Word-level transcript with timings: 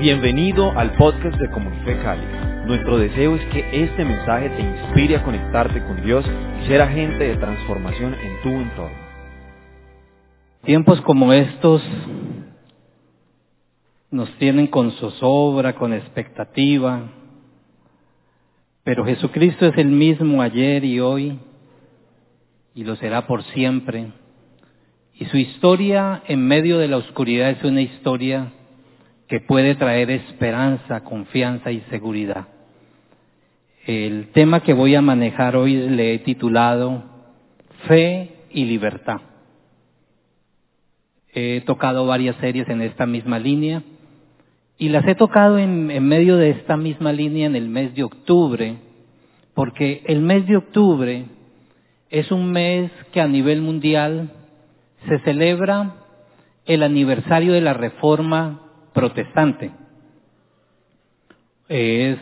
Bienvenido 0.00 0.76
al 0.76 0.96
podcast 0.96 1.38
de 1.38 1.48
Comunife 1.50 1.96
Cali. 2.02 2.26
Nuestro 2.66 2.98
deseo 2.98 3.36
es 3.36 3.44
que 3.52 3.84
este 3.84 4.04
mensaje 4.04 4.50
te 4.50 4.60
inspire 4.60 5.16
a 5.16 5.22
conectarte 5.22 5.80
con 5.84 6.04
Dios 6.04 6.24
y 6.60 6.66
ser 6.66 6.82
agente 6.82 7.22
de 7.22 7.36
transformación 7.36 8.12
en 8.12 8.42
tu 8.42 8.48
entorno. 8.48 8.96
Tiempos 10.64 11.00
como 11.02 11.32
estos 11.32 11.80
nos 14.10 14.28
tienen 14.38 14.66
con 14.66 14.90
zozobra, 14.92 15.76
con 15.76 15.92
expectativa, 15.92 17.02
pero 18.82 19.04
Jesucristo 19.04 19.66
es 19.66 19.78
el 19.78 19.88
mismo 19.88 20.42
ayer 20.42 20.84
y 20.84 20.98
hoy 20.98 21.38
y 22.74 22.82
lo 22.82 22.96
será 22.96 23.28
por 23.28 23.44
siempre. 23.44 24.10
Y 25.14 25.26
su 25.26 25.36
historia 25.36 26.24
en 26.26 26.44
medio 26.44 26.78
de 26.78 26.88
la 26.88 26.96
oscuridad 26.96 27.50
es 27.50 27.62
una 27.62 27.80
historia 27.80 28.50
que 29.34 29.40
puede 29.40 29.74
traer 29.74 30.12
esperanza, 30.12 31.02
confianza 31.02 31.72
y 31.72 31.80
seguridad. 31.90 32.46
El 33.84 34.28
tema 34.28 34.60
que 34.60 34.72
voy 34.72 34.94
a 34.94 35.02
manejar 35.02 35.56
hoy 35.56 35.74
le 35.74 36.14
he 36.14 36.18
titulado 36.20 37.02
Fe 37.88 38.30
y 38.52 38.64
Libertad. 38.64 39.22
He 41.32 41.62
tocado 41.66 42.06
varias 42.06 42.36
series 42.36 42.68
en 42.68 42.80
esta 42.80 43.06
misma 43.06 43.40
línea 43.40 43.82
y 44.78 44.90
las 44.90 45.04
he 45.04 45.16
tocado 45.16 45.58
en, 45.58 45.90
en, 45.90 46.06
medio 46.06 46.36
de 46.36 46.50
esta 46.50 46.76
misma 46.76 47.12
línea 47.12 47.48
en 47.48 47.56
el 47.56 47.68
mes 47.68 47.92
de 47.96 48.04
octubre, 48.04 48.76
porque 49.52 50.04
el 50.06 50.20
mes 50.20 50.46
de 50.46 50.58
octubre 50.58 51.24
es 52.08 52.30
un 52.30 52.52
mes 52.52 52.88
que 53.10 53.20
a 53.20 53.26
nivel 53.26 53.62
mundial 53.62 54.30
se 55.08 55.18
celebra 55.24 55.96
el 56.66 56.84
aniversario 56.84 57.52
de 57.52 57.62
la 57.62 57.74
reforma 57.74 58.60
protestante. 58.94 59.72
Es 61.68 62.18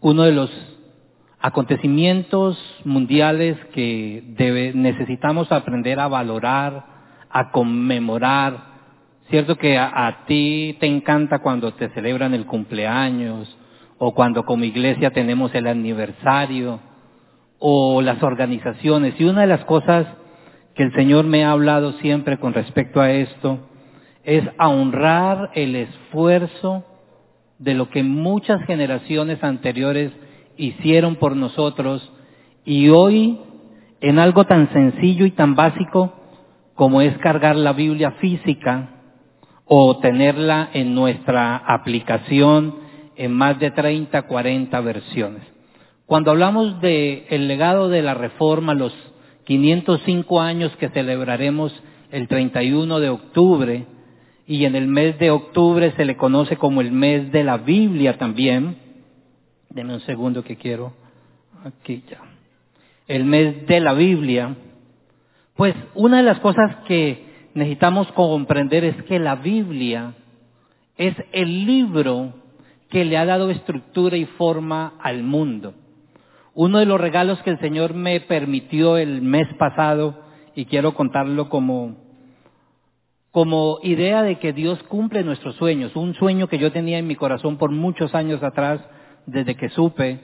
uno 0.00 0.22
de 0.22 0.32
los 0.32 0.50
acontecimientos 1.40 2.56
mundiales 2.84 3.58
que 3.74 4.22
necesitamos 4.74 5.50
aprender 5.50 5.98
a 5.98 6.06
valorar, 6.06 6.84
a 7.30 7.50
conmemorar. 7.50 8.72
Cierto 9.28 9.56
que 9.56 9.78
a, 9.78 10.24
ti 10.26 10.76
te 10.78 10.86
encanta 10.86 11.40
cuando 11.40 11.72
te 11.72 11.88
celebran 11.90 12.34
el 12.34 12.46
cumpleaños 12.46 13.56
o 13.98 14.14
cuando 14.14 14.44
como 14.44 14.64
iglesia 14.64 15.10
tenemos 15.10 15.54
el 15.54 15.66
aniversario 15.66 16.80
o 17.58 18.02
las 18.02 18.22
organizaciones. 18.22 19.14
Y 19.18 19.24
una 19.24 19.42
de 19.42 19.46
las 19.46 19.64
cosas 19.64 20.06
que 20.74 20.82
el 20.82 20.92
Señor 20.92 21.24
me 21.24 21.44
ha 21.44 21.52
hablado 21.52 21.92
siempre 21.94 22.38
con 22.38 22.52
respecto 22.52 23.00
a 23.00 23.10
esto 23.10 23.58
es 24.24 24.44
honrar 24.58 25.50
el 25.54 25.76
esfuerzo 25.76 26.84
de 27.58 27.74
lo 27.74 27.90
que 27.90 28.02
muchas 28.02 28.64
generaciones 28.66 29.42
anteriores 29.42 30.12
hicieron 30.56 31.16
por 31.16 31.36
nosotros 31.36 32.12
y 32.64 32.88
hoy 32.88 33.38
en 34.00 34.18
algo 34.18 34.44
tan 34.44 34.72
sencillo 34.72 35.26
y 35.26 35.30
tan 35.30 35.54
básico 35.54 36.12
como 36.74 37.00
es 37.00 37.16
cargar 37.18 37.56
la 37.56 37.72
Biblia 37.72 38.12
física 38.12 38.88
o 39.64 39.98
tenerla 39.98 40.70
en 40.72 40.94
nuestra 40.94 41.56
aplicación 41.56 42.76
en 43.16 43.32
más 43.32 43.58
de 43.58 43.70
30, 43.70 44.22
40 44.22 44.80
versiones. 44.80 45.42
Cuando 46.06 46.30
hablamos 46.30 46.80
de 46.80 47.26
el 47.30 47.48
legado 47.48 47.88
de 47.88 48.02
la 48.02 48.14
reforma, 48.14 48.74
los 48.74 48.92
505 49.44 50.40
años 50.40 50.74
que 50.76 50.88
celebraremos 50.90 51.72
el 52.10 52.28
31 52.28 53.00
de 53.00 53.08
octubre, 53.08 53.86
y 54.46 54.64
en 54.64 54.74
el 54.74 54.88
mes 54.88 55.18
de 55.18 55.30
octubre 55.30 55.92
se 55.96 56.04
le 56.04 56.16
conoce 56.16 56.56
como 56.56 56.80
el 56.80 56.92
mes 56.92 57.30
de 57.32 57.44
la 57.44 57.58
Biblia 57.58 58.18
también. 58.18 58.76
Deme 59.70 59.94
un 59.94 60.00
segundo 60.00 60.42
que 60.42 60.56
quiero. 60.56 60.92
Aquí 61.64 62.02
ya. 62.10 62.20
El 63.06 63.24
mes 63.24 63.66
de 63.66 63.80
la 63.80 63.94
Biblia. 63.94 64.56
Pues 65.54 65.74
una 65.94 66.18
de 66.18 66.22
las 66.24 66.40
cosas 66.40 66.76
que 66.86 67.50
necesitamos 67.54 68.10
comprender 68.12 68.84
es 68.84 69.02
que 69.04 69.18
la 69.18 69.36
Biblia 69.36 70.14
es 70.96 71.14
el 71.32 71.66
libro 71.66 72.34
que 72.90 73.04
le 73.04 73.16
ha 73.16 73.24
dado 73.24 73.50
estructura 73.50 74.16
y 74.16 74.26
forma 74.26 74.94
al 75.00 75.22
mundo. 75.22 75.74
Uno 76.54 76.78
de 76.78 76.86
los 76.86 77.00
regalos 77.00 77.40
que 77.42 77.50
el 77.50 77.58
Señor 77.60 77.94
me 77.94 78.20
permitió 78.20 78.98
el 78.98 79.22
mes 79.22 79.48
pasado, 79.58 80.20
y 80.54 80.66
quiero 80.66 80.92
contarlo 80.94 81.48
como, 81.48 81.96
como 83.32 83.78
idea 83.82 84.22
de 84.22 84.38
que 84.38 84.52
Dios 84.52 84.80
cumple 84.84 85.24
nuestros 85.24 85.56
sueños. 85.56 85.96
Un 85.96 86.14
sueño 86.14 86.48
que 86.48 86.58
yo 86.58 86.70
tenía 86.70 86.98
en 86.98 87.06
mi 87.06 87.16
corazón 87.16 87.56
por 87.56 87.70
muchos 87.70 88.14
años 88.14 88.42
atrás, 88.42 88.80
desde 89.26 89.56
que 89.56 89.70
supe, 89.70 90.20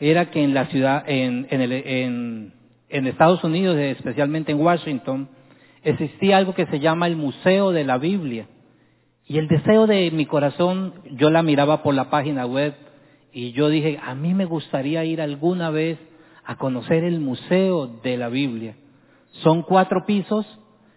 era 0.00 0.30
que 0.30 0.42
en 0.42 0.54
la 0.54 0.66
ciudad, 0.66 1.04
en, 1.06 1.46
en, 1.50 1.60
el, 1.60 1.72
en, 1.72 2.54
en 2.88 3.06
Estados 3.06 3.44
Unidos, 3.44 3.76
especialmente 3.76 4.52
en 4.52 4.60
Washington, 4.60 5.28
existía 5.82 6.38
algo 6.38 6.54
que 6.54 6.66
se 6.66 6.80
llama 6.80 7.06
el 7.06 7.16
Museo 7.16 7.72
de 7.72 7.84
la 7.84 7.98
Biblia. 7.98 8.48
Y 9.26 9.36
el 9.36 9.48
deseo 9.48 9.86
de 9.86 10.10
mi 10.10 10.24
corazón, 10.24 10.94
yo 11.12 11.30
la 11.30 11.42
miraba 11.42 11.82
por 11.82 11.94
la 11.94 12.08
página 12.08 12.46
web 12.46 12.74
y 13.32 13.52
yo 13.52 13.68
dije, 13.68 13.98
a 14.02 14.14
mí 14.14 14.32
me 14.32 14.46
gustaría 14.46 15.04
ir 15.04 15.20
alguna 15.20 15.68
vez 15.68 15.98
a 16.44 16.56
conocer 16.56 17.04
el 17.04 17.20
Museo 17.20 17.86
de 18.02 18.16
la 18.16 18.30
Biblia. 18.30 18.76
Son 19.42 19.62
cuatro 19.62 20.06
pisos 20.06 20.46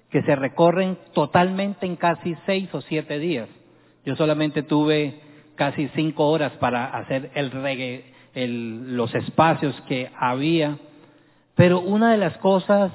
que 0.10 0.24
se 0.24 0.36
recorren 0.36 0.98
totalmente 1.14 1.86
en 1.86 1.96
casi 1.96 2.36
seis 2.46 2.70
o 2.74 2.82
siete 2.82 3.20
días. 3.20 3.48
Yo 4.06 4.16
solamente 4.16 4.64
tuve 4.64 5.20
casi 5.56 5.88
cinco 5.90 6.28
horas 6.30 6.54
para 6.54 6.86
hacer 6.86 7.32
el 7.36 7.52
reggae, 7.52 8.14
los 8.34 9.14
espacios 9.14 9.80
que 9.88 10.10
había. 10.18 10.78
Pero 11.56 11.82
una 11.82 12.12
de 12.12 12.18
las 12.18 12.38
cosas 12.38 12.92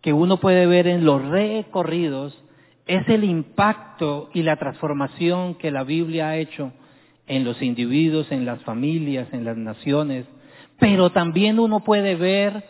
que 0.00 0.12
uno 0.12 0.38
puede 0.38 0.66
ver 0.66 0.86
en 0.86 1.04
los 1.04 1.24
recorridos 1.26 2.36
es 2.86 3.08
el 3.08 3.24
impacto 3.24 4.30
y 4.34 4.42
la 4.42 4.56
transformación 4.56 5.54
que 5.54 5.70
la 5.70 5.84
Biblia 5.84 6.28
ha 6.28 6.36
hecho 6.36 6.72
en 7.26 7.44
los 7.44 7.62
individuos, 7.62 8.32
en 8.32 8.44
las 8.44 8.60
familias, 8.64 9.28
en 9.32 9.44
las 9.44 9.56
naciones, 9.56 10.26
pero 10.80 11.10
también 11.10 11.60
uno 11.60 11.84
puede 11.84 12.16
ver 12.16 12.64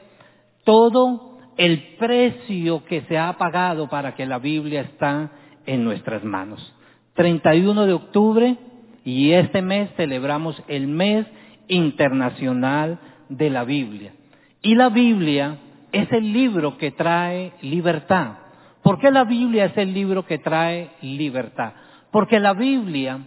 todo 0.64 1.29
el 1.60 1.96
precio 1.98 2.86
que 2.86 3.02
se 3.02 3.18
ha 3.18 3.36
pagado 3.36 3.86
para 3.90 4.14
que 4.14 4.24
la 4.24 4.38
Biblia 4.38 4.80
está 4.80 5.30
en 5.66 5.84
nuestras 5.84 6.24
manos. 6.24 6.74
31 7.12 7.84
de 7.84 7.92
octubre 7.92 8.56
y 9.04 9.32
este 9.32 9.60
mes 9.60 9.90
celebramos 9.94 10.62
el 10.68 10.86
mes 10.86 11.26
internacional 11.68 12.98
de 13.28 13.50
la 13.50 13.64
Biblia. 13.64 14.14
Y 14.62 14.74
la 14.74 14.88
Biblia 14.88 15.58
es 15.92 16.10
el 16.12 16.32
libro 16.32 16.78
que 16.78 16.92
trae 16.92 17.52
libertad. 17.60 18.38
¿Por 18.82 18.98
qué 18.98 19.10
la 19.10 19.24
Biblia 19.24 19.66
es 19.66 19.76
el 19.76 19.92
libro 19.92 20.24
que 20.24 20.38
trae 20.38 20.92
libertad? 21.02 21.74
Porque 22.10 22.40
la 22.40 22.54
Biblia 22.54 23.18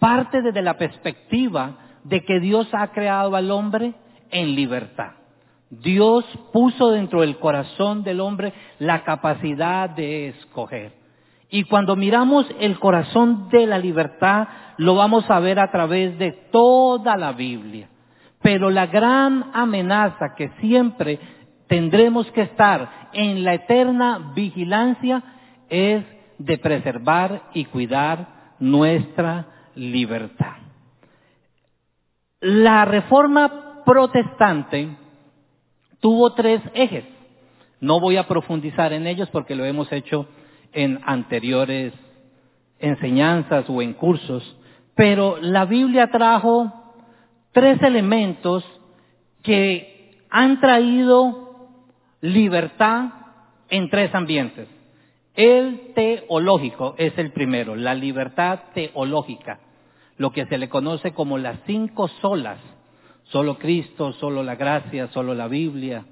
parte 0.00 0.42
desde 0.42 0.60
la 0.60 0.76
perspectiva 0.76 1.76
de 2.02 2.24
que 2.24 2.40
Dios 2.40 2.68
ha 2.72 2.88
creado 2.88 3.36
al 3.36 3.52
hombre 3.52 3.94
en 4.32 4.56
libertad. 4.56 5.12
Dios 5.70 6.24
puso 6.52 6.90
dentro 6.90 7.22
del 7.22 7.38
corazón 7.38 8.04
del 8.04 8.20
hombre 8.20 8.52
la 8.78 9.02
capacidad 9.02 9.90
de 9.90 10.28
escoger. 10.28 10.92
Y 11.50 11.64
cuando 11.64 11.96
miramos 11.96 12.46
el 12.60 12.78
corazón 12.78 13.48
de 13.50 13.66
la 13.66 13.78
libertad, 13.78 14.48
lo 14.78 14.94
vamos 14.94 15.28
a 15.30 15.40
ver 15.40 15.58
a 15.58 15.70
través 15.70 16.18
de 16.18 16.32
toda 16.50 17.16
la 17.16 17.32
Biblia. 17.32 17.88
Pero 18.42 18.70
la 18.70 18.86
gran 18.86 19.50
amenaza 19.54 20.34
que 20.36 20.50
siempre 20.60 21.18
tendremos 21.66 22.30
que 22.32 22.42
estar 22.42 23.08
en 23.12 23.44
la 23.44 23.54
eterna 23.54 24.32
vigilancia 24.34 25.22
es 25.68 26.04
de 26.38 26.58
preservar 26.58 27.42
y 27.54 27.64
cuidar 27.64 28.54
nuestra 28.58 29.46
libertad. 29.74 30.56
La 32.40 32.84
reforma 32.84 33.82
protestante 33.84 34.96
tuvo 36.00 36.32
tres 36.34 36.60
ejes. 36.74 37.04
No 37.80 38.00
voy 38.00 38.16
a 38.16 38.26
profundizar 38.26 38.92
en 38.92 39.06
ellos 39.06 39.28
porque 39.30 39.54
lo 39.54 39.64
hemos 39.64 39.92
hecho 39.92 40.26
en 40.72 41.00
anteriores 41.04 41.92
enseñanzas 42.78 43.68
o 43.68 43.82
en 43.82 43.94
cursos, 43.94 44.56
pero 44.94 45.38
la 45.40 45.64
Biblia 45.64 46.10
trajo 46.10 46.72
tres 47.52 47.80
elementos 47.82 48.64
que 49.42 50.20
han 50.30 50.60
traído 50.60 51.68
libertad 52.20 53.10
en 53.70 53.88
tres 53.88 54.14
ambientes. 54.14 54.68
El 55.34 55.92
teológico 55.94 56.94
es 56.98 57.16
el 57.18 57.32
primero, 57.32 57.76
la 57.76 57.94
libertad 57.94 58.60
teológica, 58.74 59.60
lo 60.16 60.32
que 60.32 60.46
se 60.46 60.58
le 60.58 60.68
conoce 60.68 61.12
como 61.12 61.36
las 61.38 61.58
cinco 61.66 62.08
solas, 62.08 62.58
solo 63.28 63.58
Cristo, 63.58 64.12
solo 64.12 64.42
la 64.42 64.56
gracia, 64.56 65.08
solo 65.08 65.34
la 65.34 65.48
Biblia, 65.48 66.04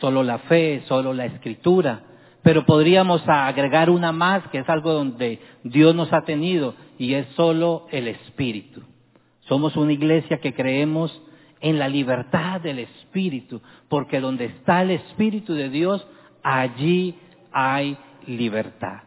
solo 0.00 0.22
la 0.22 0.38
fe, 0.38 0.82
solo 0.86 1.12
la 1.12 1.26
escritura. 1.26 2.02
pero 2.42 2.64
podríamos 2.64 3.22
agregar 3.26 3.90
una 3.90 4.12
más, 4.12 4.46
que 4.52 4.58
es 4.58 4.68
algo 4.68 4.92
donde 4.92 5.40
Dios 5.64 5.96
nos 5.96 6.12
ha 6.12 6.20
tenido, 6.20 6.74
y 6.96 7.14
es 7.14 7.26
solo 7.34 7.88
el 7.90 8.06
Espíritu. 8.06 8.82
Somos 9.48 9.76
una 9.76 9.92
iglesia 9.92 10.38
que 10.40 10.54
creemos 10.54 11.20
en 11.60 11.80
la 11.80 11.88
libertad 11.88 12.60
del 12.60 12.78
Espíritu, 12.78 13.60
porque 13.88 14.20
donde 14.20 14.44
está 14.44 14.82
el 14.82 14.92
Espíritu 14.92 15.54
de 15.54 15.70
Dios, 15.70 16.06
allí 16.42 17.16
hay 17.52 17.96
libertad. 18.26 19.02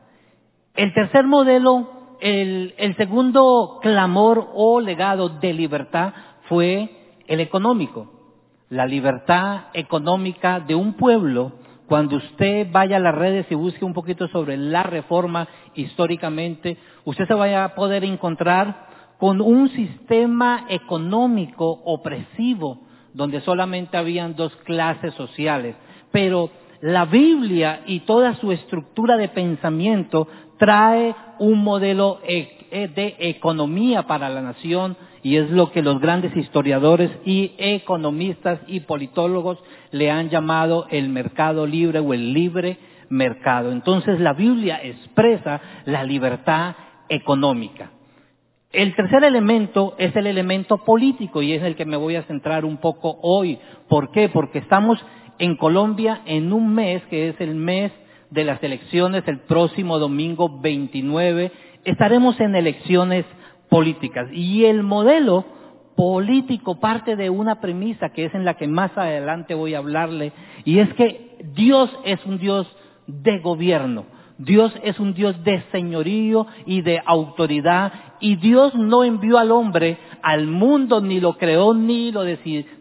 El 0.76 0.94
tercer 0.94 1.26
modelo, 1.26 2.18
el, 2.22 2.74
segundo 2.98 3.80
clamor 3.82 4.50
o 4.54 4.80
legado 4.80 5.30
de 5.30 5.54
libertad 5.54 6.14
fue 6.44 6.90
el 7.30 7.40
económico. 7.40 8.08
La 8.70 8.86
libertad 8.86 9.68
económica 9.74 10.60
de 10.60 10.76
un 10.76 10.94
pueblo, 10.94 11.54
cuando 11.88 12.18
usted 12.18 12.68
vaya 12.72 12.98
a 12.98 13.00
las 13.00 13.16
redes 13.16 13.46
y 13.50 13.56
busque 13.56 13.86
un 13.86 13.94
poquito 13.94 14.28
sobre 14.28 14.58
la 14.58 14.84
reforma 14.84 15.48
históricamente, 15.76 16.78
usted 17.06 17.28
se 17.28 17.34
vaya 17.34 17.64
a 17.64 17.76
poder 17.76 18.04
encontrar 18.04 18.90
con 19.20 19.42
un 19.42 19.70
sistema 19.70 20.66
económico 20.70 21.70
opresivo, 21.86 22.80
donde 23.14 23.42
solamente 23.42 23.96
habían 23.96 24.36
dos 24.36 24.56
clases 24.66 25.14
sociales. 25.14 25.76
Pero 26.12 26.50
la 26.82 27.06
Biblia 27.06 27.82
y 27.86 28.02
toda 28.02 28.36
su 28.36 28.52
estructura 28.52 29.18
de 29.18 29.30
pensamiento 29.30 30.28
trae 30.58 31.16
un 31.38 31.64
modelo 31.64 32.22
e, 32.24 32.59
e, 32.72 32.88
de 32.88 33.16
economía 33.20 34.04
para 34.04 34.30
la 34.30 34.42
nación 34.42 34.98
y 35.24 35.36
es 35.36 35.50
lo 35.50 35.72
que 35.72 35.82
los 35.82 36.00
grandes 36.00 36.36
historiadores 36.36 37.12
y 37.26 37.54
economistas 37.58 38.60
y 38.68 38.82
politólogos 38.82 39.60
le 39.92 40.12
han 40.12 40.30
llamado 40.30 40.88
el 40.90 41.10
mercado 41.10 41.66
libre 41.66 42.00
o 42.00 42.14
el 42.14 42.34
libre 42.34 42.78
mercado. 43.10 43.72
Entonces 43.72 44.20
la 44.20 44.34
Biblia 44.34 44.80
expresa 44.84 45.62
la 45.86 46.04
libertad 46.04 46.76
económica. 47.10 47.92
El 48.72 48.96
tercer 48.96 49.24
elemento 49.24 49.96
es 49.98 50.16
el 50.16 50.28
elemento 50.28 50.78
político 50.78 51.42
y 51.42 51.54
es 51.54 51.64
el 51.64 51.76
que 51.76 51.86
me 51.86 51.98
voy 51.98 52.16
a 52.16 52.24
centrar 52.24 52.66
un 52.66 52.78
poco 52.78 53.18
hoy. 53.24 53.58
¿Por 53.88 54.12
qué? 54.12 54.30
Porque 54.30 54.60
estamos 54.60 55.04
en 55.40 55.56
Colombia 55.56 56.22
en 56.26 56.54
un 56.54 56.74
mes 56.76 57.02
que 57.10 57.30
es 57.30 57.42
el 57.42 57.56
mes 57.56 57.92
de 58.30 58.44
las 58.44 58.62
elecciones, 58.62 59.28
el 59.28 59.40
próximo 59.40 59.98
domingo 59.98 60.60
29, 60.60 61.52
estaremos 61.90 62.40
en 62.40 62.56
elecciones 62.56 63.26
políticas. 63.70 64.28
Y 64.32 64.66
el 64.66 64.84
modelo 64.84 65.46
político 65.96 66.80
parte 66.80 67.16
de 67.16 67.30
una 67.30 67.60
premisa 67.60 68.10
que 68.10 68.26
es 68.26 68.34
en 68.34 68.46
la 68.46 68.54
que 68.56 68.68
más 68.68 68.98
adelante 68.98 69.54
voy 69.54 69.74
a 69.74 69.80
hablarle, 69.80 70.32
y 70.64 70.80
es 70.80 70.94
que 70.94 71.38
Dios 71.54 71.90
es 72.06 72.26
un 72.26 72.40
Dios 72.40 72.68
de 73.08 73.40
gobierno. 73.40 74.06
Dios 74.38 74.72
es 74.84 74.98
un 75.02 75.14
Dios 75.14 75.44
de 75.44 75.62
señorío 75.74 76.48
y 76.66 76.82
de 76.82 77.02
autoridad 77.06 77.92
y 78.22 78.38
Dios 78.38 78.74
no 78.74 79.04
envió 79.04 79.38
al 79.38 79.52
hombre 79.52 79.98
al 80.22 80.48
mundo, 80.48 81.02
ni 81.02 81.20
lo 81.20 81.38
creó, 81.38 81.74
ni 81.74 82.12
lo, 82.12 82.24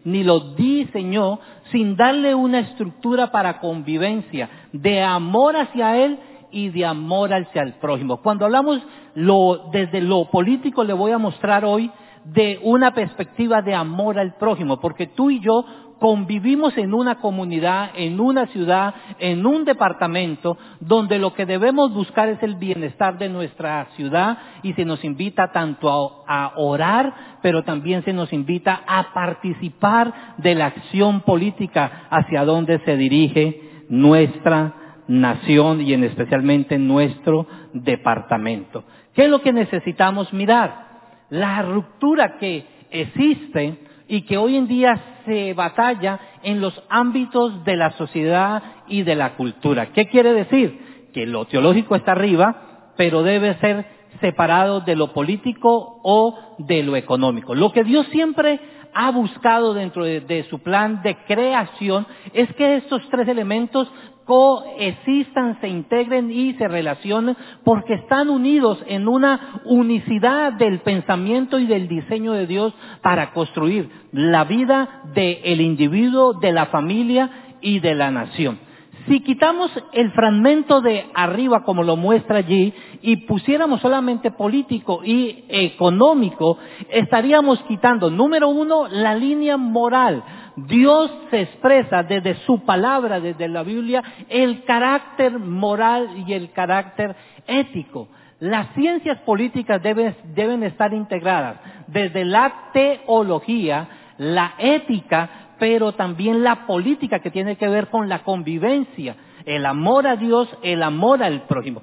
ni 0.03 0.23
lo 0.23 0.39
diseñó, 0.55 1.39
sin 1.71 1.95
darle 1.95 2.35
una 2.35 2.59
estructura 2.59 3.31
para 3.31 3.59
convivencia, 3.59 4.49
de 4.73 5.01
amor 5.01 5.55
hacia 5.55 5.97
Él 5.97 6.19
y 6.51 6.69
de 6.69 6.85
amor 6.85 7.33
hacia 7.33 7.61
el 7.61 7.73
prójimo. 7.73 8.17
Cuando 8.17 8.45
hablamos 8.45 8.81
lo, 9.15 9.69
desde 9.71 10.01
lo 10.01 10.29
político, 10.29 10.83
le 10.83 10.93
voy 10.93 11.11
a 11.11 11.17
mostrar 11.17 11.65
hoy 11.65 11.91
de 12.25 12.59
una 12.63 12.93
perspectiva 12.93 13.61
de 13.61 13.73
amor 13.73 14.19
al 14.19 14.35
prójimo, 14.35 14.79
porque 14.79 15.07
tú 15.07 15.29
y 15.29 15.39
yo 15.39 15.65
convivimos 15.99 16.77
en 16.77 16.93
una 16.93 17.15
comunidad, 17.15 17.91
en 17.95 18.19
una 18.19 18.47
ciudad, 18.47 18.95
en 19.19 19.45
un 19.45 19.65
departamento, 19.65 20.57
donde 20.79 21.19
lo 21.19 21.33
que 21.33 21.45
debemos 21.45 21.93
buscar 21.93 22.29
es 22.29 22.41
el 22.41 22.55
bienestar 22.55 23.17
de 23.17 23.29
nuestra 23.29 23.87
ciudad 23.95 24.37
y 24.63 24.73
se 24.73 24.85
nos 24.85 25.03
invita 25.03 25.51
tanto 25.51 26.23
a, 26.25 26.53
orar, 26.55 27.37
pero 27.41 27.63
también 27.63 28.03
se 28.03 28.13
nos 28.13 28.31
invita 28.33 28.81
a 28.87 29.13
participar 29.13 30.35
de 30.37 30.55
la 30.55 30.67
acción 30.67 31.21
política 31.21 32.07
hacia 32.09 32.45
donde 32.45 32.79
se 32.79 32.95
dirige 32.95 33.85
nuestra 33.89 34.88
nación 35.09 35.81
y 35.81 35.93
en 35.93 36.03
especialmente 36.03 36.77
nuestro 36.77 37.47
departamento. 37.73 38.85
¿Qué 39.13 39.25
es 39.25 39.29
lo 39.29 39.41
que 39.41 39.51
necesitamos 39.51 40.31
mirar? 40.31 40.87
La 41.29 41.61
ruptura 41.63 42.37
que 42.37 42.65
existe 42.91 43.79
y 44.07 44.21
que 44.21 44.37
hoy 44.37 44.55
en 44.55 44.67
día 44.67 44.99
se 45.25 45.53
batalla 45.53 46.19
en 46.43 46.61
los 46.61 46.81
ámbitos 46.89 47.63
de 47.65 47.75
la 47.75 47.91
sociedad 47.91 48.63
y 48.87 49.03
de 49.03 49.15
la 49.15 49.35
cultura. 49.35 49.91
¿Qué 49.93 50.07
quiere 50.07 50.33
decir? 50.33 51.09
Que 51.13 51.25
lo 51.25 51.45
teológico 51.45 51.95
está 51.95 52.13
arriba, 52.13 52.93
pero 52.95 53.23
debe 53.23 53.55
ser 53.55 53.85
separado 54.21 54.81
de 54.81 54.95
lo 54.95 55.11
político 55.11 55.99
o 56.03 56.37
de 56.59 56.83
lo 56.83 56.95
económico. 56.95 57.55
Lo 57.55 57.71
que 57.71 57.83
Dios 57.83 58.07
siempre 58.07 58.59
ha 58.93 59.11
buscado 59.11 59.73
dentro 59.73 60.03
de, 60.03 60.45
su 60.49 60.59
plan 60.59 61.01
de 61.01 61.15
creación 61.27 62.05
es 62.33 62.53
que 62.55 62.77
estos 62.77 63.07
tres 63.09 63.27
elementos 63.27 63.91
coexistan, 64.25 65.59
se 65.59 65.67
integren 65.67 66.29
y 66.31 66.53
se 66.53 66.67
relacionen 66.67 67.35
porque 67.63 67.95
están 67.95 68.29
unidos 68.29 68.77
en 68.85 69.07
una 69.07 69.61
unicidad 69.65 70.53
del 70.53 70.81
pensamiento 70.81 71.57
y 71.57 71.65
del 71.65 71.87
diseño 71.87 72.33
de 72.33 72.45
Dios 72.45 72.73
para 73.01 73.33
construir 73.33 73.89
la 74.11 74.43
vida 74.43 75.01
del 75.15 75.61
individuo, 75.61 76.33
de 76.33 76.51
la 76.51 76.67
familia 76.67 77.57
y 77.61 77.79
de 77.79 77.95
la 77.95 78.11
nación. 78.11 78.68
Si 79.09 79.21
quitamos 79.21 79.71
el 79.91 80.11
fragmento 80.11 80.81
de 80.81 81.09
arriba 81.15 81.63
como 81.63 81.81
lo 81.81 81.95
muestra 81.95 82.37
allí 82.37 82.71
y 83.01 83.25
pusiéramos 83.25 83.81
solamente 83.81 84.29
político 84.29 85.01
y 85.03 85.45
económico, 85.49 86.59
estaríamos 86.91 87.59
quitando, 87.63 88.11
número 88.11 88.49
uno, 88.49 88.87
la 88.87 89.15
línea 89.15 89.57
moral. 89.57 90.23
Dios 90.55 91.09
se 91.31 91.41
expresa 91.41 92.03
desde 92.03 92.35
su 92.45 92.59
palabra, 92.65 93.19
desde 93.19 93.47
la 93.47 93.63
Biblia, 93.63 94.03
el 94.29 94.63
carácter 94.63 95.39
moral 95.39 96.09
y 96.27 96.33
el 96.33 96.51
carácter 96.51 97.15
ético. 97.47 98.09
Las 98.39 98.75
ciencias 98.75 99.17
políticas 99.21 99.81
deben, 99.81 100.15
deben 100.35 100.61
estar 100.61 100.93
integradas 100.93 101.57
desde 101.87 102.25
la 102.25 102.69
teología, 102.73 103.89
la 104.19 104.53
ética, 104.59 105.48
pero 105.59 105.91
también 105.91 106.43
la 106.43 106.65
política 106.65 107.19
que 107.19 107.31
tiene 107.31 107.57
que 107.57 107.67
ver 107.67 107.87
con 107.89 108.09
la 108.09 108.23
convivencia, 108.23 109.15
el 109.45 109.65
amor 109.65 110.07
a 110.07 110.15
Dios, 110.15 110.47
el 110.63 110.81
amor 110.81 111.21
al 111.21 111.43
prójimo. 111.43 111.81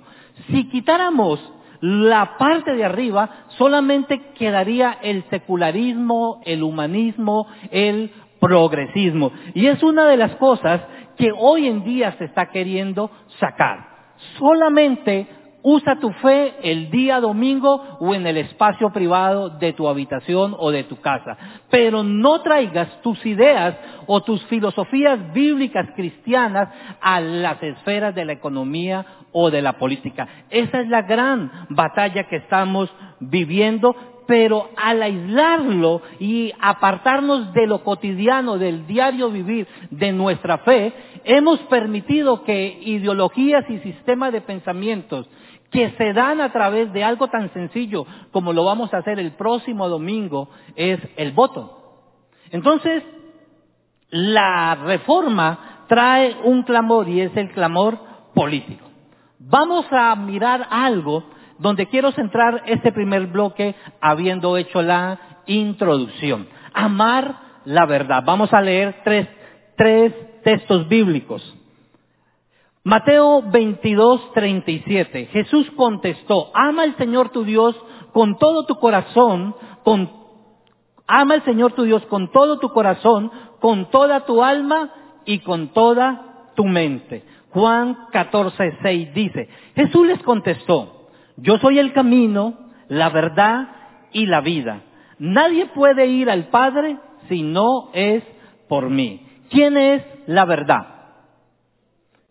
Si 0.48 0.68
quitáramos 0.68 1.40
la 1.80 2.36
parte 2.38 2.74
de 2.74 2.84
arriba, 2.84 3.46
solamente 3.58 4.32
quedaría 4.34 4.98
el 5.02 5.24
secularismo, 5.30 6.40
el 6.44 6.62
humanismo, 6.62 7.46
el 7.70 8.10
progresismo. 8.40 9.32
Y 9.54 9.66
es 9.66 9.82
una 9.82 10.06
de 10.06 10.16
las 10.16 10.34
cosas 10.36 10.80
que 11.16 11.30
hoy 11.36 11.66
en 11.66 11.84
día 11.84 12.12
se 12.18 12.24
está 12.24 12.50
queriendo 12.50 13.10
sacar. 13.38 13.96
Solamente 14.38 15.26
Usa 15.68 15.96
tu 15.96 16.12
fe 16.12 16.54
el 16.62 16.92
día 16.92 17.18
domingo 17.18 17.98
o 17.98 18.14
en 18.14 18.24
el 18.24 18.36
espacio 18.36 18.90
privado 18.90 19.50
de 19.50 19.72
tu 19.72 19.88
habitación 19.88 20.54
o 20.56 20.70
de 20.70 20.84
tu 20.84 21.00
casa. 21.00 21.36
Pero 21.68 22.04
no 22.04 22.40
traigas 22.40 23.02
tus 23.02 23.26
ideas 23.26 23.76
o 24.06 24.22
tus 24.22 24.44
filosofías 24.44 25.32
bíblicas 25.32 25.88
cristianas 25.96 26.68
a 27.00 27.20
las 27.20 27.60
esferas 27.60 28.14
de 28.14 28.24
la 28.24 28.34
economía 28.34 29.04
o 29.32 29.50
de 29.50 29.60
la 29.60 29.72
política. 29.72 30.28
Esa 30.50 30.82
es 30.82 30.88
la 30.88 31.02
gran 31.02 31.50
batalla 31.70 32.28
que 32.28 32.36
estamos 32.36 32.88
viviendo, 33.18 33.96
pero 34.28 34.70
al 34.76 35.02
aislarlo 35.02 36.00
y 36.20 36.52
apartarnos 36.60 37.52
de 37.52 37.66
lo 37.66 37.82
cotidiano, 37.82 38.56
del 38.56 38.86
diario 38.86 39.30
vivir, 39.30 39.66
de 39.90 40.12
nuestra 40.12 40.58
fe, 40.58 40.92
hemos 41.24 41.58
permitido 41.62 42.44
que 42.44 42.78
ideologías 42.82 43.68
y 43.68 43.78
sistemas 43.78 44.32
de 44.32 44.42
pensamientos 44.42 45.28
que 45.70 45.90
se 45.92 46.12
dan 46.12 46.40
a 46.40 46.52
través 46.52 46.92
de 46.92 47.04
algo 47.04 47.28
tan 47.28 47.52
sencillo 47.52 48.06
como 48.30 48.52
lo 48.52 48.64
vamos 48.64 48.92
a 48.94 48.98
hacer 48.98 49.18
el 49.18 49.32
próximo 49.32 49.88
domingo 49.88 50.48
es 50.74 51.00
el 51.16 51.32
voto. 51.32 51.76
Entonces, 52.50 53.02
la 54.10 54.74
reforma 54.76 55.84
trae 55.88 56.36
un 56.44 56.62
clamor 56.62 57.08
y 57.08 57.20
es 57.20 57.36
el 57.36 57.50
clamor 57.50 57.98
político. 58.34 58.86
Vamos 59.38 59.86
a 59.90 60.14
mirar 60.16 60.66
algo 60.70 61.24
donde 61.58 61.86
quiero 61.86 62.12
centrar 62.12 62.62
este 62.66 62.92
primer 62.92 63.26
bloque 63.26 63.74
habiendo 64.00 64.56
hecho 64.56 64.82
la 64.82 65.42
introducción. 65.46 66.48
Amar 66.72 67.62
la 67.64 67.86
verdad. 67.86 68.22
Vamos 68.24 68.52
a 68.52 68.60
leer 68.60 69.00
tres, 69.04 69.28
tres 69.76 70.12
textos 70.42 70.88
bíblicos. 70.88 71.42
Mateo 72.86 73.42
22, 73.42 74.32
37. 74.32 75.26
Jesús 75.32 75.68
contestó, 75.74 76.52
ama 76.54 76.84
al 76.84 76.96
Señor 76.96 77.30
tu 77.30 77.42
Dios 77.42 77.74
con 78.12 78.38
todo 78.38 78.64
tu 78.64 78.76
corazón, 78.76 79.56
con, 79.82 80.08
ama 81.08 81.34
al 81.34 81.44
Señor 81.44 81.72
tu 81.72 81.82
Dios 81.82 82.06
con 82.06 82.30
todo 82.30 82.60
tu 82.60 82.68
corazón, 82.68 83.32
con 83.58 83.90
toda 83.90 84.24
tu 84.24 84.40
alma 84.40 84.92
y 85.24 85.40
con 85.40 85.72
toda 85.72 86.52
tu 86.54 86.64
mente. 86.64 87.24
Juan 87.50 88.06
14, 88.12 88.78
6 88.80 89.14
dice, 89.14 89.48
Jesús 89.74 90.06
les 90.06 90.22
contestó, 90.22 91.08
yo 91.38 91.58
soy 91.58 91.80
el 91.80 91.92
camino, 91.92 92.54
la 92.86 93.08
verdad 93.08 93.68
y 94.12 94.26
la 94.26 94.42
vida. 94.42 94.82
Nadie 95.18 95.66
puede 95.74 96.06
ir 96.06 96.30
al 96.30 96.50
Padre 96.50 96.98
si 97.28 97.42
no 97.42 97.90
es 97.94 98.22
por 98.68 98.90
mí. 98.90 99.26
¿Quién 99.50 99.76
es 99.76 100.04
la 100.28 100.44
verdad? 100.44 100.95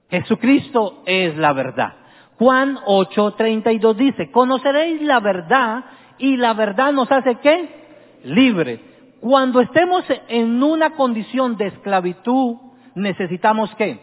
Jesucristo 0.10 1.04
es 1.06 1.36
la 1.38 1.54
verdad. 1.54 1.94
Juan 2.38 2.78
8:32 2.86 3.96
dice, 3.96 4.32
conoceréis 4.32 5.02
la 5.02 5.20
verdad 5.20 5.86
y 6.18 6.38
la 6.38 6.54
verdad 6.54 6.94
nos 6.94 7.12
hace 7.12 7.36
qué? 7.36 8.20
Libre. 8.24 8.94
Cuando 9.22 9.62
estemos 9.62 10.04
en 10.28 10.62
una 10.62 10.92
condición 10.92 11.58
de 11.58 11.68
esclavitud, 11.68 12.58
necesitamos 12.94 13.74
qué? 13.76 14.00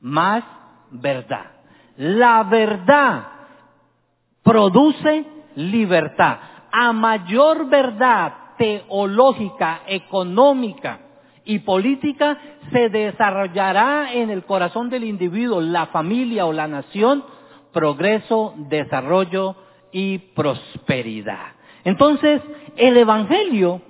Más 0.00 0.44
verdad. 0.90 1.52
La 1.96 2.42
verdad 2.44 3.28
produce 4.42 5.24
libertad. 5.56 6.38
A 6.70 6.92
mayor 6.92 7.68
verdad 7.68 8.34
teológica, 8.58 9.82
económica 9.86 11.00
y 11.48 11.60
política 11.60 12.36
se 12.70 12.90
desarrollará 12.90 14.12
en 14.12 14.28
el 14.28 14.44
corazón 14.44 14.90
del 14.90 15.04
individuo, 15.04 15.62
la 15.62 15.86
familia 15.86 16.44
o 16.44 16.52
la 16.52 16.68
nación, 16.68 17.24
progreso, 17.72 18.52
desarrollo 18.68 19.56
y 19.90 20.18
prosperidad. 20.18 21.52
Entonces, 21.84 22.42
el 22.76 22.98
Evangelio 22.98 23.80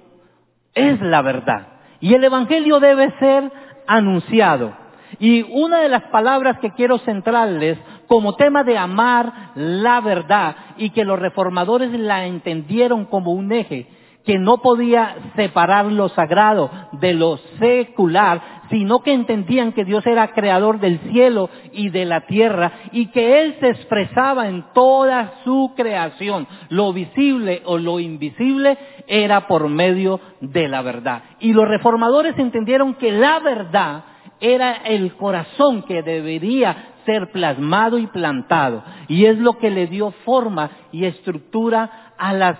es 0.73 1.00
la 1.00 1.21
verdad 1.21 1.67
y 2.00 2.15
el 2.15 2.23
Evangelio 2.23 2.79
debe 2.79 3.11
ser 3.19 3.50
anunciado. 3.88 4.77
Y 5.19 5.43
una 5.50 5.81
de 5.81 5.88
las 5.88 6.05
palabras 6.05 6.61
que 6.61 6.71
quiero 6.71 6.99
centrarles 6.99 7.77
como 8.07 8.37
tema 8.37 8.62
de 8.62 8.79
amar 8.79 9.50
la 9.57 10.00
verdad 10.00 10.55
y 10.77 10.91
que 10.91 11.05
los 11.05 11.19
reformadores 11.19 11.91
la 11.91 12.25
entendieron 12.25 13.07
como 13.07 13.33
un 13.33 13.50
eje 13.50 13.88
que 14.29 14.39
no 14.39 14.59
podía 14.59 15.17
separar 15.37 15.87
lo 15.87 16.11
sagrado 16.11 16.71
de 16.93 17.15
lo 17.15 17.39
secular, 17.59 18.59
sino 18.69 18.99
que 18.99 19.15
entendían 19.15 19.73
que 19.73 19.87
Dios 19.87 20.07
era 20.07 20.35
creador 20.35 20.81
del 20.81 20.99
cielo 21.11 21.49
y 21.73 21.89
de 21.89 22.05
la 22.05 22.27
tierra 22.27 22.73
y 22.93 23.07
que 23.07 23.41
Él 23.41 23.57
se 23.59 23.71
expresaba 23.71 24.49
en 24.49 24.67
toda 24.75 25.33
su 25.45 25.73
creación. 25.75 26.47
Lo 26.69 26.93
visible 26.93 27.63
o 27.65 27.79
lo 27.79 28.01
invisible 28.01 28.77
era 29.07 29.47
por 29.47 29.67
medio 29.71 30.21
de 30.43 30.69
la 30.69 30.83
verdad. 30.83 31.23
Y 31.41 31.55
los 31.55 31.67
reformadores 31.67 32.39
entendieron 32.39 32.97
que 32.97 33.13
la 33.13 33.39
verdad 33.39 34.05
era 34.41 34.73
el 34.85 35.15
corazón 35.15 35.85
que 35.85 36.03
debería 36.03 36.97
ser 37.07 37.33
plasmado 37.33 37.97
y 37.97 38.07
plantado. 38.09 38.85
Y 39.09 39.25
es 39.25 39.39
lo 39.39 39.55
que 39.55 39.71
le 39.71 39.87
dio 39.87 40.11
forma 40.27 40.71
y 40.93 41.07
estructura 41.07 42.13
a 42.19 42.35
las 42.35 42.59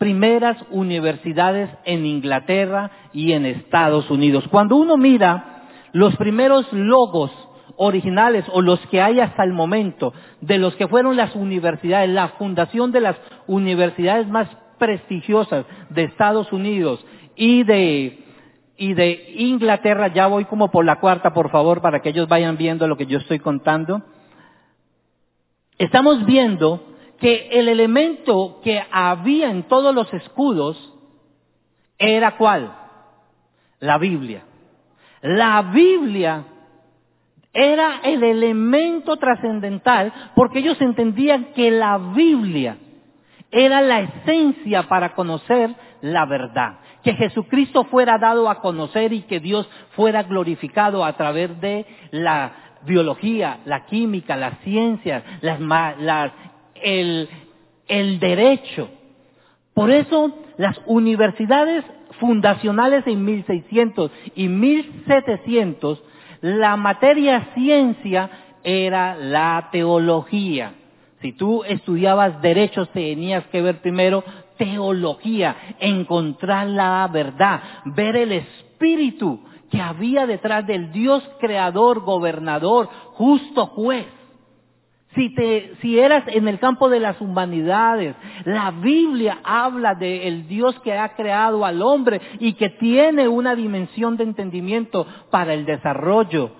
primeras 0.00 0.56
universidades 0.70 1.68
en 1.84 2.06
Inglaterra 2.06 2.90
y 3.12 3.32
en 3.32 3.44
Estados 3.44 4.10
Unidos. 4.10 4.48
Cuando 4.50 4.76
uno 4.76 4.96
mira 4.96 5.68
los 5.92 6.16
primeros 6.16 6.72
logos 6.72 7.30
originales 7.76 8.46
o 8.54 8.62
los 8.62 8.80
que 8.86 9.02
hay 9.02 9.20
hasta 9.20 9.44
el 9.44 9.52
momento 9.52 10.14
de 10.40 10.56
los 10.56 10.74
que 10.76 10.88
fueron 10.88 11.18
las 11.18 11.36
universidades, 11.36 12.08
la 12.08 12.28
fundación 12.28 12.92
de 12.92 13.02
las 13.02 13.16
universidades 13.46 14.26
más 14.26 14.48
prestigiosas 14.78 15.66
de 15.90 16.04
Estados 16.04 16.50
Unidos 16.50 17.04
y 17.36 17.64
de, 17.64 18.24
y 18.78 18.94
de 18.94 19.34
Inglaterra, 19.36 20.08
ya 20.08 20.28
voy 20.28 20.46
como 20.46 20.70
por 20.70 20.86
la 20.86 20.98
cuarta, 20.98 21.34
por 21.34 21.50
favor, 21.50 21.82
para 21.82 22.00
que 22.00 22.08
ellos 22.08 22.26
vayan 22.26 22.56
viendo 22.56 22.88
lo 22.88 22.96
que 22.96 23.04
yo 23.04 23.18
estoy 23.18 23.38
contando. 23.38 24.00
Estamos 25.76 26.24
viendo 26.24 26.86
que 27.20 27.48
el 27.52 27.68
elemento 27.68 28.60
que 28.64 28.82
había 28.90 29.50
en 29.50 29.64
todos 29.64 29.94
los 29.94 30.12
escudos 30.12 30.94
era 31.98 32.36
cuál? 32.36 32.72
La 33.78 33.98
Biblia. 33.98 34.42
La 35.22 35.62
Biblia 35.62 36.44
era 37.52 38.00
el 38.04 38.22
elemento 38.22 39.16
trascendental 39.16 40.12
porque 40.34 40.60
ellos 40.60 40.80
entendían 40.80 41.52
que 41.52 41.70
la 41.70 41.98
Biblia 41.98 42.78
era 43.50 43.82
la 43.82 44.00
esencia 44.00 44.84
para 44.88 45.14
conocer 45.14 45.74
la 46.00 46.24
verdad. 46.24 46.78
Que 47.02 47.14
Jesucristo 47.14 47.84
fuera 47.84 48.18
dado 48.18 48.48
a 48.48 48.60
conocer 48.60 49.12
y 49.12 49.22
que 49.22 49.40
Dios 49.40 49.68
fuera 49.90 50.22
glorificado 50.22 51.04
a 51.04 51.14
través 51.16 51.60
de 51.60 51.86
la 52.12 52.52
biología, 52.82 53.58
la 53.64 53.84
química, 53.86 54.36
las 54.36 54.58
ciencias, 54.60 55.22
las, 55.42 55.60
las 55.98 56.32
el, 56.82 57.28
el 57.88 58.18
derecho. 58.20 58.88
Por 59.74 59.90
eso 59.90 60.34
las 60.56 60.80
universidades 60.86 61.84
fundacionales 62.18 63.06
en 63.06 63.24
1600 63.24 64.10
y 64.34 64.48
1700, 64.48 66.02
la 66.42 66.76
materia 66.76 67.48
ciencia 67.54 68.30
era 68.62 69.16
la 69.16 69.68
teología. 69.72 70.74
Si 71.22 71.32
tú 71.32 71.64
estudiabas 71.64 72.40
derechos 72.40 72.88
tenías 72.90 73.44
que 73.46 73.62
ver 73.62 73.80
primero 73.80 74.24
teología, 74.56 75.56
encontrar 75.80 76.66
la 76.66 77.08
verdad, 77.12 77.60
ver 77.86 78.16
el 78.16 78.32
espíritu 78.32 79.40
que 79.70 79.80
había 79.80 80.26
detrás 80.26 80.66
del 80.66 80.92
Dios 80.92 81.22
creador, 81.40 82.00
gobernador, 82.00 82.88
justo 83.12 83.66
juez. 83.66 84.06
Si, 85.14 85.34
te, 85.34 85.72
si 85.80 85.98
eras 85.98 86.22
en 86.28 86.46
el 86.46 86.60
campo 86.60 86.88
de 86.88 87.00
las 87.00 87.20
humanidades, 87.20 88.14
la 88.44 88.70
Biblia 88.70 89.38
habla 89.42 89.94
del 89.94 90.46
Dios 90.46 90.78
que 90.80 90.96
ha 90.96 91.16
creado 91.16 91.64
al 91.64 91.82
hombre 91.82 92.20
y 92.38 92.52
que 92.52 92.68
tiene 92.70 93.26
una 93.26 93.56
dimensión 93.56 94.16
de 94.16 94.24
entendimiento 94.24 95.06
para 95.30 95.52
el 95.52 95.64
desarrollo 95.66 96.52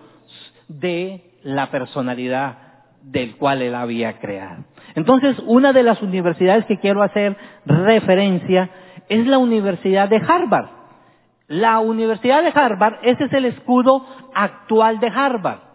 de 0.67 1.33
la 1.45 1.71
personalidad 1.71 2.59
del 3.03 3.37
cual 3.37 3.63
él 3.63 3.75
había 3.75 4.19
creado. 4.19 4.65
Entonces, 4.95 5.37
una 5.47 5.73
de 5.73 5.83
las 5.83 6.03
universidades 6.03 6.67
que 6.67 6.79
quiero 6.79 7.03
hacer 7.03 7.37
referencia 7.65 8.71
es 9.09 9.27
la 9.27 9.39
Universidad 9.39 10.09
de 10.09 10.17
Harvard. 10.17 10.69
La 11.49 11.81
Universidad 11.81 12.43
de 12.43 12.53
Harvard, 12.55 12.99
ese 13.03 13.25
es 13.25 13.33
el 13.33 13.45
escudo 13.47 14.07
actual 14.35 15.01
de 15.01 15.09
Harvard. 15.09 15.70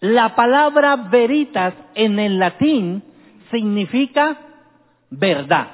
La 0.00 0.36
palabra 0.36 0.94
veritas 0.96 1.74
en 1.94 2.18
el 2.18 2.38
latín 2.38 3.02
significa 3.50 4.38
verdad. 5.10 5.68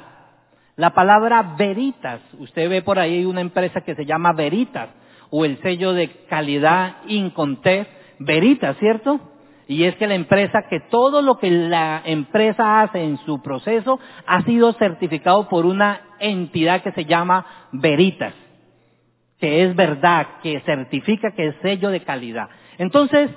La 0.76 0.94
palabra 0.94 1.54
veritas, 1.56 2.20
usted 2.38 2.68
ve 2.68 2.82
por 2.82 2.98
ahí 2.98 3.24
una 3.24 3.42
empresa 3.42 3.82
que 3.82 3.94
se 3.94 4.06
llama 4.06 4.32
Veritas, 4.32 4.88
o 5.30 5.44
el 5.44 5.60
sello 5.62 5.92
de 5.92 6.08
calidad 6.28 6.96
Inconté, 7.06 7.86
Veritas, 8.18 8.76
¿cierto? 8.78 9.20
Y 9.66 9.84
es 9.84 9.94
que 9.96 10.06
la 10.06 10.14
empresa, 10.14 10.66
que 10.68 10.80
todo 10.80 11.22
lo 11.22 11.38
que 11.38 11.50
la 11.50 12.02
empresa 12.04 12.82
hace 12.82 13.02
en 13.02 13.18
su 13.18 13.42
proceso 13.42 13.98
ha 14.26 14.42
sido 14.42 14.72
certificado 14.74 15.48
por 15.48 15.64
una 15.66 16.00
entidad 16.18 16.82
que 16.82 16.92
se 16.92 17.04
llama 17.04 17.46
Veritas, 17.72 18.34
que 19.38 19.64
es 19.64 19.76
verdad, 19.76 20.26
que 20.42 20.60
certifica 20.60 21.32
que 21.32 21.48
es 21.48 21.56
sello 21.62 21.90
de 21.90 22.00
calidad. 22.00 22.48
Entonces, 22.78 23.30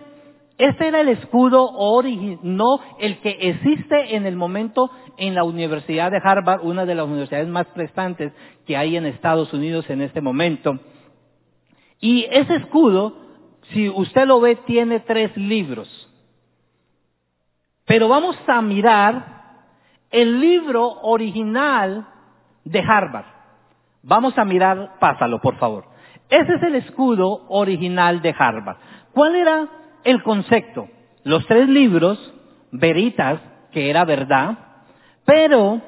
ese 0.57 0.87
era 0.87 1.01
el 1.01 1.09
escudo 1.09 1.69
original, 1.71 2.39
no 2.41 2.79
el 2.97 3.19
que 3.19 3.29
existe 3.29 4.15
en 4.15 4.25
el 4.25 4.35
momento 4.35 4.89
en 5.17 5.35
la 5.35 5.43
Universidad 5.43 6.09
de 6.09 6.19
Harvard, 6.23 6.65
una 6.65 6.85
de 6.85 6.95
las 6.95 7.05
universidades 7.05 7.47
más 7.47 7.67
prestantes 7.67 8.33
que 8.65 8.75
hay 8.75 8.97
en 8.97 9.05
Estados 9.05 9.53
Unidos 9.53 9.87
en 9.89 10.01
este 10.01 10.19
momento. 10.19 10.79
Y 11.99 12.25
ese 12.31 12.55
escudo, 12.55 13.17
si 13.71 13.87
usted 13.89 14.25
lo 14.25 14.39
ve, 14.39 14.55
tiene 14.65 14.99
tres 15.01 15.35
libros. 15.37 15.87
Pero 17.85 18.07
vamos 18.07 18.35
a 18.47 18.61
mirar 18.61 19.37
el 20.09 20.39
libro 20.39 20.87
original 21.03 22.07
de 22.63 22.79
Harvard. 22.79 23.25
Vamos 24.01 24.37
a 24.37 24.45
mirar, 24.45 24.95
pásalo 24.99 25.39
por 25.39 25.57
favor. 25.57 25.85
Ese 26.29 26.55
es 26.55 26.63
el 26.63 26.75
escudo 26.75 27.45
original 27.49 28.21
de 28.21 28.33
Harvard. 28.37 28.77
¿Cuál 29.13 29.35
era 29.35 29.69
el 30.07 30.23
concepto. 30.23 30.87
Los 31.25 31.45
tres 31.47 31.67
libros, 31.67 32.17
veritas, 32.71 33.41
que 33.73 33.89
era 33.89 34.05
verdad, 34.05 34.57
pero 35.25 35.81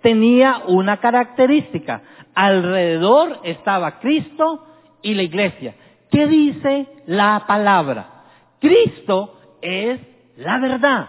tenía 0.00 0.62
una 0.66 0.96
característica. 0.96 2.00
Alrededor 2.34 3.40
estaba 3.44 3.98
Cristo 4.00 4.66
y 5.02 5.12
la 5.12 5.24
iglesia. 5.24 5.74
¿Qué 6.10 6.26
dice 6.26 6.88
la 7.06 7.44
palabra? 7.46 8.24
Cristo 8.60 9.38
es 9.60 10.00
la 10.38 10.58
verdad. 10.58 11.08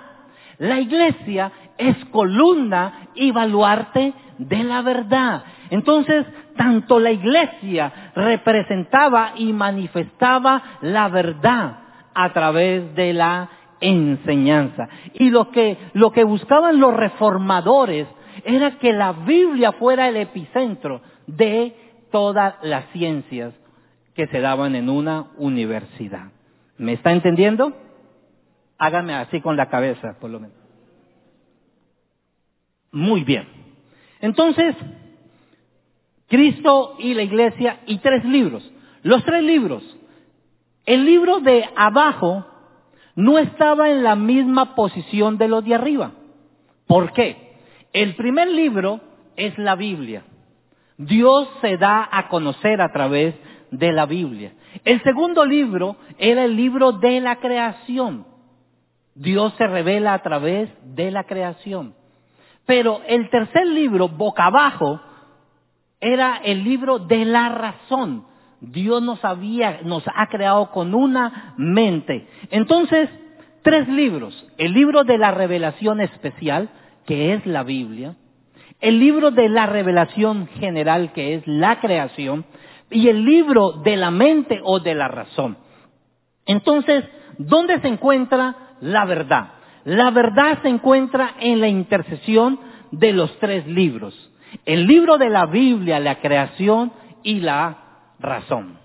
La 0.58 0.82
iglesia 0.82 1.50
es 1.78 1.96
columna 2.12 3.12
y 3.16 3.32
baluarte 3.32 4.14
de 4.40 4.64
la 4.66 4.82
verdad. 4.82 5.44
Entonces, 5.70 6.26
tanto 6.58 7.00
la 7.00 7.12
iglesia 7.12 8.12
representaba 8.14 9.32
y 9.38 9.54
manifestaba 9.54 10.80
la 10.82 11.08
verdad 11.08 11.87
a 12.20 12.34
través 12.34 12.96
de 12.96 13.14
la 13.14 13.48
enseñanza. 13.80 14.90
Y 15.14 15.30
lo 15.30 15.52
que, 15.52 15.78
lo 15.94 16.12
que 16.12 16.24
buscaban 16.24 16.80
los 16.80 16.96
reformadores 16.96 18.08
era 18.44 18.80
que 18.80 18.92
la 18.92 19.14
Biblia 19.14 19.74
fuera 19.74 20.10
el 20.10 20.18
epicentro 20.18 21.02
de 21.28 21.76
todas 22.12 22.56
las 22.64 22.86
ciencias 22.92 23.54
que 24.16 24.26
se 24.28 24.40
daban 24.40 24.74
en 24.74 24.90
una 24.90 25.28
universidad. 25.38 26.32
¿Me 26.80 26.94
está 26.94 27.12
entendiendo? 27.12 27.72
Hágame 28.80 29.14
así 29.14 29.40
con 29.40 29.56
la 29.56 29.70
cabeza, 29.70 30.18
por 30.20 30.32
lo 30.32 30.40
menos. 30.40 30.58
Muy 32.92 33.24
bien. 33.24 33.48
Entonces, 34.22 34.76
Cristo 36.28 36.96
y 36.98 37.14
la 37.14 37.22
iglesia 37.22 37.82
y 37.86 38.00
tres 38.00 38.26
libros. 38.26 38.68
Los 39.04 39.24
tres 39.24 39.44
libros. 39.44 39.97
El 40.88 41.06
libro 41.06 41.42
de 41.42 41.70
abajo 41.76 42.46
no 43.14 43.38
estaba 43.40 43.90
en 43.90 44.04
la 44.04 44.16
misma 44.16 44.74
posición 44.74 45.38
de 45.38 45.50
los 45.50 45.66
de 45.66 45.76
arriba. 45.76 46.14
¿Por 46.88 47.12
qué? 47.12 47.58
El 47.92 48.16
primer 48.16 48.48
libro 48.48 49.02
es 49.36 49.58
la 49.58 49.76
Biblia. 49.76 50.24
Dios 50.98 51.50
se 51.60 51.76
da 51.76 52.08
a 52.10 52.30
conocer 52.30 52.82
a 52.82 52.94
través 52.94 53.36
de 53.70 53.92
la 53.92 54.06
Biblia. 54.06 54.54
El 54.86 55.04
segundo 55.04 55.46
libro 55.46 55.98
era 56.18 56.46
el 56.46 56.56
libro 56.56 56.94
de 56.94 57.20
la 57.20 57.36
creación. 57.36 58.26
Dios 59.14 59.54
se 59.58 59.68
revela 59.68 60.14
a 60.14 60.24
través 60.24 60.70
de 60.96 61.12
la 61.12 61.26
creación. 61.26 61.96
Pero 62.66 63.02
el 63.08 63.30
tercer 63.30 63.68
libro, 63.68 64.08
boca 64.08 64.46
abajo, 64.46 65.02
era 66.00 66.38
el 66.38 66.64
libro 66.64 67.00
de 67.00 67.26
la 67.26 67.50
razón. 67.50 68.26
Dios 68.60 69.02
nos 69.02 69.24
había, 69.24 69.82
nos 69.84 70.04
ha 70.08 70.28
creado 70.28 70.72
con 70.72 70.96
una 70.96 71.54
mente. 71.58 72.28
Entonces, 72.50 73.10
tres 73.62 73.88
libros. 73.88 74.46
El 74.58 74.74
libro 74.74 75.04
de 75.04 75.18
la 75.18 75.32
revelación 75.32 76.02
especial, 76.02 76.70
que 77.06 77.34
es 77.34 77.46
la 77.46 77.64
Biblia. 77.64 78.16
El 78.80 79.00
libro 79.00 79.32
de 79.32 79.50
la 79.50 79.66
revelación 79.66 80.48
general, 80.60 81.14
que 81.14 81.36
es 81.36 81.48
la 81.48 81.80
creación. 81.80 82.46
Y 82.90 83.10
el 83.10 83.26
libro 83.26 83.74
de 83.84 83.98
la 83.98 84.12
mente 84.12 84.60
o 84.64 84.80
de 84.80 84.96
la 84.96 85.08
razón. 85.08 85.58
Entonces, 86.46 87.04
¿dónde 87.38 87.80
se 87.82 87.88
encuentra 87.88 88.56
la 88.82 89.06
verdad? 89.06 89.54
La 89.84 90.12
verdad 90.12 90.60
se 90.62 90.70
encuentra 90.70 91.36
en 91.40 91.62
la 91.62 91.68
intercesión 91.68 92.60
de 92.92 93.14
los 93.14 93.38
tres 93.40 93.68
libros. 93.68 94.32
El 94.66 94.88
libro 94.88 95.18
de 95.18 95.30
la 95.30 95.46
Biblia, 95.46 96.00
la 96.00 96.20
creación 96.20 96.92
y 97.24 97.42
la 97.42 97.87
razón. 98.20 98.78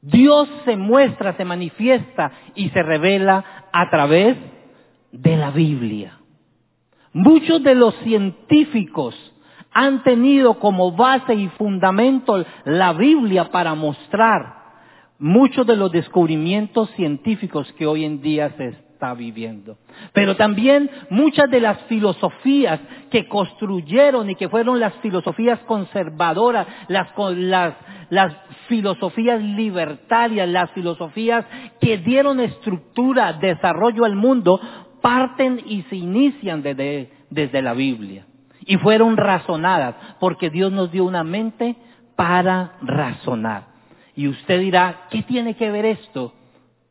Dios 0.00 0.48
se 0.64 0.76
muestra, 0.76 1.36
se 1.36 1.44
manifiesta 1.44 2.32
y 2.54 2.70
se 2.70 2.82
revela 2.82 3.68
a 3.72 3.88
través 3.90 4.36
de 5.12 5.36
la 5.36 5.50
Biblia. 5.50 6.18
Muchos 7.12 7.62
de 7.62 7.74
los 7.74 7.94
científicos 7.96 9.14
han 9.72 10.02
tenido 10.02 10.58
como 10.58 10.92
base 10.92 11.34
y 11.34 11.48
fundamento 11.50 12.44
la 12.64 12.92
Biblia 12.92 13.50
para 13.50 13.74
mostrar 13.74 14.62
muchos 15.18 15.66
de 15.66 15.76
los 15.76 15.92
descubrimientos 15.92 16.90
científicos 16.90 17.72
que 17.74 17.86
hoy 17.86 18.04
en 18.04 18.20
día 18.20 18.50
se 18.56 18.74
está 19.02 19.14
viviendo. 19.14 19.78
Pero 20.12 20.36
también 20.36 20.88
muchas 21.10 21.50
de 21.50 21.60
las 21.60 21.76
filosofías 21.82 22.78
que 23.10 23.26
construyeron 23.26 24.30
y 24.30 24.36
que 24.36 24.48
fueron 24.48 24.78
las 24.78 24.94
filosofías 25.02 25.58
conservadoras, 25.60 26.68
las, 26.86 27.08
filosofías 28.68 29.42
libertarias, 29.42 30.48
las 30.48 30.70
filosofías 30.70 31.44
que 31.80 31.98
dieron 31.98 32.38
estructura, 32.38 33.32
desarrollo 33.32 34.04
al 34.04 34.14
mundo, 34.14 34.60
parten 35.00 35.60
y 35.66 35.82
se 35.82 35.96
inician 35.96 36.62
desde, 36.62 37.10
desde 37.28 37.60
la 37.60 37.74
Biblia. 37.74 38.26
Y 38.60 38.76
fueron 38.76 39.16
razonadas, 39.16 39.96
porque 40.20 40.48
Dios 40.48 40.70
nos 40.70 40.92
dio 40.92 41.04
una 41.04 41.24
mente 41.24 41.74
para 42.14 42.74
razonar. 42.82 43.66
Y 44.14 44.28
usted 44.28 44.60
dirá, 44.60 45.08
¿qué 45.10 45.22
tiene 45.22 45.56
que 45.56 45.72
ver 45.72 45.86
esto 45.86 46.34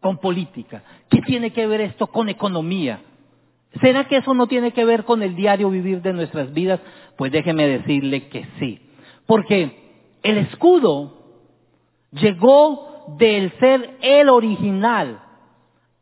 con 0.02 0.18
política? 0.18 0.84
¿Qué 1.10 1.22
tiene 1.22 1.52
que 1.52 1.66
ver 1.68 1.82
esto 1.82 2.08
con 2.08 2.28
economía? 2.28 3.02
¿Será 3.80 4.08
que 4.08 4.18
eso 4.18 4.34
no 4.34 4.48
tiene 4.48 4.72
que 4.72 4.84
ver 4.84 5.06
con 5.06 5.24
el 5.24 5.36
diario 5.36 5.70
vivir 5.70 6.02
de 6.02 6.12
nuestras 6.12 6.54
vidas? 6.54 6.82
Pues 7.16 7.32
déjeme 7.32 7.68
decirle 7.68 8.28
que 8.28 8.46
sí. 8.60 8.82
Porque 9.26 10.18
el 10.24 10.38
escudo 10.38 11.22
llegó 12.12 13.16
del 13.18 13.52
ser 13.60 13.98
el 14.02 14.28
original 14.28 15.22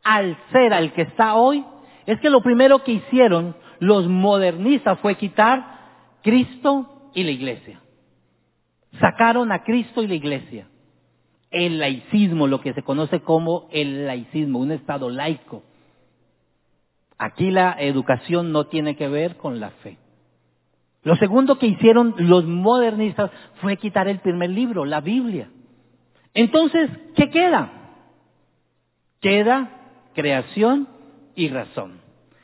al 0.02 0.36
ser 0.50 0.72
al 0.72 0.92
que 0.92 1.02
está 1.02 1.34
hoy. 1.36 1.64
Es 2.06 2.18
que 2.20 2.30
lo 2.30 2.40
primero 2.40 2.82
que 2.82 2.92
hicieron 2.92 3.54
los 3.78 4.08
modernistas 4.08 4.98
fue 5.00 5.14
quitar 5.14 5.78
Cristo 6.22 7.10
y 7.14 7.22
la 7.22 7.30
iglesia. 7.30 7.80
Sacaron 8.98 9.52
a 9.52 9.62
Cristo 9.62 10.02
y 10.02 10.08
la 10.08 10.14
iglesia. 10.14 10.66
El 11.50 11.78
laicismo, 11.78 12.46
lo 12.46 12.60
que 12.60 12.72
se 12.74 12.82
conoce 12.82 13.20
como 13.20 13.68
el 13.72 14.06
laicismo, 14.06 14.60
un 14.60 14.72
estado 14.72 15.10
laico. 15.10 15.62
Aquí 17.18 17.50
la 17.50 17.76
educación 17.78 18.52
no 18.52 18.66
tiene 18.66 18.96
que 18.96 19.08
ver 19.08 19.36
con 19.36 19.60
la 19.60 19.70
fe. 19.70 19.98
Lo 21.02 21.16
segundo 21.16 21.58
que 21.58 21.66
hicieron 21.66 22.14
los 22.18 22.44
modernistas 22.44 23.30
fue 23.60 23.76
quitar 23.76 24.06
el 24.08 24.20
primer 24.20 24.50
libro, 24.50 24.84
la 24.84 25.00
Biblia. 25.00 25.50
Entonces, 26.34 26.90
¿qué 27.16 27.30
queda? 27.30 27.72
Queda 29.20 29.80
creación 30.14 30.88
y 31.34 31.48
razón. 31.48 32.00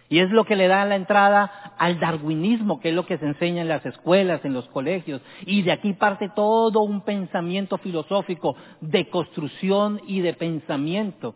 Y 0.09 0.21
es 0.21 0.31
lo 0.31 0.45
que 0.45 0.57
le 0.57 0.69
da 0.69 0.85
la 0.85 0.97
entrada 0.97 1.75
al 1.79 1.99
darwinismo, 1.99 2.81
que 2.81 2.91
es 2.91 2.95
lo 2.95 3.07
que 3.07 3.19
se 3.19 3.27
enseña 3.27 3.63
en 3.63 3.69
las 3.69 3.85
escuelas, 3.85 4.45
en 4.45 4.53
los 4.53 4.69
colegios. 4.69 5.21
Y 5.45 5.63
de 5.63 5.73
aquí 5.73 5.95
parte 5.95 6.31
todo 6.35 6.83
un 6.83 7.01
pensamiento 7.03 7.79
filosófico 7.79 8.57
de 8.81 9.09
construcción 9.09 10.01
y 10.07 10.21
de 10.21 10.35
pensamiento 10.35 11.35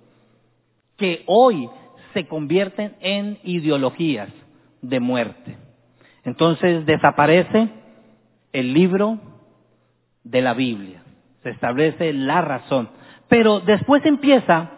que 0.97 1.25
hoy 1.27 1.69
se 2.13 2.27
convierten 2.27 2.97
en 3.01 3.39
ideologías 3.43 4.29
de 4.83 5.01
muerte. 5.01 5.57
Entonces 6.25 6.87
desaparece 6.87 7.69
el 8.53 8.73
libro 8.73 9.19
de 10.23 10.43
la 10.43 10.55
Biblia, 10.55 11.03
se 11.43 11.51
establece 11.51 12.13
la 12.13 12.43
razón, 12.43 12.91
pero 13.29 13.61
después 13.61 14.05
empieza 14.05 14.71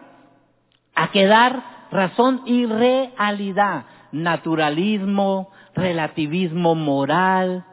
a 0.95 1.11
quedar 1.11 1.72
razón 1.93 2.41
y 2.45 2.65
realidad, 2.65 3.85
naturalismo, 4.11 5.49
relativismo 5.75 6.75
moral 6.75 7.65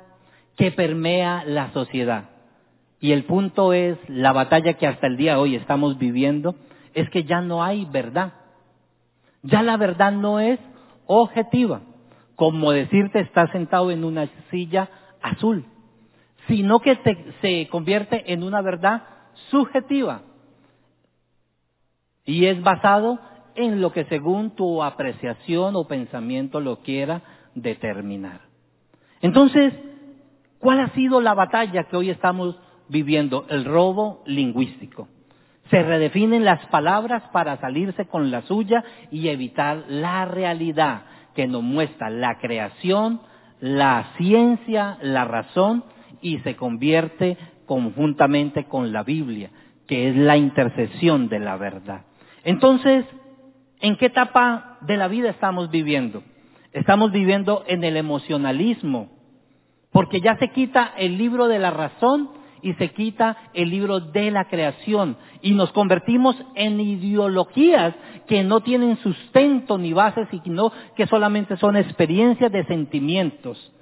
que 0.56 0.70
permea 0.70 1.44
la 1.46 1.72
sociedad. 1.72 2.30
Y 3.00 3.12
el 3.12 3.24
punto 3.24 3.72
es, 3.72 3.98
la 4.08 4.32
batalla 4.32 4.74
que 4.74 4.86
hasta 4.86 5.06
el 5.06 5.16
día 5.16 5.32
de 5.32 5.38
hoy 5.38 5.56
estamos 5.56 5.98
viviendo, 5.98 6.54
es 6.94 7.08
que 7.10 7.24
ya 7.24 7.40
no 7.40 7.64
hay 7.64 7.86
verdad. 7.86 8.34
Ya 9.42 9.62
la 9.62 9.76
verdad 9.76 10.12
no 10.12 10.38
es 10.38 10.60
objetiva, 11.06 11.80
como 12.36 12.72
decirte 12.72 13.20
estás 13.20 13.50
sentado 13.50 13.90
en 13.90 14.04
una 14.04 14.28
silla 14.50 14.90
azul, 15.22 15.64
sino 16.46 16.80
que 16.80 16.98
se 17.40 17.68
convierte 17.68 18.32
en 18.32 18.42
una 18.42 18.60
verdad 18.60 19.02
subjetiva 19.50 20.22
y 22.30 22.46
es 22.46 22.62
basado 22.62 23.18
en 23.60 23.80
lo 23.80 23.92
que 23.92 24.04
según 24.04 24.50
tu 24.56 24.82
apreciación 24.82 25.76
o 25.76 25.86
pensamiento 25.86 26.60
lo 26.60 26.80
quiera 26.80 27.22
determinar. 27.54 28.40
Entonces, 29.20 29.74
¿cuál 30.58 30.80
ha 30.80 30.88
sido 30.90 31.20
la 31.20 31.34
batalla 31.34 31.84
que 31.84 31.96
hoy 31.96 32.10
estamos 32.10 32.56
viviendo? 32.88 33.46
El 33.48 33.64
robo 33.64 34.22
lingüístico. 34.26 35.08
Se 35.70 35.82
redefinen 35.82 36.44
las 36.44 36.66
palabras 36.66 37.22
para 37.32 37.58
salirse 37.58 38.06
con 38.06 38.30
la 38.30 38.42
suya 38.42 38.82
y 39.10 39.28
evitar 39.28 39.84
la 39.88 40.24
realidad 40.24 41.02
que 41.34 41.46
nos 41.46 41.62
muestra 41.62 42.10
la 42.10 42.38
creación, 42.38 43.20
la 43.60 44.14
ciencia, 44.16 44.98
la 45.02 45.24
razón 45.24 45.84
y 46.20 46.38
se 46.38 46.56
convierte 46.56 47.36
conjuntamente 47.66 48.64
con 48.64 48.92
la 48.92 49.04
Biblia, 49.04 49.50
que 49.86 50.08
es 50.08 50.16
la 50.16 50.36
intercesión 50.36 51.28
de 51.28 51.38
la 51.38 51.56
verdad. 51.56 52.02
Entonces, 52.42 53.04
¿en 53.80 53.96
qué 53.96 54.06
etapa 54.06 54.78
de 54.82 54.96
la 54.96 55.08
vida 55.08 55.30
estamos 55.30 55.70
viviendo? 55.70 56.22
Estamos 56.72 57.10
viviendo 57.12 57.64
en 57.66 57.82
el 57.84 57.96
emocionalismo, 57.96 59.08
porque 59.92 60.20
ya 60.20 60.36
se 60.38 60.50
quita 60.50 60.92
el 60.96 61.18
libro 61.18 61.48
de 61.48 61.58
la 61.58 61.70
razón 61.70 62.30
y 62.62 62.74
se 62.74 62.90
quita 62.92 63.36
el 63.54 63.70
libro 63.70 64.00
de 64.00 64.30
la 64.30 64.46
creación 64.46 65.16
y 65.42 65.52
nos 65.52 65.72
convertimos 65.72 66.36
en 66.54 66.80
ideologías 66.80 67.94
que 68.26 68.42
no 68.44 68.60
tienen 68.60 68.98
sustento 68.98 69.78
ni 69.78 69.92
bases 69.92 70.28
y 70.32 70.40
que 70.94 71.06
solamente 71.06 71.56
son 71.56 71.76
experiencias 71.76 72.52
de 72.52 72.64
sentimientos. 72.66 73.72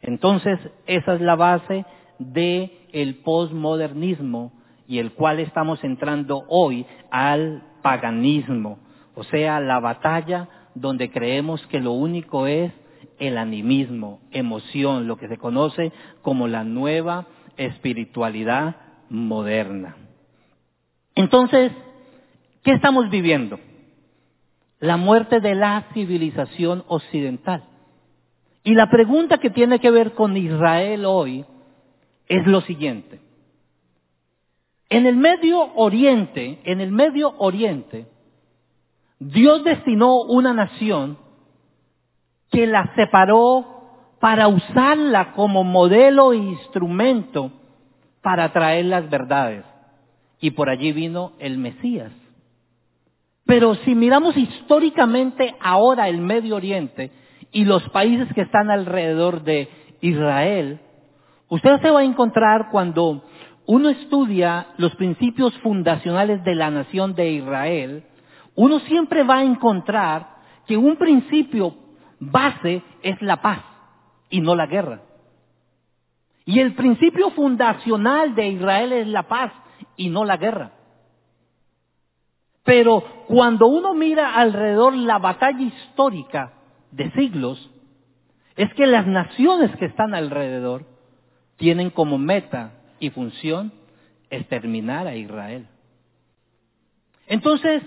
Entonces, 0.00 0.58
esa 0.86 1.14
es 1.14 1.20
la 1.20 1.34
base 1.34 1.84
del 2.18 2.72
el 2.92 3.16
posmodernismo 3.16 4.52
y 4.86 4.98
el 4.98 5.12
cual 5.12 5.40
estamos 5.40 5.82
entrando 5.84 6.44
hoy 6.48 6.86
al 7.10 7.62
paganismo. 7.82 8.78
O 9.18 9.24
sea, 9.24 9.58
la 9.58 9.80
batalla 9.80 10.48
donde 10.76 11.10
creemos 11.10 11.66
que 11.66 11.80
lo 11.80 11.90
único 11.90 12.46
es 12.46 12.72
el 13.18 13.36
animismo, 13.36 14.20
emoción, 14.30 15.08
lo 15.08 15.16
que 15.16 15.26
se 15.26 15.38
conoce 15.38 15.90
como 16.22 16.46
la 16.46 16.62
nueva 16.62 17.26
espiritualidad 17.56 18.76
moderna. 19.10 19.96
Entonces, 21.16 21.72
¿qué 22.62 22.70
estamos 22.70 23.10
viviendo? 23.10 23.58
La 24.78 24.96
muerte 24.96 25.40
de 25.40 25.56
la 25.56 25.86
civilización 25.94 26.84
occidental. 26.86 27.64
Y 28.62 28.74
la 28.74 28.88
pregunta 28.88 29.38
que 29.38 29.50
tiene 29.50 29.80
que 29.80 29.90
ver 29.90 30.12
con 30.12 30.36
Israel 30.36 31.04
hoy 31.06 31.44
es 32.28 32.46
lo 32.46 32.60
siguiente. 32.60 33.18
En 34.88 35.06
el 35.06 35.16
Medio 35.16 35.74
Oriente, 35.74 36.60
en 36.62 36.80
el 36.80 36.92
Medio 36.92 37.34
Oriente, 37.38 38.06
Dios 39.18 39.64
destinó 39.64 40.22
una 40.22 40.52
nación 40.52 41.18
que 42.50 42.66
la 42.66 42.92
separó 42.94 43.78
para 44.20 44.48
usarla 44.48 45.32
como 45.32 45.64
modelo 45.64 46.32
e 46.32 46.38
instrumento 46.38 47.52
para 48.22 48.52
traer 48.52 48.86
las 48.86 49.08
verdades. 49.08 49.64
Y 50.40 50.52
por 50.52 50.68
allí 50.70 50.92
vino 50.92 51.32
el 51.38 51.58
Mesías. 51.58 52.12
Pero 53.44 53.74
si 53.76 53.94
miramos 53.94 54.36
históricamente 54.36 55.56
ahora 55.60 56.08
el 56.08 56.18
Medio 56.18 56.56
Oriente 56.56 57.10
y 57.50 57.64
los 57.64 57.82
países 57.90 58.28
que 58.34 58.42
están 58.42 58.70
alrededor 58.70 59.42
de 59.42 59.68
Israel, 60.00 60.80
usted 61.48 61.80
se 61.80 61.90
va 61.90 62.00
a 62.00 62.04
encontrar 62.04 62.68
cuando 62.70 63.24
uno 63.66 63.88
estudia 63.88 64.68
los 64.76 64.94
principios 64.96 65.56
fundacionales 65.58 66.44
de 66.44 66.54
la 66.54 66.70
nación 66.70 67.14
de 67.14 67.32
Israel, 67.32 68.04
uno 68.58 68.80
siempre 68.80 69.22
va 69.22 69.36
a 69.36 69.44
encontrar 69.44 70.34
que 70.66 70.76
un 70.76 70.96
principio 70.96 71.76
base 72.18 72.82
es 73.04 73.22
la 73.22 73.40
paz 73.40 73.60
y 74.30 74.40
no 74.40 74.56
la 74.56 74.66
guerra. 74.66 75.02
Y 76.44 76.58
el 76.58 76.74
principio 76.74 77.30
fundacional 77.30 78.34
de 78.34 78.48
Israel 78.48 78.92
es 78.94 79.06
la 79.06 79.28
paz 79.28 79.52
y 79.96 80.08
no 80.08 80.24
la 80.24 80.38
guerra. 80.38 80.72
Pero 82.64 83.04
cuando 83.28 83.68
uno 83.68 83.94
mira 83.94 84.34
alrededor 84.34 84.92
la 84.92 85.18
batalla 85.18 85.62
histórica 85.62 86.52
de 86.90 87.12
siglos, 87.12 87.70
es 88.56 88.74
que 88.74 88.88
las 88.88 89.06
naciones 89.06 89.70
que 89.76 89.84
están 89.84 90.14
alrededor 90.14 90.84
tienen 91.58 91.90
como 91.90 92.18
meta 92.18 92.72
y 92.98 93.10
función 93.10 93.72
exterminar 94.30 95.06
a 95.06 95.14
Israel. 95.14 95.68
Entonces, 97.28 97.84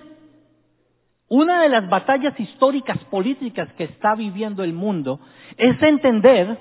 una 1.31 1.61
de 1.61 1.69
las 1.69 1.87
batallas 1.87 2.37
históricas 2.37 2.97
políticas 3.05 3.71
que 3.77 3.85
está 3.85 4.15
viviendo 4.15 4.65
el 4.65 4.73
mundo 4.73 5.21
es 5.55 5.81
entender 5.81 6.59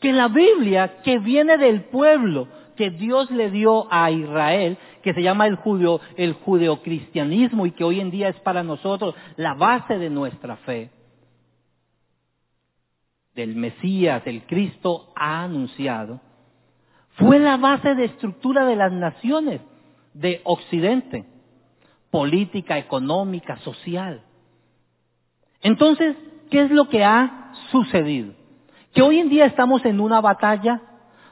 que 0.00 0.12
la 0.12 0.26
Biblia 0.26 1.00
que 1.04 1.20
viene 1.20 1.56
del 1.58 1.84
pueblo 1.84 2.48
que 2.76 2.90
Dios 2.90 3.30
le 3.30 3.52
dio 3.52 3.86
a 3.88 4.10
Israel, 4.10 4.78
que 5.04 5.14
se 5.14 5.22
llama 5.22 5.46
el 5.46 5.54
judeo, 5.54 6.00
el 6.16 6.32
judeocristianismo 6.32 7.66
y 7.66 7.70
que 7.70 7.84
hoy 7.84 8.00
en 8.00 8.10
día 8.10 8.30
es 8.30 8.40
para 8.40 8.64
nosotros 8.64 9.14
la 9.36 9.54
base 9.54 9.96
de 9.96 10.10
nuestra 10.10 10.56
fe, 10.56 10.90
del 13.36 13.54
Mesías, 13.54 14.22
el 14.26 14.42
Cristo 14.42 15.12
ha 15.14 15.44
anunciado, 15.44 16.20
fue 17.10 17.38
la 17.38 17.58
base 17.58 17.94
de 17.94 18.06
estructura 18.06 18.66
de 18.66 18.74
las 18.74 18.90
naciones 18.90 19.60
de 20.14 20.40
Occidente 20.42 21.29
política, 22.10 22.78
económica, 22.78 23.56
social. 23.58 24.22
Entonces, 25.62 26.16
¿qué 26.50 26.62
es 26.62 26.70
lo 26.70 26.88
que 26.88 27.04
ha 27.04 27.52
sucedido? 27.70 28.34
Que 28.94 29.02
hoy 29.02 29.18
en 29.18 29.28
día 29.28 29.46
estamos 29.46 29.84
en 29.84 30.00
una 30.00 30.20
batalla 30.20 30.80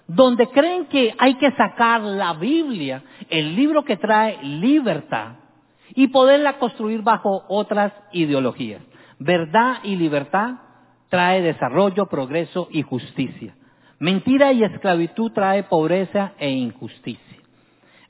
donde 0.06 0.48
creen 0.48 0.86
que 0.86 1.14
hay 1.18 1.34
que 1.34 1.50
sacar 1.52 2.00
la 2.00 2.32
Biblia, 2.34 3.02
el 3.28 3.56
libro 3.56 3.84
que 3.84 3.96
trae 3.96 4.42
libertad, 4.42 5.32
y 5.94 6.08
poderla 6.08 6.58
construir 6.58 7.02
bajo 7.02 7.44
otras 7.48 7.92
ideologías. 8.12 8.82
Verdad 9.18 9.78
y 9.82 9.96
libertad 9.96 10.56
trae 11.08 11.42
desarrollo, 11.42 12.06
progreso 12.06 12.68
y 12.70 12.82
justicia. 12.82 13.54
Mentira 13.98 14.52
y 14.52 14.62
esclavitud 14.62 15.32
trae 15.32 15.64
pobreza 15.64 16.34
e 16.38 16.50
injusticia. 16.50 17.38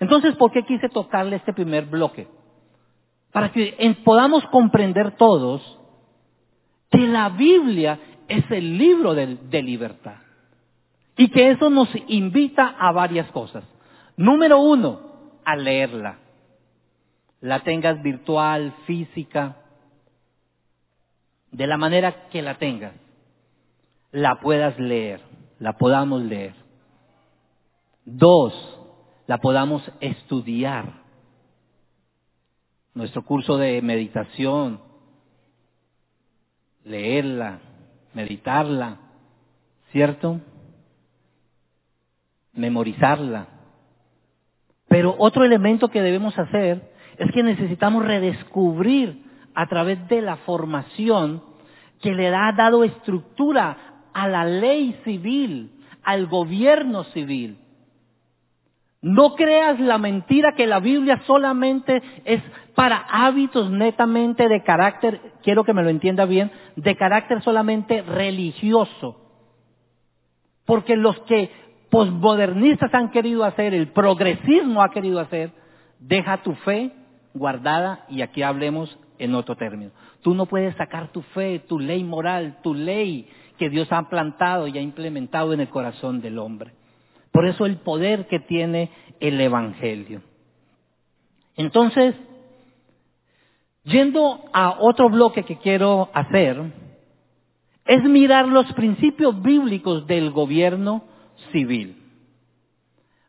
Entonces, 0.01 0.37
¿por 0.37 0.53
qué 0.53 0.65
quise 0.65 0.89
tocarle 0.89 1.37
este 1.37 1.53
primer 1.53 1.87
bloque? 1.87 2.29
Para 3.33 3.53
que 3.53 3.97
podamos 4.05 4.45
comprender 4.47 5.17
todos 5.17 5.79
que 6.91 7.07
la 7.07 7.29
Biblia 7.29 7.99
es 8.29 8.51
el 8.51 8.79
libro 8.79 9.15
de, 9.15 9.63
libertad. 9.63 10.17
Y 11.17 11.29
que 11.31 11.51
eso 11.51 11.69
nos 11.69 11.89
invita 12.07 12.77
a 12.79 12.93
varias 12.93 13.31
cosas. 13.33 13.65
Número 14.17 14.59
uno, 14.59 15.01
a 15.45 15.57
leerla. 15.57 16.19
La 17.41 17.61
tengas 17.61 18.03
virtual, 18.03 18.75
física, 18.87 19.57
de 21.51 21.67
la 21.67 21.77
manera 21.77 22.29
que 22.29 22.43
la 22.43 22.59
tengas, 22.59 22.95
la 24.13 24.41
puedas 24.41 24.79
leer, 24.79 25.21
la 25.59 25.75
podamos 25.75 26.23
leer. 26.23 26.55
Dos, 28.05 28.55
la 29.27 29.39
podamos 29.39 29.83
estudiar 30.01 30.98
nuestro 32.99 33.23
curso 33.23 33.57
de 33.57 33.81
meditación, 33.81 34.81
leerla, 36.85 37.61
meditarla, 38.13 38.97
¿cierto? 39.93 40.41
Memorizarla. 42.55 43.47
Pero 44.89 45.15
otro 45.17 45.45
elemento 45.45 45.91
que 45.91 46.03
debemos 46.03 46.37
hacer 46.41 46.91
es 47.19 47.31
que 47.31 47.45
necesitamos 47.45 48.05
redescubrir 48.05 49.23
a 49.55 49.69
través 49.69 50.09
de 50.09 50.21
la 50.21 50.39
formación 50.39 51.45
que 52.03 52.13
le 52.15 52.27
ha 52.35 52.51
dado 52.51 52.83
estructura 52.83 54.09
a 54.13 54.27
la 54.27 54.45
ley 54.45 55.01
civil, 55.05 55.71
al 56.03 56.27
gobierno 56.27 57.05
civil. 57.05 57.59
No 59.01 59.37
creas 59.37 59.79
la 59.79 59.97
mentira 59.99 60.55
que 60.57 60.67
la 60.67 60.81
Biblia 60.81 61.23
solamente 61.27 62.03
es 62.25 62.43
para 62.75 62.97
hábitos 63.11 63.71
netamente 63.71 64.49
de 64.49 64.63
carácter, 64.63 65.21
quiero 65.43 65.65
que 65.65 65.73
me 65.73 65.83
lo 65.83 65.89
entienda 65.89 66.25
bien, 66.25 66.51
de 66.75 66.97
carácter 66.97 67.43
solamente 67.43 68.03
religioso. 68.03 69.17
Porque 70.65 70.97
los 70.97 71.19
que 71.21 71.51
posmodernistas 71.91 72.93
han 72.93 73.11
querido 73.11 73.45
hacer, 73.45 73.73
el 73.73 73.89
progresismo 73.89 74.83
ha 74.83 74.91
querido 74.91 75.21
hacer, 75.21 75.53
deja 76.01 76.43
tu 76.43 76.55
fe 76.57 76.93
guardada 77.35 78.05
y 78.09 78.23
aquí 78.23 78.43
hablemos 78.43 78.99
en 79.19 79.35
otro 79.35 79.57
término. 79.57 79.93
Tú 80.23 80.35
no 80.35 80.47
puedes 80.47 80.75
sacar 80.77 81.09
tu 81.09 81.23
fe, 81.23 81.61
tu 81.61 81.79
ley 81.79 82.03
moral, 82.03 82.59
tu 82.63 82.75
ley 82.75 83.29
que 83.59 83.71
Dios 83.71 83.91
ha 83.93 84.09
plantado 84.09 84.67
y 84.67 84.77
ha 84.77 84.81
implementado 84.81 85.53
en 85.53 85.61
el 85.61 85.69
corazón 85.69 86.21
del 86.21 86.39
hombre. 86.39 86.78
Por 87.39 87.47
eso 87.47 87.67
el 87.67 87.77
poder 87.77 88.27
que 88.27 88.41
tiene 88.41 88.91
el 89.21 89.41
Evangelio. 89.41 90.23
Entonces, 91.55 92.17
Yendo 93.85 94.41
a 94.53 94.81
otro 94.81 95.09
bloque 95.09 95.45
que 95.45 95.57
quiero 95.57 96.11
hacer, 96.13 96.61
es 97.87 98.03
mirar 98.03 98.47
los 98.49 98.71
principios 98.75 99.41
bíblicos 99.41 100.05
del 100.07 100.33
gobierno 100.33 101.05
civil. 101.53 101.97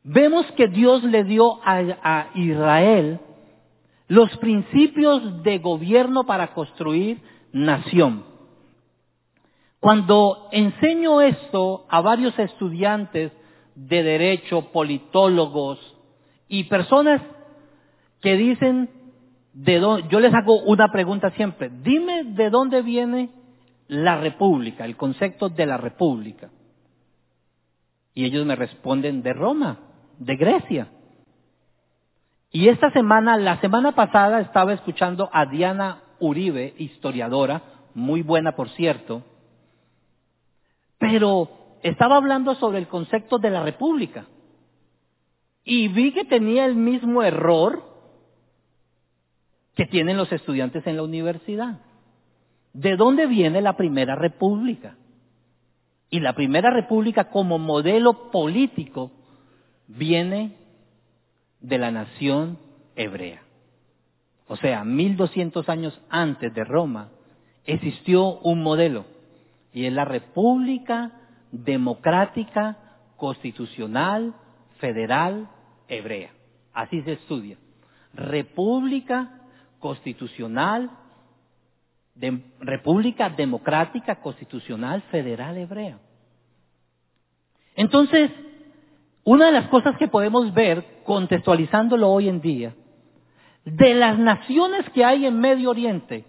Vemos 0.04 0.46
que 0.58 0.68
Dios 0.68 1.04
le 1.04 1.24
dio 1.24 1.60
a, 1.64 2.30
Israel 2.34 3.20
los 4.08 4.36
principios 4.38 5.44
de 5.44 5.60
gobierno 5.60 6.26
para 6.26 6.54
construir 6.54 7.22
nación. 7.54 8.26
Cuando 9.80 10.50
enseño 10.52 11.22
esto 11.22 11.86
a 11.90 12.02
varios 12.02 12.38
estudiantes 12.40 13.32
de 13.88 14.04
derecho, 14.04 14.72
politólogos 14.72 15.80
y 16.48 16.66
personas 16.66 17.22
que 18.22 18.36
dicen 18.36 18.90
yo 19.54 20.20
les 20.20 20.34
hago 20.34 20.62
una 20.62 20.92
pregunta 20.92 21.32
siempre. 21.32 21.70
Dime 21.82 22.24
de 22.24 22.50
dónde 22.50 22.82
viene 22.82 23.30
la 23.88 24.18
república, 24.18 24.86
el 24.86 24.96
concepto 24.96 25.50
de 25.50 25.66
la 25.66 25.78
república. 25.78 26.50
Y 28.14 28.26
ellos 28.26 28.46
me 28.46 28.56
responden 28.56 29.22
de 29.22 29.34
Roma, 29.34 29.80
de 30.18 30.36
Grecia. 30.36 30.88
Y 32.52 32.68
esta 32.68 32.92
semana, 32.92 33.38
la 33.38 33.60
semana 33.62 33.94
pasada, 33.94 34.42
estaba 34.42 34.74
escuchando 34.74 35.30
a 35.32 35.46
Diana 35.46 36.04
Uribe, 36.20 36.74
historiadora, 36.78 37.62
muy 37.94 38.22
buena 38.22 38.54
por 38.54 38.70
cierto, 38.70 39.24
pero 40.98 41.50
estaba 41.84 42.18
hablando 42.18 42.56
sobre 42.56 42.80
el 42.80 42.88
concepto 42.88 43.38
de 43.38 43.50
la 43.50 43.64
república. 43.64 44.26
Y 45.64 45.88
vi 45.90 46.12
que 46.14 46.26
tenía 46.26 46.66
el 46.66 46.76
mismo 46.76 47.24
error 47.24 47.84
que 49.76 49.86
tienen 49.86 50.18
los 50.18 50.32
estudiantes 50.32 50.86
en 50.88 50.98
la 50.98 51.04
universidad. 51.04 51.80
¿De 52.74 52.96
dónde 52.96 53.28
viene 53.28 53.62
la 53.62 53.78
primera 53.78 54.16
república? 54.16 54.98
Y 56.10 56.20
la 56.20 56.34
primera 56.34 56.72
república 56.72 57.30
como 57.30 57.60
modelo 57.60 58.32
político 58.32 59.12
viene 59.88 60.56
de 61.62 61.78
la 61.78 61.92
nación 61.92 62.58
hebrea. 62.96 63.42
O 64.48 64.56
sea, 64.58 64.84
1200 64.84 65.70
años 65.70 66.00
antes 66.10 66.54
de 66.54 66.64
Roma 66.64 67.10
existió 67.66 68.40
un 68.40 68.64
modelo 68.64 69.06
y 69.72 69.86
es 69.86 69.94
la 69.94 70.06
República 70.06 71.19
Democrática 71.52 72.78
Constitucional 73.18 74.34
Federal 74.80 75.50
Hebrea. 75.88 76.32
Así 76.74 77.02
se 77.02 77.14
estudia. 77.14 77.58
República 78.14 79.42
Constitucional 79.80 80.90
República 82.60 83.30
Democrática 83.30 84.16
Constitucional 84.16 85.02
Federal 85.04 85.58
Hebrea. 85.58 86.00
Entonces, 87.76 88.30
una 89.24 89.48
de 89.48 89.52
las 89.54 89.68
cosas 89.70 89.96
que 89.98 90.08
podemos 90.08 90.54
ver, 90.54 91.02
contextualizándolo 91.06 92.10
hoy 92.10 92.28
en 92.28 92.42
día, 92.42 92.76
de 93.64 93.94
las 93.94 94.18
naciones 94.18 94.90
que 94.90 95.06
hay 95.06 95.26
en 95.26 95.40
Medio 95.40 95.70
Oriente, 95.70 96.26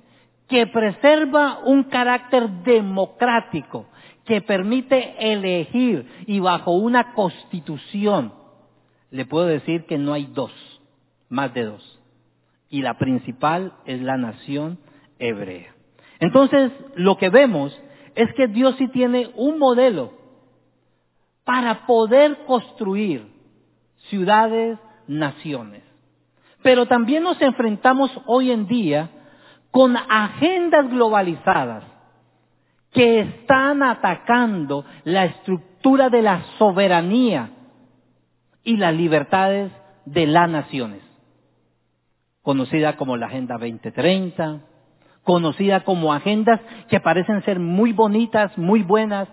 que 0.48 0.66
preserva 0.66 1.60
un 1.64 1.84
carácter 1.84 2.48
democrático, 2.62 3.86
que 4.24 4.40
permite 4.42 5.32
elegir 5.32 6.06
y 6.26 6.40
bajo 6.40 6.72
una 6.72 7.12
constitución, 7.14 8.32
le 9.10 9.24
puedo 9.26 9.46
decir 9.46 9.86
que 9.86 9.98
no 9.98 10.12
hay 10.12 10.26
dos, 10.26 10.52
más 11.28 11.52
de 11.54 11.64
dos. 11.64 12.00
Y 12.68 12.82
la 12.82 12.98
principal 12.98 13.72
es 13.84 14.00
la 14.00 14.16
nación 14.16 14.78
hebrea. 15.18 15.74
Entonces, 16.20 16.70
lo 16.94 17.16
que 17.16 17.30
vemos 17.30 17.76
es 18.14 18.32
que 18.34 18.46
Dios 18.46 18.76
sí 18.78 18.88
tiene 18.88 19.30
un 19.34 19.58
modelo 19.58 20.12
para 21.44 21.86
poder 21.86 22.44
construir 22.46 23.26
ciudades, 24.08 24.78
naciones. 25.06 25.82
Pero 26.62 26.86
también 26.86 27.22
nos 27.22 27.40
enfrentamos 27.40 28.10
hoy 28.26 28.50
en 28.50 28.66
día 28.66 29.10
con 29.70 29.96
agendas 29.96 30.90
globalizadas 30.90 31.84
que 32.92 33.20
están 33.20 33.82
atacando 33.82 34.84
la 35.04 35.26
estructura 35.26 36.10
de 36.10 36.22
la 36.22 36.42
soberanía 36.58 37.50
y 38.64 38.76
las 38.76 38.94
libertades 38.94 39.72
de 40.04 40.26
las 40.26 40.48
naciones, 40.48 41.02
conocida 42.42 42.96
como 42.96 43.16
la 43.16 43.26
Agenda 43.26 43.56
2030, 43.58 44.60
conocida 45.22 45.84
como 45.84 46.12
agendas 46.12 46.60
que 46.88 47.00
parecen 47.00 47.44
ser 47.44 47.58
muy 47.58 47.92
bonitas, 47.92 48.56
muy 48.58 48.82
buenas, 48.82 49.28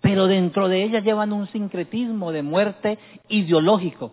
pero 0.00 0.26
dentro 0.26 0.68
de 0.68 0.82
ellas 0.84 1.02
llevan 1.02 1.32
un 1.32 1.46
sincretismo 1.48 2.30
de 2.30 2.42
muerte 2.42 2.98
ideológico 3.28 4.12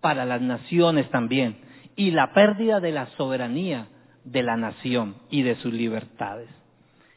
para 0.00 0.24
las 0.24 0.40
naciones 0.40 1.08
también 1.10 1.58
y 1.96 2.10
la 2.10 2.32
pérdida 2.32 2.80
de 2.80 2.92
la 2.92 3.06
soberanía 3.16 3.88
de 4.24 4.42
la 4.42 4.56
nación 4.56 5.16
y 5.30 5.42
de 5.42 5.56
sus 5.56 5.72
libertades. 5.72 6.48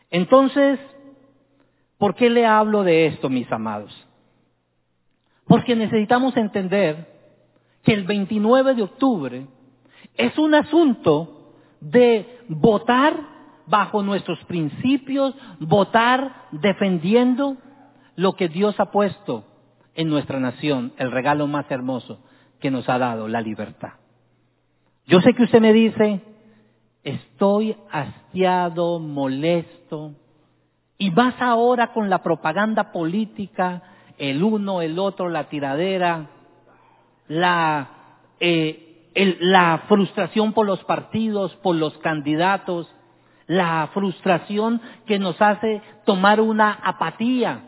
Entonces, 0.09 0.79
¿por 2.03 2.15
qué 2.15 2.29
le 2.29 2.45
hablo 2.45 2.83
de 2.83 3.05
esto, 3.05 3.29
mis 3.29 3.49
amados? 3.49 3.89
Porque 5.47 5.73
necesitamos 5.73 6.35
entender 6.35 7.07
que 7.81 7.93
el 7.93 8.03
29 8.03 8.73
de 8.75 8.81
octubre 8.81 9.47
es 10.15 10.37
un 10.37 10.53
asunto 10.53 11.53
de 11.79 12.39
votar 12.49 13.15
bajo 13.67 14.03
nuestros 14.03 14.37
principios, 14.47 15.33
votar 15.61 16.47
defendiendo 16.51 17.55
lo 18.17 18.33
que 18.33 18.49
Dios 18.49 18.77
ha 18.81 18.91
puesto 18.91 19.45
en 19.95 20.09
nuestra 20.09 20.41
nación, 20.41 20.91
el 20.97 21.09
regalo 21.09 21.47
más 21.47 21.71
hermoso 21.71 22.19
que 22.59 22.69
nos 22.69 22.89
ha 22.89 22.97
dado, 22.97 23.29
la 23.29 23.39
libertad. 23.39 23.93
Yo 25.07 25.21
sé 25.21 25.33
que 25.33 25.43
usted 25.43 25.61
me 25.61 25.71
dice, 25.71 26.19
estoy 27.05 27.77
hastiado, 27.89 28.99
molesto, 28.99 30.15
y 31.03 31.09
vas 31.09 31.35
ahora 31.41 31.91
con 31.91 32.09
la 32.09 32.23
propaganda 32.23 32.93
política, 32.93 33.81
el 34.17 34.41
uno, 34.41 34.81
el 34.81 34.97
otro, 34.97 35.27
la 35.27 35.49
tiradera, 35.49 36.29
la, 37.27 37.89
eh, 38.39 39.09
la 39.41 39.83
frustración 39.89 40.53
por 40.53 40.65
los 40.65 40.81
partidos, 40.85 41.53
por 41.57 41.75
los 41.75 41.97
candidatos, 41.97 42.87
la 43.47 43.89
frustración 43.93 44.79
que 45.05 45.19
nos 45.19 45.41
hace 45.41 45.81
tomar 46.05 46.39
una 46.39 46.71
apatía 46.71 47.67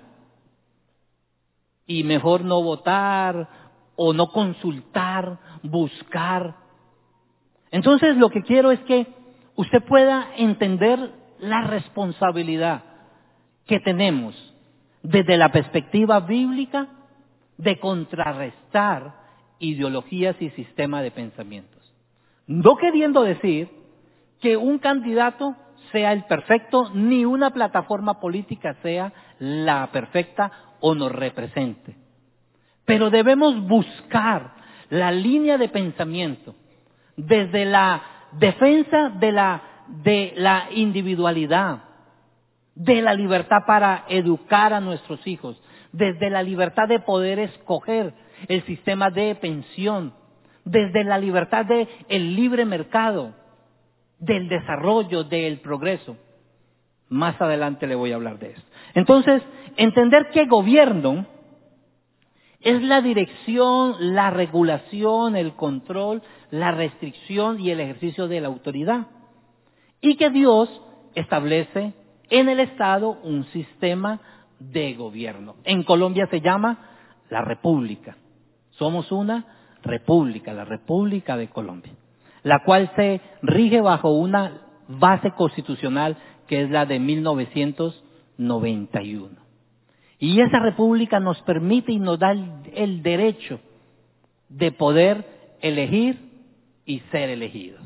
y 1.86 2.06
mejor 2.06 2.46
no 2.46 2.64
votar 2.64 3.50
o 3.98 4.14
no 4.14 4.28
consultar, 4.28 5.40
buscar. 5.62 6.56
Entonces 7.70 8.16
lo 8.16 8.30
que 8.30 8.44
quiero 8.44 8.72
es 8.72 8.80
que 8.86 9.08
usted 9.58 9.84
pueda 9.84 10.30
entender 10.38 11.12
la 11.40 11.64
responsabilidad 11.64 12.95
que 13.66 13.80
tenemos 13.80 14.36
desde 15.02 15.38
la 15.38 15.52
perspectiva 15.52 16.20
bíblica 16.20 16.88
de 17.58 17.80
contrarrestar 17.80 19.14
ideologías 19.60 20.36
y 20.40 20.50
sistemas 20.52 21.04
de 21.04 21.12
pensamientos. 21.12 21.94
No 22.48 22.76
queriendo 22.76 23.24
decir 23.24 23.70
que 24.42 24.58
un 24.58 24.78
candidato 24.80 25.56
sea 25.92 26.12
el 26.12 26.26
perfecto, 26.26 26.92
ni 26.94 27.26
una 27.26 27.52
plataforma 27.52 28.20
política 28.20 28.76
sea 28.82 29.14
la 29.40 29.88
perfecta 29.92 30.52
o 30.80 30.94
nos 30.94 31.12
represente. 31.12 31.96
Pero 32.86 33.10
debemos 33.10 33.60
buscar 33.68 34.54
la 34.90 35.12
línea 35.12 35.58
de 35.58 35.70
pensamiento 35.70 36.56
desde 37.16 37.66
la 37.66 38.02
defensa 38.34 39.10
de 39.10 39.32
la, 39.32 39.62
de 40.04 40.34
la 40.36 40.68
individualidad, 40.72 41.85
de 42.76 43.02
la 43.02 43.14
libertad 43.14 43.66
para 43.66 44.06
educar 44.10 44.74
a 44.74 44.82
nuestros 44.82 45.26
hijos, 45.26 45.60
desde 45.92 46.30
la 46.30 46.44
libertad 46.44 46.88
de 46.88 47.00
poder 47.00 47.40
escoger 47.40 48.14
el 48.48 48.64
sistema 48.66 49.10
de 49.10 49.34
pensión, 49.36 50.14
desde 50.66 51.04
la 51.06 51.18
libertad 51.18 51.66
del 51.66 51.88
el 52.10 52.36
libre 52.36 52.66
mercado, 52.66 53.34
del 54.20 54.50
desarrollo, 54.50 55.24
del 55.24 55.60
progreso. 55.60 56.18
Más 57.08 57.40
adelante 57.42 57.88
le 57.88 57.96
voy 57.96 58.12
a 58.12 58.16
hablar 58.16 58.40
de 58.40 58.52
esto. 58.52 58.68
Entonces, 58.94 59.42
entender 59.78 60.30
que 60.32 60.46
gobierno 60.46 61.26
es 62.60 62.82
la 62.82 63.00
dirección, 63.02 63.96
la 64.00 64.32
regulación, 64.32 65.36
el 65.36 65.54
control, 65.54 66.24
la 66.50 66.72
restricción 66.72 67.60
y 67.60 67.70
el 67.70 67.80
ejercicio 67.80 68.28
de 68.28 68.42
la 68.42 68.48
autoridad. 68.48 69.08
Y 70.02 70.16
que 70.18 70.32
Dios 70.32 70.70
establece 71.14 71.94
en 72.30 72.50
el 72.50 72.60
Estado 72.60 73.18
un 73.24 73.46
sistema 73.46 74.20
de 74.60 74.94
gobierno. 74.94 75.56
En 75.64 75.84
Colombia 75.84 76.28
se 76.28 76.42
llama 76.42 76.78
la 77.30 77.42
República. 77.42 78.18
Somos 78.72 79.12
una 79.12 79.46
república, 79.84 80.54
la 80.54 80.66
República 80.66 81.38
de 81.38 81.50
Colombia 81.50 81.94
la 82.46 82.64
cual 82.64 82.90
se 82.96 83.20
rige 83.42 83.82
bajo 83.82 84.12
una 84.12 84.62
base 84.88 85.32
constitucional 85.32 86.16
que 86.48 86.62
es 86.62 86.70
la 86.70 86.86
de 86.86 87.00
1991. 87.00 89.30
Y 90.20 90.40
esa 90.40 90.60
república 90.60 91.20
nos 91.20 91.42
permite 91.42 91.92
y 91.92 91.98
nos 91.98 92.20
da 92.20 92.32
el, 92.32 93.02
derecho 93.02 93.60
de 94.48 94.72
poder 94.72 95.58
elegir 95.60 96.20
y 96.86 97.00
ser 97.12 97.32
elegidos, 97.32 97.82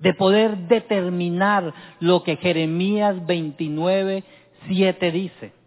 de 0.00 0.14
poder 0.14 0.56
determinar 0.68 1.72
lo 2.00 2.22
que 2.22 2.36
Jeremías 2.36 3.24
29, 3.26 4.24
7 4.66 5.12
dice 5.12 5.60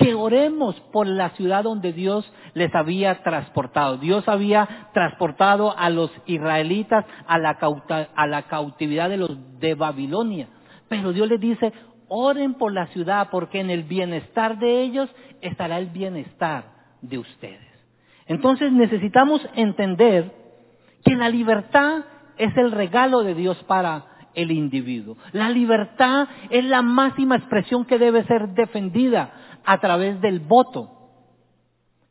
que 0.00 0.14
oremos 0.14 0.80
por 0.92 1.06
la 1.06 1.28
ciudad 1.30 1.62
donde 1.62 1.92
Dios 1.92 2.30
les 2.54 2.74
había 2.74 3.22
transportado. 3.22 3.98
Dios 3.98 4.26
había 4.28 4.88
transportado 4.94 5.76
a 5.76 5.90
los 5.90 6.10
israelitas 6.24 7.04
a 7.26 7.38
la, 7.38 8.42
cautividad 8.48 9.10
de 9.10 9.18
los 9.18 9.60
de 9.60 9.74
Babilonia. 9.74 10.48
Pero 10.88 11.12
Dios 11.12 11.28
les 11.28 11.38
dice, 11.38 11.74
oren 12.08 12.54
por 12.54 12.72
la 12.72 12.86
ciudad 12.86 13.28
porque 13.30 13.60
en 13.60 13.68
el 13.68 13.82
bienestar 13.82 14.58
de 14.58 14.80
ellos 14.80 15.14
estará 15.42 15.76
el 15.78 15.88
bienestar 15.88 16.64
de 17.02 17.18
ustedes. 17.18 17.68
Entonces 18.24 18.72
necesitamos 18.72 19.46
entender 19.54 20.32
que 21.04 21.14
la 21.14 21.28
libertad 21.28 22.04
es 22.40 22.56
el 22.56 22.72
regalo 22.72 23.22
de 23.22 23.34
Dios 23.34 23.62
para 23.64 24.06
el 24.34 24.50
individuo. 24.50 25.16
La 25.32 25.50
libertad 25.50 26.28
es 26.48 26.64
la 26.64 26.82
máxima 26.82 27.36
expresión 27.36 27.84
que 27.84 27.98
debe 27.98 28.24
ser 28.24 28.48
defendida 28.54 29.32
a 29.64 29.78
través 29.78 30.20
del 30.20 30.40
voto 30.40 30.90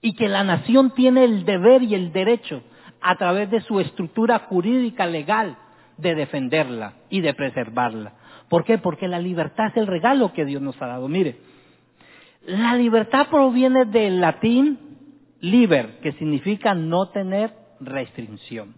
y 0.02 0.14
que 0.14 0.30
la 0.30 0.44
nación 0.44 0.92
tiene 0.92 1.24
el 1.24 1.46
deber 1.46 1.82
y 1.82 1.96
el 1.96 2.12
derecho 2.12 2.62
a 3.02 3.16
través 3.16 3.50
de 3.50 3.62
su 3.62 3.80
estructura 3.80 4.40
jurídica 4.40 5.08
legal 5.08 5.58
de 5.98 6.14
defenderla 6.14 6.94
y 7.10 7.22
de 7.22 7.34
preservarla. 7.34 8.14
¿Por 8.50 8.64
qué? 8.64 8.78
Porque 8.78 9.08
la 9.08 9.20
libertad 9.20 9.68
es 9.68 9.78
el 9.78 9.88
regalo 9.88 10.32
que 10.34 10.46
Dios 10.46 10.62
nos 10.62 10.80
ha 10.82 10.88
dado. 10.88 11.08
Mire, 11.08 11.38
la 12.46 12.76
libertad 12.76 13.28
proviene 13.30 13.86
del 13.86 14.22
latín 14.22 14.78
liber, 15.42 16.00
que 16.02 16.14
significa 16.14 16.74
no 16.74 17.10
tener 17.10 17.54
restricción. 17.80 18.76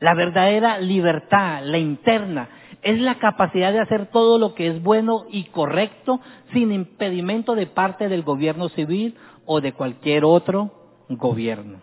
La 0.00 0.14
verdadera 0.14 0.78
libertad, 0.78 1.62
la 1.64 1.78
interna, 1.78 2.48
es 2.82 3.00
la 3.00 3.18
capacidad 3.18 3.72
de 3.72 3.80
hacer 3.80 4.06
todo 4.06 4.38
lo 4.38 4.54
que 4.54 4.68
es 4.68 4.82
bueno 4.82 5.26
y 5.30 5.44
correcto 5.44 6.20
sin 6.52 6.72
impedimento 6.72 7.54
de 7.54 7.66
parte 7.66 8.08
del 8.08 8.22
gobierno 8.22 8.68
civil 8.70 9.16
o 9.44 9.60
de 9.60 9.72
cualquier 9.72 10.24
otro 10.24 10.70
gobierno. 11.08 11.78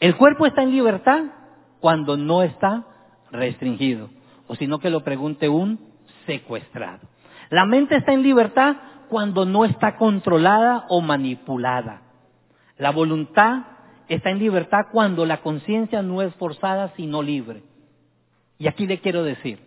El 0.00 0.16
cuerpo 0.16 0.46
está 0.46 0.62
en 0.62 0.70
libertad 0.70 1.24
cuando 1.80 2.16
no 2.16 2.42
está 2.42 2.84
restringido, 3.30 4.10
o 4.46 4.54
si 4.54 4.66
no 4.66 4.78
que 4.78 4.90
lo 4.90 5.02
pregunte 5.02 5.48
un 5.48 5.80
secuestrado. 6.26 7.00
La 7.50 7.64
mente 7.64 7.96
está 7.96 8.12
en 8.12 8.22
libertad 8.22 8.76
cuando 9.08 9.44
no 9.44 9.64
está 9.64 9.96
controlada 9.96 10.84
o 10.88 11.00
manipulada. 11.00 12.02
La 12.76 12.90
voluntad 12.90 13.62
está 14.08 14.30
en 14.30 14.38
libertad 14.38 14.86
cuando 14.92 15.26
la 15.26 15.38
conciencia 15.38 16.02
no 16.02 16.22
es 16.22 16.34
forzada 16.34 16.92
sino 16.96 17.22
libre. 17.22 17.62
Y 18.58 18.66
aquí 18.66 18.86
le 18.86 18.98
quiero 19.00 19.22
decir, 19.22 19.60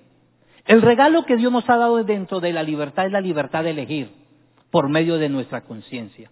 el 0.66 0.82
regalo 0.82 1.26
que 1.26 1.38
Dios 1.38 1.52
nos 1.52 1.70
ha 1.70 1.78
dado 1.78 2.04
dentro 2.04 2.40
de 2.40 2.54
la 2.54 2.64
libertad 2.64 3.06
es 3.06 3.12
la 3.12 3.22
libertad 3.22 3.64
de 3.64 3.72
elegir 3.72 4.12
por 4.70 4.90
medio 4.90 5.18
de 5.18 5.30
nuestra 5.30 5.62
conciencia. 5.62 6.32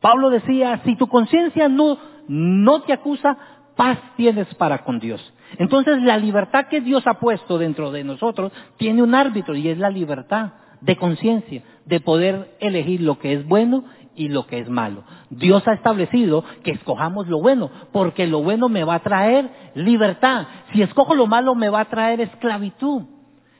Pablo 0.00 0.30
decía, 0.30 0.80
si 0.84 0.96
tu 0.96 1.08
conciencia 1.08 1.68
no, 1.68 1.98
no 2.28 2.82
te 2.82 2.92
acusa, 2.92 3.36
paz 3.76 3.98
tienes 4.16 4.52
para 4.54 4.84
con 4.84 4.98
Dios. 4.98 5.20
Entonces 5.58 6.02
la 6.02 6.18
libertad 6.18 6.66
que 6.66 6.80
Dios 6.80 7.06
ha 7.06 7.14
puesto 7.14 7.58
dentro 7.58 7.90
de 7.90 8.04
nosotros 8.04 8.52
tiene 8.76 9.02
un 9.02 9.14
árbitro 9.14 9.56
y 9.56 9.68
es 9.68 9.78
la 9.78 9.90
libertad 9.90 10.52
de 10.80 10.96
conciencia, 10.96 11.62
de 11.84 12.00
poder 12.00 12.56
elegir 12.60 13.00
lo 13.00 13.18
que 13.18 13.32
es 13.32 13.46
bueno 13.46 13.84
y 14.18 14.28
lo 14.28 14.46
que 14.46 14.58
es 14.58 14.68
malo. 14.68 15.04
Dios 15.30 15.66
ha 15.66 15.72
establecido 15.72 16.44
que 16.64 16.72
escojamos 16.72 17.28
lo 17.28 17.40
bueno, 17.40 17.70
porque 17.92 18.26
lo 18.26 18.42
bueno 18.42 18.68
me 18.68 18.84
va 18.84 18.96
a 18.96 19.02
traer 19.02 19.48
libertad. 19.74 20.46
Si 20.72 20.82
escojo 20.82 21.14
lo 21.14 21.26
malo 21.26 21.54
me 21.54 21.68
va 21.70 21.80
a 21.80 21.88
traer 21.88 22.20
esclavitud. 22.20 23.04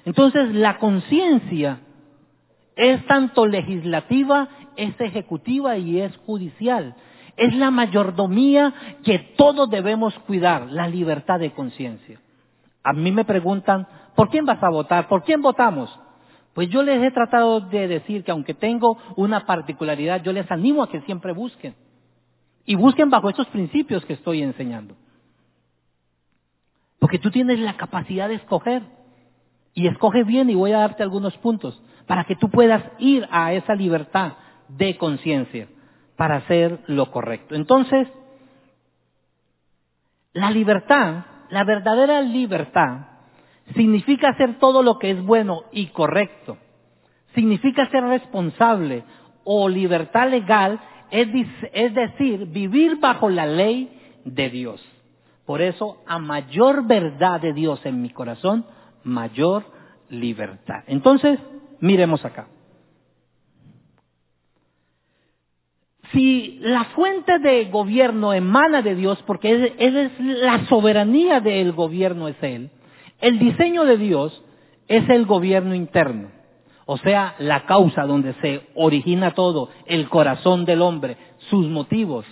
Entonces 0.05 0.55
la 0.55 0.79
conciencia 0.79 1.79
es 2.75 3.07
tanto 3.07 3.47
legislativa, 3.47 4.49
es 4.77 5.01
ejecutiva 5.01 5.79
y 5.79 6.01
es 6.01 6.17
judicial. 6.19 6.95
Es 7.37 7.55
la 7.55 7.71
mayordomía 7.71 8.75
que 9.05 9.21
todos 9.37 9.71
debemos 9.71 10.13
cuidar, 10.27 10.67
la 10.73 10.89
libertad 10.89 11.39
de 11.39 11.53
conciencia. 11.53 12.21
A 12.83 12.93
mí 12.93 13.13
me 13.13 13.25
preguntan, 13.25 13.87
¿por 14.17 14.29
quién 14.29 14.45
vas 14.45 14.63
a 14.63 14.71
votar? 14.71 15.07
¿Por 15.07 15.23
quién 15.23 15.41
votamos? 15.41 15.97
Pues 16.59 16.71
yo 16.71 16.83
les 16.83 17.01
he 17.01 17.13
tratado 17.13 17.61
de 17.61 17.87
decir 17.87 18.25
que 18.25 18.33
aunque 18.33 18.53
tengo 18.53 18.99
una 19.15 19.47
particularidad, 19.47 20.25
yo 20.25 20.33
les 20.33 20.51
animo 20.51 20.83
a 20.83 20.91
que 20.91 21.01
siempre 21.03 21.33
busquen. 21.33 21.77
Y 22.65 22.75
busquen 22.75 23.11
bajo 23.11 23.29
estos 23.29 23.47
principios 23.47 24.05
que 24.05 24.15
estoy 24.15 24.43
enseñando. 24.43 24.97
Porque 26.99 27.21
tú 27.21 27.31
tienes 27.31 27.61
la 27.61 27.77
capacidad 27.77 28.29
de 28.29 28.35
escoger. 28.35 28.83
Y 29.73 29.87
escoge 29.87 30.25
bien 30.25 30.51
y 30.51 30.57
voy 30.57 30.73
a 30.73 30.79
darte 30.79 31.05
algunos 31.05 31.39
puntos 31.39 31.81
para 32.09 32.25
que 32.25 32.35
tú 32.35 32.51
puedas 32.51 32.83
ir 32.99 33.29
a 33.31 33.53
esa 33.53 33.77
libertad 33.77 34.33
de 34.67 34.97
conciencia 34.97 35.69
para 36.17 36.39
hacer 36.39 36.81
lo 36.89 37.13
correcto. 37.13 37.55
Entonces, 37.55 38.09
la 40.33 40.51
libertad, 40.51 41.25
la 41.51 41.63
verdadera 41.63 42.21
libertad, 42.21 43.18
significa 43.75 44.31
hacer 44.31 44.59
todo 44.59 44.83
lo 44.83 44.99
que 44.99 45.11
es 45.11 45.23
bueno 45.23 45.65
y 45.73 45.87
correcto. 45.89 46.57
Significa 47.35 47.89
ser 47.91 48.05
responsable 48.05 49.05
o 49.45 49.69
libertad 49.69 50.31
legal, 50.31 50.81
es, 51.11 51.95
decir, 51.95 52.47
vivir 52.47 52.99
bajo 53.01 53.29
la 53.29 53.47
ley 53.47 53.91
de 54.25 54.51
Dios. 54.51 54.85
Por 55.47 55.63
eso, 55.63 56.03
a 56.07 56.19
mayor 56.19 56.87
verdad 56.87 57.41
de 57.41 57.53
Dios 57.53 57.81
en 57.85 58.03
mi 58.03 58.11
corazón, 58.11 58.67
mayor 59.05 59.65
libertad. 60.11 60.85
Entonces, 60.87 61.39
miremos 61.81 62.25
acá. 62.25 62.49
Si 66.13 66.59
la 66.61 66.85
fuente 66.85 67.39
de 67.39 67.67
gobierno 67.67 68.33
emana 68.33 68.83
de 68.83 68.95
Dios, 68.95 69.23
porque 69.27 69.51
él, 69.51 69.75
es 69.79 70.13
la 70.21 70.67
soberanía 70.67 71.41
del 71.41 71.73
gobierno 71.73 72.29
es 72.29 72.37
Él, 72.43 72.71
el 73.21 73.39
diseño 73.39 73.85
de 73.85 73.97
Dios 73.97 74.43
es 74.87 75.09
el 75.09 75.27
gobierno 75.27 75.75
interno, 75.75 76.31
o 76.87 76.97
sea, 76.99 77.35
la 77.39 77.67
causa 77.67 78.05
donde 78.05 78.35
se 78.35 78.69
origina 78.75 79.33
todo, 79.35 79.69
el 79.87 80.09
corazón 80.09 80.65
del 80.65 80.83
hombre, 80.83 81.17
sus 81.51 81.67
motivos, 81.69 82.25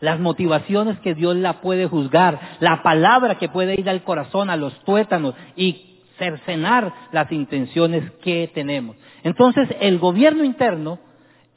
las 0.00 0.20
motivaciones 0.20 0.98
que 1.00 1.14
Dios 1.14 1.36
la 1.36 1.60
puede 1.60 1.86
juzgar, 1.86 2.40
la 2.60 2.82
palabra 2.82 3.36
que 3.36 3.48
puede 3.48 3.78
ir 3.78 3.90
al 3.90 4.04
corazón, 4.04 4.48
a 4.48 4.56
los 4.56 4.72
tuétanos 4.84 5.34
y 5.56 6.00
cercenar 6.18 6.92
las 7.12 7.30
intenciones 7.32 8.10
que 8.22 8.50
tenemos. 8.54 8.96
Entonces, 9.22 9.68
el 9.80 9.98
gobierno 9.98 10.44
interno 10.44 10.98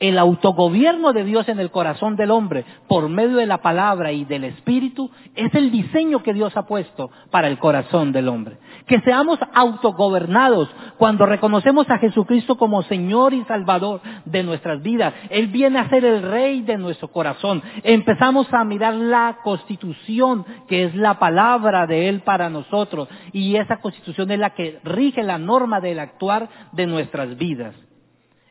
el 0.02 0.18
autogobierno 0.18 1.14
de 1.14 1.24
Dios 1.24 1.48
en 1.48 1.60
el 1.60 1.70
corazón 1.70 2.16
del 2.16 2.32
hombre 2.32 2.66
por 2.88 3.08
medio 3.08 3.38
de 3.38 3.46
la 3.46 3.60
palabra 3.60 4.12
y 4.12 4.26
del 4.26 4.46
Espíritu 4.46 5.12
es 5.36 5.54
el 5.54 5.72
diseño 5.72 6.24
que 6.24 6.34
Dios 6.34 6.58
ha 6.58 6.66
puesto 6.66 7.12
para 7.30 7.48
el 7.48 7.60
corazón 7.60 8.12
del 8.12 8.28
hombre. 8.28 8.58
Que 8.88 9.00
seamos 9.02 9.38
autogobernados 9.54 10.70
cuando 10.98 11.28
reconocemos 11.28 11.88
a 11.92 12.00
Jesucristo 12.00 12.58
como 12.58 12.82
Señor 12.82 13.36
y 13.36 13.44
Salvador 13.44 14.02
de 14.26 14.42
nuestras 14.42 14.82
vidas. 14.82 15.14
Él 15.30 15.48
viene 15.48 15.78
a 15.78 15.90
ser 15.90 16.04
el 16.04 16.24
Rey 16.24 16.62
de 16.62 16.80
nuestro 16.80 17.10
corazón. 17.10 17.62
Empezamos 17.84 18.52
a 18.52 18.64
mirar 18.64 18.96
la 18.96 19.38
constitución 19.44 20.44
que 20.68 20.86
es 20.86 20.96
la 20.96 21.20
palabra 21.20 21.86
de 21.86 22.10
Él 22.10 22.22
para 22.22 22.50
nosotros 22.50 23.08
y 23.34 23.56
esa 23.56 23.78
constitución 23.78 24.32
es 24.32 24.40
la 24.40 24.56
que 24.56 24.80
rige 24.84 25.22
la 25.22 25.38
norma 25.38 25.80
del 25.80 26.00
actuar 26.00 26.50
de 26.72 26.88
nuestras 26.88 27.38
vidas. 27.38 27.76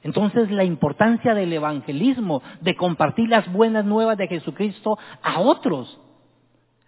Entonces 0.03 0.51
la 0.51 0.65
importancia 0.65 1.35
del 1.35 1.53
evangelismo, 1.53 2.43
de 2.61 2.75
compartir 2.75 3.29
las 3.29 3.51
buenas 3.53 3.85
nuevas 3.85 4.17
de 4.17 4.29
Jesucristo 4.29 4.99
a 5.23 5.41
otros. 5.41 6.01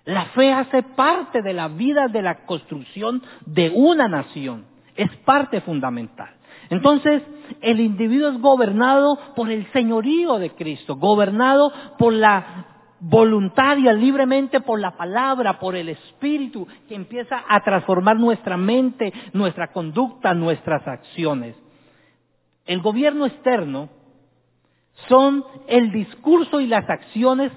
La 0.05 0.27
fe 0.27 0.53
hace 0.53 0.83
parte 0.83 1.42
de 1.42 1.53
la 1.53 1.68
vida 1.68 2.09
de 2.09 2.22
la 2.22 2.44
construcción 2.46 3.22
de 3.46 3.70
una 3.75 4.09
nación. 4.09 4.64
Es 4.96 5.11
parte 5.25 5.61
fundamental. 5.61 6.31
Entonces, 6.70 7.22
el 7.61 7.81
individuo 7.81 8.31
es 8.31 8.40
gobernado 8.40 9.18
por 9.37 9.51
el 9.51 9.70
señorío 9.72 10.38
de 10.38 10.51
Cristo, 10.51 10.96
gobernado 10.96 11.72
por 11.98 12.14
la 12.14 12.66
voluntaria, 12.98 13.92
libremente 13.92 14.61
por 14.61 14.81
la 14.81 14.92
palabra, 14.92 15.59
por 15.59 15.77
el 15.77 15.90
Espíritu, 15.90 16.66
que 16.88 16.94
empieza 16.94 17.42
a 17.48 17.61
transformar 17.62 18.18
nuestra 18.18 18.57
mente, 18.57 19.12
nuestra 19.33 19.72
conducta, 19.72 20.35
nuestras 20.35 20.87
acciones. 20.87 21.57
El 22.72 22.80
gobierno 22.80 23.26
externo 23.26 23.90
son 25.06 25.44
el 25.68 25.92
discurso 25.92 26.58
y 26.58 26.66
las 26.66 26.88
acciones 26.88 27.52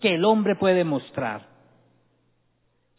que 0.00 0.16
el 0.16 0.24
hombre 0.26 0.54
puede 0.54 0.84
mostrar. 0.84 1.48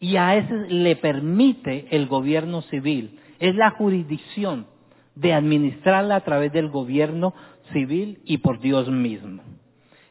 Y 0.00 0.16
a 0.16 0.34
ese 0.34 0.52
le 0.68 0.96
permite 0.96 1.86
el 1.92 2.08
gobierno 2.08 2.62
civil. 2.62 3.20
Es 3.38 3.54
la 3.54 3.70
jurisdicción 3.70 4.66
de 5.14 5.34
administrarla 5.34 6.16
a 6.16 6.24
través 6.24 6.52
del 6.52 6.68
gobierno 6.68 7.32
civil 7.72 8.22
y 8.24 8.38
por 8.38 8.58
Dios 8.58 8.90
mismo. 8.90 9.44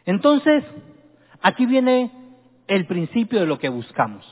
Entonces, 0.06 0.64
aquí 1.42 1.66
viene 1.66 2.14
el 2.68 2.86
principio 2.86 3.42
de 3.42 3.48
lo 3.48 3.60
que 3.60 3.68
buscamos. 3.68 4.24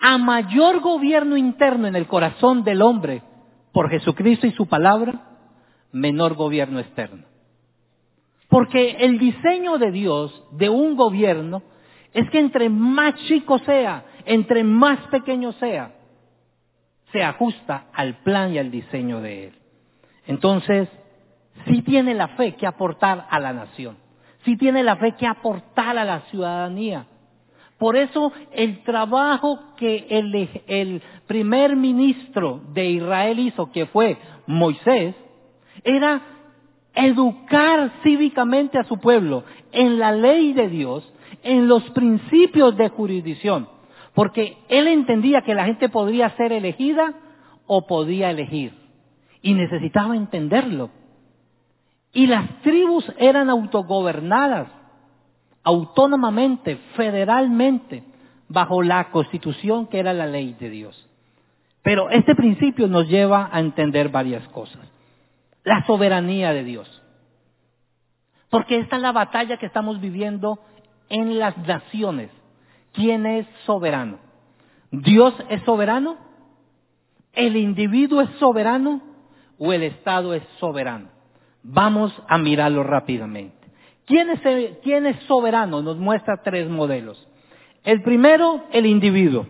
A 0.00 0.18
mayor 0.18 0.80
gobierno 0.80 1.38
interno 1.38 1.86
en 1.86 1.96
el 1.96 2.06
corazón 2.06 2.62
del 2.62 2.82
hombre, 2.82 3.22
por 3.78 3.90
Jesucristo 3.90 4.44
y 4.44 4.50
su 4.50 4.66
palabra, 4.66 5.20
menor 5.92 6.34
gobierno 6.34 6.80
externo. 6.80 7.22
Porque 8.48 8.96
el 8.98 9.20
diseño 9.20 9.78
de 9.78 9.92
Dios 9.92 10.42
de 10.50 10.68
un 10.68 10.96
gobierno 10.96 11.62
es 12.12 12.28
que 12.30 12.40
entre 12.40 12.70
más 12.70 13.14
chico 13.28 13.60
sea, 13.60 14.04
entre 14.24 14.64
más 14.64 14.98
pequeño 15.12 15.52
sea, 15.52 15.92
se 17.12 17.22
ajusta 17.22 17.84
al 17.92 18.16
plan 18.24 18.52
y 18.52 18.58
al 18.58 18.72
diseño 18.72 19.20
de 19.20 19.46
Él. 19.46 19.54
Entonces, 20.26 20.88
sí 21.68 21.82
tiene 21.82 22.14
la 22.14 22.26
fe 22.30 22.56
que 22.56 22.66
aportar 22.66 23.28
a 23.30 23.38
la 23.38 23.52
nación, 23.52 23.96
sí 24.44 24.56
tiene 24.56 24.82
la 24.82 24.96
fe 24.96 25.12
que 25.12 25.28
aportar 25.28 25.96
a 25.96 26.04
la 26.04 26.22
ciudadanía, 26.22 27.06
por 27.78 27.96
eso 27.96 28.32
el 28.52 28.82
trabajo 28.82 29.60
que 29.76 30.06
el, 30.10 31.02
primer 31.26 31.76
ministro 31.76 32.60
de 32.72 32.90
Israel 32.90 33.38
hizo, 33.38 33.70
que 33.70 33.86
fue 33.86 34.16
Moisés, 34.46 35.14
era 35.84 36.22
educar 36.94 37.92
cívicamente 38.02 38.78
a 38.78 38.84
su 38.84 38.98
pueblo 38.98 39.44
en 39.70 39.98
la 39.98 40.10
ley 40.10 40.54
de 40.54 40.68
Dios, 40.68 41.12
en 41.42 41.68
los 41.68 41.82
principios 41.90 42.76
de 42.76 42.88
jurisdicción. 42.88 43.68
porque 44.14 44.56
él 44.68 44.88
entendía 44.88 45.42
que 45.42 45.54
la 45.54 45.66
gente 45.66 45.88
podría 45.88 46.30
ser 46.30 46.50
elegida 46.50 47.14
o 47.68 47.86
podía 47.86 48.30
elegir. 48.30 48.72
Y 49.42 49.54
necesitaba 49.54 50.16
entenderlo. 50.16 50.90
Y 52.12 52.26
las 52.26 52.60
tribus 52.62 53.04
eran 53.18 53.48
autogobernadas, 53.48 54.68
autónomamente, 55.68 56.76
federalmente, 56.96 58.02
bajo 58.48 58.82
la 58.82 59.10
constitución 59.10 59.86
que 59.86 59.98
era 59.98 60.14
la 60.14 60.26
ley 60.26 60.56
de 60.58 60.70
Dios. 60.70 61.06
Pero 61.82 62.08
este 62.08 62.34
principio 62.34 62.88
nos 62.88 63.06
lleva 63.06 63.50
a 63.52 63.60
entender 63.60 64.08
varias 64.08 64.48
cosas. 64.48 64.80
La 65.64 65.84
soberanía 65.84 66.54
de 66.54 66.64
Dios. 66.64 67.02
Porque 68.48 68.78
esta 68.78 68.96
es 68.96 69.02
la 69.02 69.12
batalla 69.12 69.58
que 69.58 69.66
estamos 69.66 70.00
viviendo 70.00 70.58
en 71.10 71.38
las 71.38 71.54
naciones. 71.58 72.30
¿Quién 72.94 73.26
es 73.26 73.46
soberano? 73.66 74.20
¿Dios 74.90 75.34
es 75.50 75.62
soberano? 75.64 76.16
¿El 77.34 77.58
individuo 77.58 78.22
es 78.22 78.30
soberano? 78.38 79.02
¿O 79.58 79.70
el 79.74 79.82
Estado 79.82 80.32
es 80.32 80.42
soberano? 80.60 81.08
Vamos 81.62 82.10
a 82.26 82.38
mirarlo 82.38 82.84
rápidamente. 82.84 83.57
¿Quién 84.08 85.06
es, 85.06 85.16
soberano? 85.26 85.82
Nos 85.82 85.98
muestra 85.98 86.38
tres 86.42 86.66
modelos. 86.68 87.28
El 87.84 88.02
primero, 88.02 88.64
el 88.72 88.86
individuo. 88.86 89.46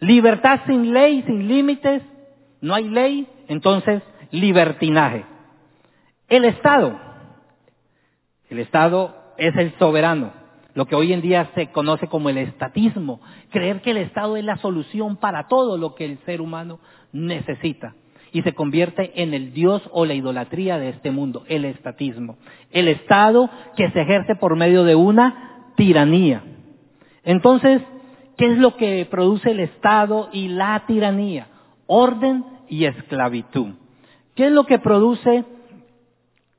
Libertad 0.00 0.60
sin 0.66 0.92
ley, 0.92 1.22
sin 1.22 1.46
límites. 1.46 2.02
No 2.60 2.74
hay 2.74 2.88
ley, 2.88 3.28
entonces 3.46 4.02
libertinaje. 4.32 5.24
El 6.28 6.46
Estado. 6.46 6.98
El 8.50 8.58
Estado 8.58 9.14
es 9.36 9.54
el 9.56 9.72
soberano, 9.78 10.32
lo 10.74 10.86
que 10.86 10.96
hoy 10.96 11.12
en 11.12 11.20
día 11.20 11.48
se 11.54 11.68
conoce 11.68 12.08
como 12.08 12.30
el 12.30 12.38
estatismo, 12.38 13.20
creer 13.50 13.82
que 13.82 13.92
el 13.92 13.98
Estado 13.98 14.36
es 14.36 14.44
la 14.44 14.56
solución 14.56 15.16
para 15.16 15.46
todo 15.46 15.78
lo 15.78 15.94
que 15.94 16.06
el 16.06 16.18
ser 16.24 16.40
humano 16.40 16.80
necesita 17.12 17.94
y 18.32 18.42
se 18.42 18.54
convierte 18.54 19.22
en 19.22 19.34
el 19.34 19.52
Dios 19.52 19.82
o 19.92 20.04
la 20.04 20.14
idolatría 20.14 20.78
de 20.78 20.90
este 20.90 21.10
mundo, 21.10 21.44
el 21.48 21.64
estatismo. 21.64 22.36
El 22.70 22.88
Estado 22.88 23.50
que 23.76 23.90
se 23.90 24.00
ejerce 24.00 24.34
por 24.36 24.56
medio 24.56 24.84
de 24.84 24.94
una 24.94 25.72
tiranía. 25.76 26.42
Entonces, 27.24 27.82
¿qué 28.36 28.52
es 28.52 28.58
lo 28.58 28.76
que 28.76 29.06
produce 29.10 29.50
el 29.50 29.60
Estado 29.60 30.28
y 30.32 30.48
la 30.48 30.84
tiranía? 30.86 31.48
Orden 31.86 32.44
y 32.68 32.84
esclavitud. 32.84 33.74
¿Qué 34.34 34.46
es 34.46 34.52
lo 34.52 34.64
que 34.64 34.78
produce 34.78 35.44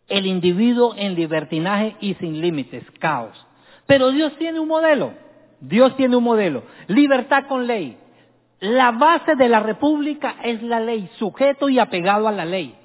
el 0.10 0.26
individuo 0.26 0.94
en 0.98 1.16
libertinaje 1.16 1.96
y 2.02 2.16
sin 2.16 2.42
límites, 2.42 2.84
caos. 3.00 3.48
Pero 3.86 4.12
Dios 4.12 4.36
tiene 4.38 4.60
un 4.60 4.68
modelo, 4.68 5.14
Dios 5.62 5.96
tiene 5.96 6.16
un 6.16 6.24
modelo, 6.24 6.64
libertad 6.88 7.46
con 7.48 7.68
ley. 7.68 7.98
La 8.60 8.92
base 8.92 9.36
de 9.36 9.48
la 9.48 9.62
república 9.62 10.36
es 10.44 10.62
la 10.62 10.80
ley, 10.80 11.10
sujeto 11.18 11.70
y 11.70 11.80
apegado 11.80 12.28
a 12.28 12.32
la 12.32 12.46
ley. 12.46 12.76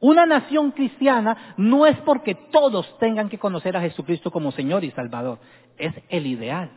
Una 0.00 0.26
nación 0.26 0.72
cristiana 0.72 1.54
no 1.56 1.86
es 1.86 1.96
porque 2.00 2.34
todos 2.34 2.98
tengan 2.98 3.30
que 3.30 3.38
conocer 3.38 3.76
a 3.76 3.80
Jesucristo 3.80 4.30
como 4.30 4.52
Señor 4.52 4.84
y 4.84 4.90
Salvador, 4.90 5.38
es 5.78 5.94
el 6.10 6.26
ideal. 6.26 6.70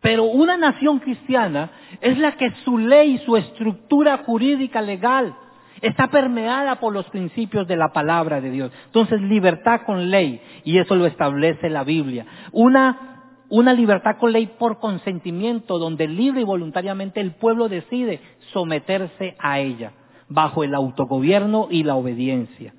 Pero 0.00 0.24
una 0.24 0.56
nación 0.56 0.98
cristiana 0.98 1.70
es 2.00 2.18
la 2.18 2.32
que 2.32 2.50
su 2.64 2.76
ley, 2.78 3.18
su 3.18 3.36
estructura 3.36 4.24
jurídica 4.26 4.82
legal, 4.82 5.36
está 5.80 6.08
permeada 6.08 6.80
por 6.80 6.92
los 6.92 7.08
principios 7.10 7.68
de 7.68 7.76
la 7.76 7.92
palabra 7.92 8.40
de 8.40 8.50
Dios. 8.50 8.72
Entonces, 8.86 9.20
libertad 9.20 9.82
con 9.86 10.10
ley, 10.10 10.40
y 10.64 10.78
eso 10.78 10.96
lo 10.96 11.06
establece 11.06 11.70
la 11.70 11.84
Biblia. 11.84 12.26
Una, 12.50 13.11
una 13.52 13.74
libertad 13.74 14.16
con 14.16 14.32
ley 14.32 14.46
por 14.46 14.78
consentimiento, 14.78 15.78
donde 15.78 16.08
libre 16.08 16.40
y 16.40 16.44
voluntariamente 16.44 17.20
el 17.20 17.32
pueblo 17.32 17.68
decide 17.68 18.18
someterse 18.50 19.36
a 19.38 19.60
ella, 19.60 19.92
bajo 20.30 20.64
el 20.64 20.74
autogobierno 20.74 21.68
y 21.70 21.82
la 21.82 21.94
obediencia. 21.94 22.72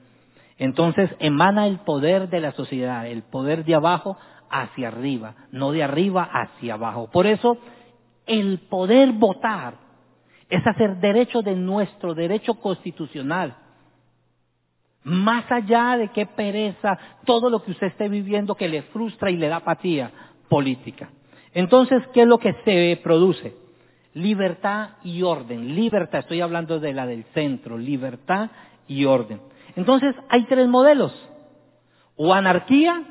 Entonces 0.58 1.12
emana 1.20 1.68
el 1.68 1.78
poder 1.82 2.28
de 2.28 2.40
la 2.40 2.54
sociedad, 2.54 3.06
el 3.06 3.22
poder 3.22 3.66
de 3.66 3.76
abajo 3.76 4.18
hacia 4.50 4.88
arriba, 4.88 5.36
no 5.52 5.72
de 5.72 5.84
arriba 5.84 6.24
hacia 6.24 6.74
abajo. 6.74 7.08
Por 7.12 7.28
eso, 7.28 7.60
el 8.26 8.58
poder 8.68 9.12
votar 9.12 9.76
es 10.50 10.66
hacer 10.66 10.98
derecho 10.98 11.44
de 11.44 11.56
nuestro 11.56 12.16
derecho 12.16 12.56
constitucional. 12.56 13.58
Más 15.04 15.46
allá 15.52 15.98
de 15.98 16.08
qué 16.08 16.26
pereza 16.26 16.98
todo 17.26 17.52
lo 17.52 17.62
que 17.62 17.72
usted 17.72 17.88
esté 17.88 18.10
viviendo 18.10 18.56
que 18.56 18.70
le 18.70 18.82
frustra 18.84 19.30
y 19.30 19.38
le 19.38 19.50
da 19.50 19.58
apatía 19.58 20.12
política. 20.50 21.10
Entonces, 21.54 22.02
¿qué 22.14 22.22
es 22.22 22.28
lo 22.28 22.40
que 22.40 22.54
se 22.66 23.00
produce? 23.04 23.56
Libertad 24.14 24.92
y 25.04 25.24
orden. 25.24 25.76
Libertad, 25.76 26.22
estoy 26.22 26.42
hablando 26.42 26.80
de 26.80 26.94
la 26.94 27.06
del 27.06 27.24
centro, 27.34 27.78
libertad 27.78 28.52
y 28.88 29.06
orden. 29.06 29.42
Entonces, 29.76 30.16
hay 30.30 30.44
tres 30.46 30.68
modelos. 30.68 31.14
O 32.16 32.34
anarquía, 32.34 33.04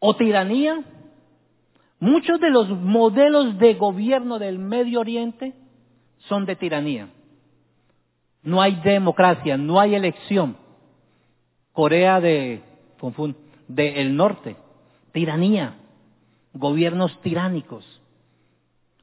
o 0.00 0.16
tiranía, 0.16 0.84
Muchos 2.00 2.38
de 2.40 2.50
los 2.50 2.68
modelos 2.68 3.58
de 3.58 3.74
gobierno 3.74 4.38
del 4.38 4.58
Medio 4.58 5.00
Oriente 5.00 5.54
son 6.28 6.46
de 6.46 6.54
tiranía. 6.54 7.10
No 8.42 8.62
hay 8.62 8.76
democracia, 8.76 9.56
no 9.56 9.80
hay 9.80 9.96
elección. 9.96 10.56
Corea 11.72 12.20
de, 12.20 12.62
el 13.76 14.16
norte, 14.16 14.56
tiranía, 15.12 15.74
gobiernos 16.52 17.20
tiránicos, 17.22 17.84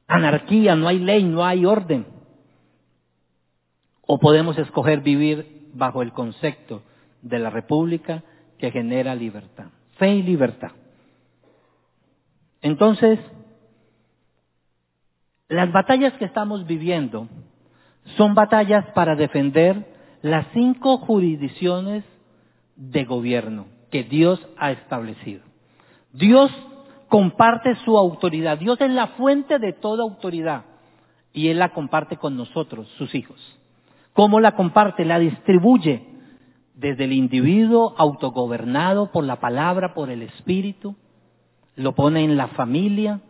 anarquía, 0.06 0.74
no 0.74 0.88
hay 0.88 0.98
ley, 0.98 1.24
no 1.24 1.44
hay 1.44 1.64
orden. 1.64 2.06
O 4.02 4.18
podemos 4.18 4.56
escoger 4.58 5.00
vivir 5.00 5.70
bajo 5.74 6.02
el 6.02 6.12
concepto 6.12 6.82
de 7.22 7.38
la 7.38 7.50
república 7.50 8.22
que 8.58 8.70
genera 8.70 9.14
libertad, 9.14 9.66
fe 9.98 10.14
y 10.14 10.22
libertad. 10.22 10.72
Entonces, 12.62 13.18
las 15.48 15.70
batallas 15.72 16.12
que 16.14 16.24
estamos 16.24 16.66
viviendo 16.66 17.28
son 18.16 18.34
batallas 18.34 18.84
para 18.94 19.14
defender 19.14 19.94
las 20.22 20.46
cinco 20.52 20.98
jurisdicciones 20.98 22.04
de 22.76 23.04
gobierno 23.04 23.75
que 23.90 24.04
Dios 24.04 24.40
ha 24.58 24.72
establecido. 24.72 25.42
Dios 26.12 26.50
comparte 27.08 27.76
su 27.84 27.96
autoridad. 27.96 28.58
Dios 28.58 28.80
es 28.80 28.90
la 28.90 29.08
fuente 29.08 29.58
de 29.58 29.72
toda 29.72 30.02
autoridad 30.02 30.64
y 31.32 31.48
Él 31.48 31.58
la 31.58 31.72
comparte 31.72 32.16
con 32.16 32.36
nosotros, 32.36 32.88
sus 32.98 33.14
hijos. 33.14 33.38
¿Cómo 34.12 34.40
la 34.40 34.56
comparte? 34.56 35.04
La 35.04 35.18
distribuye 35.18 36.06
desde 36.74 37.04
el 37.04 37.12
individuo 37.12 37.94
autogobernado 37.96 39.10
por 39.12 39.24
la 39.24 39.40
palabra, 39.40 39.94
por 39.94 40.10
el 40.10 40.22
Espíritu, 40.22 40.96
lo 41.74 41.94
pone 41.94 42.24
en 42.24 42.36
la 42.36 42.48
familia, 42.48 43.20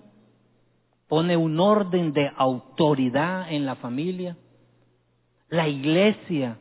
pone 1.09 1.37
un 1.37 1.59
orden 1.59 2.13
de 2.13 2.31
autoridad 2.37 3.53
en 3.53 3.67
la 3.67 3.77
familia. 3.77 4.37
La 5.49 5.69
iglesia, 5.69 6.59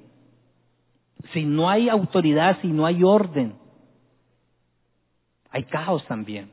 si 1.33 1.45
no 1.45 1.69
hay 1.69 1.89
autoridad, 1.89 2.57
si 2.61 2.67
no 2.67 2.85
hay 2.85 3.03
orden, 3.03 3.55
hay 5.56 5.64
caos 5.64 6.06
también. 6.08 6.49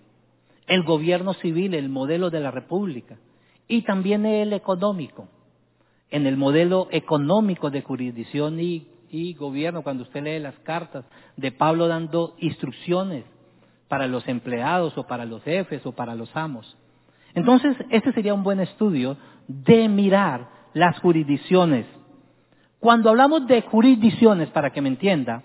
El 0.68 0.84
gobierno 0.84 1.34
civil, 1.34 1.74
el 1.74 1.88
modelo 1.88 2.30
de 2.30 2.38
la 2.38 2.52
república, 2.52 3.16
y 3.66 3.82
también 3.82 4.24
el 4.24 4.52
económico. 4.52 5.26
En 6.08 6.24
el 6.24 6.36
modelo 6.36 6.86
económico 6.92 7.68
de 7.68 7.82
jurisdicción 7.82 8.60
y, 8.60 8.86
y 9.10 9.34
gobierno, 9.34 9.82
cuando 9.82 10.04
usted 10.04 10.22
lee 10.22 10.38
las 10.38 10.54
cartas 10.60 11.04
de 11.36 11.50
Pablo 11.50 11.88
dando 11.88 12.36
instrucciones 12.38 13.24
para 13.88 14.06
los 14.06 14.28
empleados 14.28 14.96
o 14.96 15.04
para 15.04 15.24
los 15.24 15.42
jefes 15.42 15.84
o 15.84 15.90
para 15.90 16.14
los 16.14 16.30
amos. 16.36 16.78
Entonces, 17.34 17.76
este 17.90 18.12
sería 18.12 18.34
un 18.34 18.44
buen 18.44 18.60
estudio 18.60 19.16
de 19.48 19.88
mirar 19.88 20.48
las 20.74 20.96
jurisdicciones. 21.00 21.86
Cuando 22.78 23.10
hablamos 23.10 23.48
de 23.48 23.62
jurisdicciones, 23.62 24.48
para 24.50 24.70
que 24.70 24.80
me 24.80 24.90
entienda, 24.90 25.42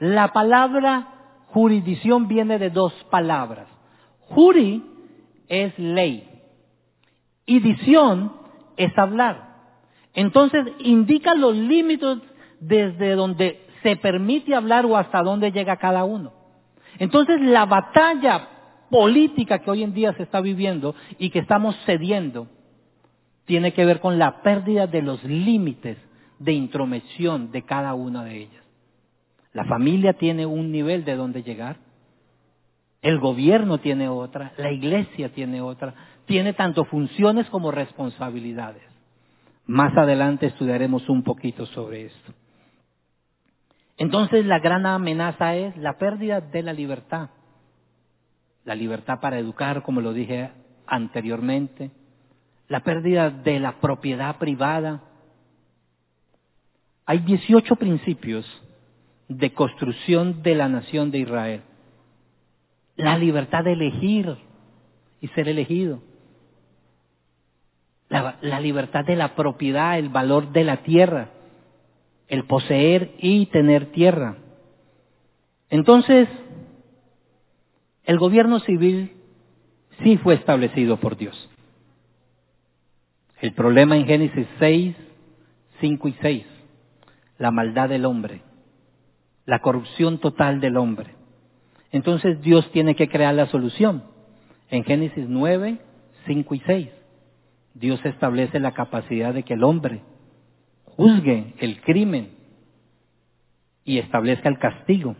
la 0.00 0.32
palabra 0.32 1.15
jurisdicción 1.46 2.28
viene 2.28 2.58
de 2.58 2.70
dos 2.70 2.92
palabras. 3.10 3.68
Juri 4.20 4.82
es 5.48 5.78
ley 5.78 6.28
y 7.46 7.60
dicción 7.60 8.32
es 8.76 8.96
hablar. 8.98 9.54
Entonces, 10.14 10.66
indica 10.80 11.34
los 11.34 11.54
límites 11.54 12.18
desde 12.60 13.14
donde 13.14 13.66
se 13.82 13.96
permite 13.96 14.54
hablar 14.54 14.86
o 14.86 14.96
hasta 14.96 15.22
dónde 15.22 15.52
llega 15.52 15.76
cada 15.76 16.04
uno. 16.04 16.32
Entonces 16.98 17.40
la 17.40 17.66
batalla 17.66 18.48
política 18.90 19.58
que 19.58 19.70
hoy 19.70 19.82
en 19.82 19.92
día 19.92 20.12
se 20.14 20.22
está 20.22 20.40
viviendo 20.40 20.94
y 21.18 21.30
que 21.30 21.40
estamos 21.40 21.76
cediendo 21.84 22.48
tiene 23.44 23.72
que 23.72 23.84
ver 23.84 24.00
con 24.00 24.18
la 24.18 24.42
pérdida 24.42 24.86
de 24.86 25.02
los 25.02 25.22
límites 25.22 25.98
de 26.38 26.52
intromisión 26.52 27.52
de 27.52 27.62
cada 27.62 27.94
una 27.94 28.24
de 28.24 28.36
ellas. 28.38 28.65
La 29.56 29.64
familia 29.64 30.12
tiene 30.12 30.44
un 30.44 30.70
nivel 30.70 31.06
de 31.06 31.16
dónde 31.16 31.42
llegar, 31.42 31.78
el 33.00 33.18
gobierno 33.18 33.78
tiene 33.78 34.06
otra, 34.06 34.52
la 34.58 34.70
iglesia 34.70 35.32
tiene 35.32 35.62
otra, 35.62 35.94
tiene 36.26 36.52
tanto 36.52 36.84
funciones 36.84 37.48
como 37.48 37.70
responsabilidades. 37.70 38.82
Más 39.64 39.96
adelante 39.96 40.44
estudiaremos 40.44 41.08
un 41.08 41.22
poquito 41.22 41.64
sobre 41.64 42.04
esto. 42.04 42.34
Entonces 43.96 44.44
la 44.44 44.58
gran 44.58 44.84
amenaza 44.84 45.54
es 45.54 45.74
la 45.78 45.96
pérdida 45.96 46.42
de 46.42 46.62
la 46.62 46.74
libertad. 46.74 47.30
La 48.66 48.74
libertad 48.74 49.20
para 49.20 49.38
educar, 49.38 49.82
como 49.84 50.02
lo 50.02 50.12
dije 50.12 50.50
anteriormente, 50.86 51.92
la 52.68 52.80
pérdida 52.80 53.30
de 53.30 53.58
la 53.58 53.80
propiedad 53.80 54.36
privada. 54.36 55.00
Hay 57.06 57.20
18 57.20 57.74
principios 57.76 58.44
de 59.28 59.52
construcción 59.52 60.42
de 60.42 60.54
la 60.54 60.68
nación 60.68 61.10
de 61.10 61.18
Israel. 61.18 61.62
La 62.96 63.18
libertad 63.18 63.64
de 63.64 63.72
elegir 63.72 64.36
y 65.20 65.28
ser 65.28 65.48
elegido. 65.48 66.00
La, 68.08 68.60
libertad 68.60 69.04
de 69.04 69.16
la 69.16 69.34
propiedad, 69.34 69.98
el 69.98 70.08
valor 70.08 70.52
de 70.52 70.62
la 70.62 70.78
tierra, 70.78 71.30
el 72.28 72.44
poseer 72.44 73.14
y 73.18 73.46
tener 73.46 73.86
tierra. 73.86 74.36
Entonces, 75.70 76.28
el 78.04 78.18
gobierno 78.18 78.60
civil 78.60 79.12
sí 80.02 80.16
fue 80.18 80.34
establecido 80.34 80.98
por 80.98 81.16
Dios. 81.16 81.50
El 83.40 83.52
problema 83.52 83.96
en 83.96 84.06
Génesis 84.06 84.46
6, 84.60 84.96
5 85.80 86.08
y 86.08 86.12
6, 86.22 86.46
la 87.38 87.50
maldad 87.50 87.88
del 87.88 88.04
hombre, 88.04 88.42
la 89.46 89.60
corrupción 89.60 90.18
total 90.18 90.60
del 90.60 90.76
hombre. 90.76 91.14
Entonces 91.92 92.40
Dios 92.42 92.70
tiene 92.72 92.94
que 92.94 93.08
crear 93.08 93.34
la 93.34 93.46
solución. 93.46 94.02
En 94.68 94.84
Génesis 94.84 95.26
9, 95.28 95.78
5 96.26 96.54
y 96.54 96.60
6, 96.66 96.88
Dios 97.74 98.04
establece 98.04 98.58
la 98.58 98.72
capacidad 98.72 99.32
de 99.32 99.44
que 99.44 99.54
el 99.54 99.64
hombre 99.64 100.02
juzgue 100.84 101.54
el 101.58 101.80
crimen 101.82 102.30
y 103.84 103.98
establezca 103.98 104.48
el 104.48 104.58
castigo. 104.58 105.14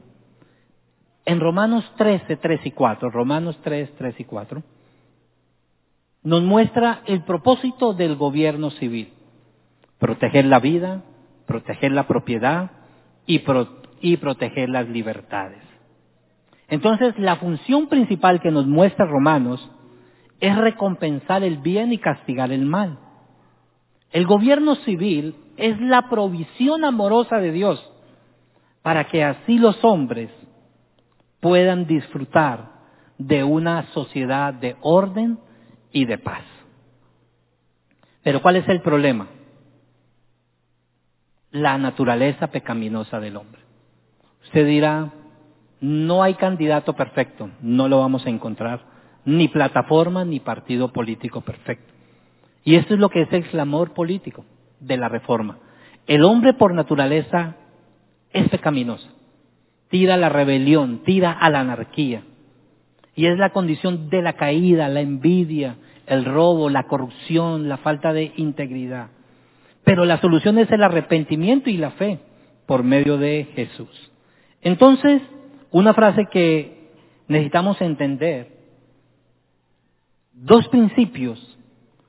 En 1.25 1.41
Romanos 1.41 1.85
13, 1.97 2.37
3 2.37 2.67
y 2.67 2.71
4, 2.73 3.11
Romanos 3.11 3.59
3, 3.63 3.93
3 3.97 4.21
y 4.21 4.25
4, 4.25 4.63
nos 6.23 6.43
muestra 6.43 7.03
el 7.07 7.23
propósito 7.23 7.95
del 7.95 8.17
gobierno 8.17 8.71
civil. 8.73 9.13
Proteger 9.99 10.45
la 10.47 10.59
vida, 10.59 11.03
proteger 11.47 11.93
la 11.93 12.09
propiedad 12.09 12.71
y, 13.27 13.41
pro, 13.41 13.86
y 14.01 14.17
proteger 14.17 14.69
las 14.69 14.89
libertades. 14.89 15.63
Entonces, 16.69 17.19
la 17.19 17.37
función 17.37 17.89
principal 17.89 18.41
que 18.41 18.51
nos 18.51 18.67
muestra 18.67 19.07
Romanos 19.07 19.71
es 20.41 20.57
recompensar 20.57 21.43
el 21.43 21.59
bien 21.59 21.93
y 21.93 21.99
castigar 21.99 22.53
el 22.53 22.67
mal. 22.67 22.99
El 24.11 24.27
gobierno 24.27 24.75
civil 24.77 25.35
es 25.57 25.81
la 25.81 26.09
provisión 26.09 26.85
amorosa 26.85 27.39
de 27.39 27.53
Dios 27.53 27.93
para 28.83 29.05
que 29.05 29.25
así 29.25 29.59
los 29.59 29.83
hombres 29.85 30.31
puedan 31.41 31.87
disfrutar 31.87 32.71
de 33.19 33.45
una 33.45 33.87
sociedad 33.93 34.55
de 34.55 34.77
orden 34.81 35.39
y 35.93 36.05
de 36.05 36.19
paz. 36.19 36.45
Pero 38.23 38.43
¿cuál 38.43 38.57
es 38.57 38.69
el 38.69 38.81
problema? 38.81 39.29
La 41.51 41.79
naturaleza 41.79 42.49
pecaminosa 42.49 43.21
del 43.21 43.37
hombre. 43.37 43.66
Usted 44.47 44.65
dirá, 44.67 45.13
no 45.81 46.23
hay 46.23 46.35
candidato 46.35 46.95
perfecto, 46.95 47.51
no 47.61 47.89
lo 47.89 47.99
vamos 47.99 48.25
a 48.27 48.31
encontrar, 48.31 48.81
ni 49.25 49.49
plataforma 49.49 50.25
ni 50.25 50.39
partido 50.39 50.93
político 50.93 51.41
perfecto. 51.41 51.93
Y 52.65 52.77
esto 52.77 52.95
es 52.95 53.01
lo 53.01 53.09
que 53.11 53.23
es 53.23 53.33
el 53.33 53.45
clamor 53.45 53.93
político 53.93 54.45
de 54.79 54.97
la 54.97 55.09
reforma. 55.09 55.59
El 56.07 56.25
hombre 56.25 56.55
por 56.55 56.75
naturaleza 56.75 57.57
es 58.33 58.49
pecaminoso, 58.49 59.09
tira 59.89 60.15
a 60.15 60.19
la 60.19 60.29
rebelión, 60.29 61.03
tira 61.05 61.33
a 61.33 61.51
la 61.51 61.61
anarquía. 61.61 62.23
Y 63.17 63.27
es 63.27 63.39
la 63.39 63.51
condición 63.51 64.11
de 64.11 64.23
la 64.23 64.35
caída, 64.35 64.89
la 64.89 65.01
envidia, 65.01 65.77
el 66.07 66.25
robo, 66.25 66.71
la 66.71 66.85
corrupción, 66.85 67.69
la 67.69 67.79
falta 67.79 68.13
de 68.13 68.33
integridad. 68.37 69.09
Pero 69.83 70.05
la 70.05 70.21
solución 70.21 70.59
es 70.59 70.71
el 70.71 70.85
arrepentimiento 70.85 71.69
y 71.69 71.79
la 71.79 71.91
fe 71.93 72.21
por 72.67 72.85
medio 72.85 73.19
de 73.19 73.49
Jesús. 73.57 74.13
Entonces, 74.67 75.23
una 75.71 75.95
frase 75.95 76.27
que 76.27 76.91
necesitamos 77.29 77.81
entender, 77.81 78.49
dos 80.33 80.67
principios 80.71 81.39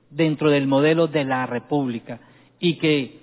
dentro 0.10 0.50
del 0.50 0.66
modelo 0.66 1.06
de 1.06 1.24
la 1.24 1.46
República 1.46 2.20
y 2.60 2.80
que 2.80 3.20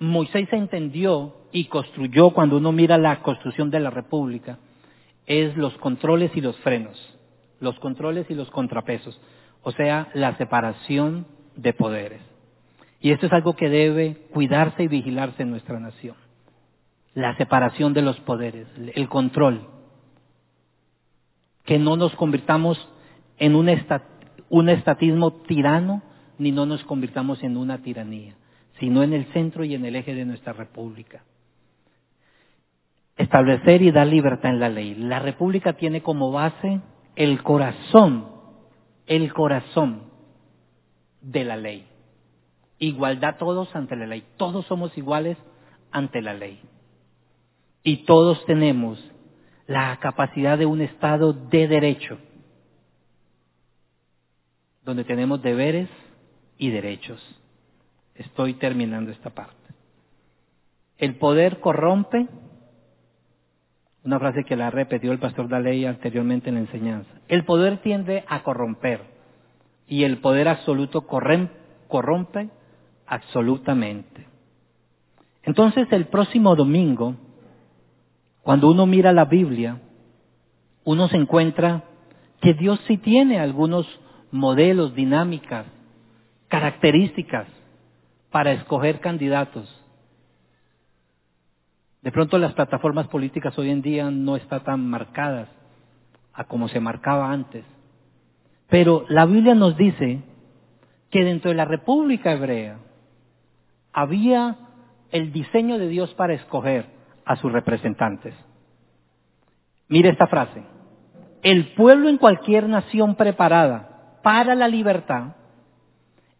Moisés 0.00 0.48
entendió 0.50 1.36
y 1.52 1.66
construyó 1.66 2.30
cuando 2.30 2.56
uno 2.56 2.72
mira 2.72 2.98
la 2.98 3.22
construcción 3.22 3.70
de 3.70 3.78
la 3.78 3.90
República, 3.90 4.58
es 5.26 5.56
los 5.56 5.72
controles 5.76 6.32
y 6.34 6.40
los 6.40 6.56
frenos, 6.56 6.98
los 7.60 7.78
controles 7.78 8.28
y 8.28 8.34
los 8.34 8.50
contrapesos, 8.50 9.20
o 9.62 9.70
sea, 9.70 10.08
la 10.14 10.36
separación 10.36 11.28
de 11.54 11.72
poderes. 11.74 12.22
Y 13.00 13.12
esto 13.12 13.26
es 13.26 13.32
algo 13.32 13.54
que 13.54 13.68
debe 13.68 14.16
cuidarse 14.32 14.82
y 14.82 14.88
vigilarse 14.88 15.44
en 15.44 15.52
nuestra 15.52 15.78
nación. 15.78 16.25
La 17.16 17.34
separación 17.38 17.94
de 17.94 18.02
los 18.02 18.20
poderes, 18.20 18.68
el 18.94 19.08
control. 19.08 19.66
Que 21.64 21.78
no 21.78 21.96
nos 21.96 22.14
convirtamos 22.14 22.78
en 23.38 23.54
un, 23.54 23.70
estatismo 24.68 25.32
tirano, 25.48 26.02
ni 26.36 26.52
no 26.52 26.66
nos 26.66 26.84
convirtamos 26.84 27.42
en 27.42 27.56
una 27.56 27.78
tiranía, 27.78 28.36
sino 28.78 29.02
en 29.02 29.14
el 29.14 29.24
centro 29.32 29.64
y 29.64 29.74
en 29.74 29.86
el 29.86 29.96
eje 29.96 30.14
de 30.14 30.26
nuestra 30.26 30.52
república 30.52 31.24
establecer 33.16 33.80
y 33.80 33.92
dar 33.92 34.06
libertad 34.06 34.50
en 34.50 34.60
la 34.60 34.68
ley. 34.68 34.94
La 34.94 35.20
República 35.20 35.72
tiene 35.72 36.02
como 36.02 36.32
base 36.32 36.82
el 37.14 37.42
corazón, 37.42 38.28
el 39.06 39.32
corazón 39.32 40.02
de 41.22 41.44
la 41.44 41.56
ley. 41.56 41.86
Igualdad 42.78 43.36
todos 43.38 43.74
ante 43.74 43.96
la 43.96 44.06
ley. 44.06 44.22
Todos 44.36 44.66
somos 44.66 44.96
iguales 44.98 45.38
ante 45.90 46.20
la 46.20 46.34
ley. 46.34 46.60
Y 47.86 47.98
todos 47.98 48.44
tenemos 48.46 48.98
la 49.68 49.96
capacidad 50.00 50.58
de 50.58 50.66
un 50.66 50.80
Estado 50.80 51.32
de 51.32 51.68
derecho, 51.68 52.18
donde 54.84 55.04
tenemos 55.04 55.40
deberes 55.40 55.88
y 56.58 56.70
derechos. 56.70 57.22
Estoy 58.16 58.54
terminando 58.54 59.12
esta 59.12 59.30
parte. 59.30 59.54
El 60.98 61.14
poder 61.14 61.60
corrompe 61.60 62.26
una 64.02 64.18
frase 64.18 64.42
que 64.42 64.56
la 64.56 64.70
repetió 64.70 65.12
el 65.12 65.20
pastor 65.20 65.48
Daley 65.48 65.84
anteriormente 65.84 66.48
en 66.48 66.56
la 66.56 66.62
enseñanza. 66.62 67.10
El 67.28 67.44
poder 67.44 67.82
tiende 67.82 68.24
a 68.26 68.42
corromper 68.42 69.02
y 69.86 70.02
el 70.02 70.18
poder 70.18 70.48
absoluto 70.48 71.06
corrompe 71.06 72.50
absolutamente. 73.06 74.26
Entonces 75.44 75.86
el 75.92 76.06
próximo 76.06 76.56
domingo, 76.56 77.14
cuando 78.46 78.70
uno 78.70 78.86
mira 78.86 79.12
la 79.12 79.24
Biblia, 79.24 79.80
uno 80.84 81.08
se 81.08 81.16
encuentra 81.16 81.82
que 82.40 82.54
Dios 82.54 82.80
sí 82.86 82.96
tiene 82.96 83.40
algunos 83.40 83.86
modelos, 84.30 84.94
dinámicas, 84.94 85.66
características 86.46 87.48
para 88.30 88.52
escoger 88.52 89.00
candidatos 89.00 89.68
de 92.02 92.12
pronto 92.12 92.38
las 92.38 92.52
plataformas 92.52 93.08
políticas 93.08 93.58
hoy 93.58 93.68
en 93.68 93.82
día 93.82 94.12
no 94.12 94.36
están 94.36 94.62
tan 94.62 94.88
marcadas 94.88 95.48
a 96.32 96.44
como 96.44 96.68
se 96.68 96.78
marcaba 96.78 97.32
antes. 97.32 97.64
Pero 98.68 99.06
la 99.08 99.26
Biblia 99.26 99.56
nos 99.56 99.76
dice 99.76 100.20
que 101.10 101.24
dentro 101.24 101.50
de 101.50 101.56
la 101.56 101.64
República 101.64 102.30
Hebrea 102.30 102.78
había 103.92 104.56
el 105.10 105.32
diseño 105.32 105.78
de 105.78 105.88
Dios 105.88 106.14
para 106.14 106.34
escoger 106.34 106.95
a 107.26 107.36
sus 107.36 107.52
representantes. 107.52 108.34
Mire 109.88 110.10
esta 110.10 110.28
frase. 110.28 110.62
El 111.42 111.74
pueblo 111.74 112.08
en 112.08 112.16
cualquier 112.16 112.68
nación 112.68 113.16
preparada 113.16 114.18
para 114.22 114.54
la 114.54 114.68
libertad 114.68 115.34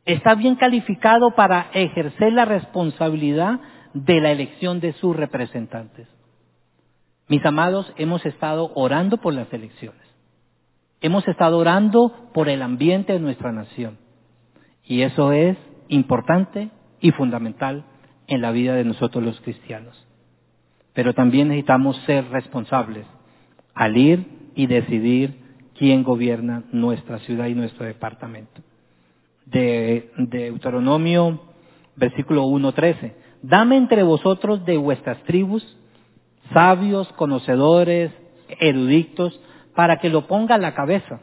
está 0.04 0.34
bien 0.34 0.54
calificado 0.54 1.32
para 1.34 1.68
ejercer 1.74 2.32
la 2.32 2.44
responsabilidad 2.44 3.60
de 3.92 4.20
la 4.20 4.30
elección 4.30 4.80
de 4.80 4.92
sus 4.94 5.14
representantes. 5.14 6.08
Mis 7.28 7.44
amados, 7.44 7.92
hemos 7.96 8.24
estado 8.24 8.72
orando 8.74 9.18
por 9.18 9.34
las 9.34 9.52
elecciones. 9.52 10.00
Hemos 11.00 11.26
estado 11.26 11.58
orando 11.58 12.30
por 12.32 12.48
el 12.48 12.62
ambiente 12.62 13.12
de 13.12 13.20
nuestra 13.20 13.52
nación. 13.52 13.98
Y 14.84 15.02
eso 15.02 15.32
es 15.32 15.56
importante 15.88 16.70
y 17.00 17.10
fundamental 17.10 17.84
en 18.28 18.40
la 18.40 18.52
vida 18.52 18.74
de 18.74 18.84
nosotros 18.84 19.24
los 19.24 19.40
cristianos. 19.40 20.05
Pero 20.96 21.12
también 21.12 21.48
necesitamos 21.48 21.94
ser 22.06 22.26
responsables 22.30 23.06
al 23.74 23.98
ir 23.98 24.50
y 24.54 24.66
decidir 24.66 25.38
quién 25.78 26.02
gobierna 26.02 26.64
nuestra 26.72 27.18
ciudad 27.18 27.48
y 27.48 27.54
nuestro 27.54 27.84
departamento. 27.84 28.62
De, 29.44 30.10
Deuteronomio, 30.16 31.42
versículo 31.96 32.46
1.13. 32.46 33.12
Dame 33.42 33.76
entre 33.76 34.02
vosotros 34.04 34.64
de 34.64 34.78
vuestras 34.78 35.22
tribus 35.24 35.76
sabios, 36.54 37.12
conocedores, 37.12 38.10
eruditos, 38.58 39.38
para 39.74 39.98
que 39.98 40.08
lo 40.08 40.26
ponga 40.26 40.54
a 40.54 40.58
la 40.58 40.74
cabeza. 40.74 41.20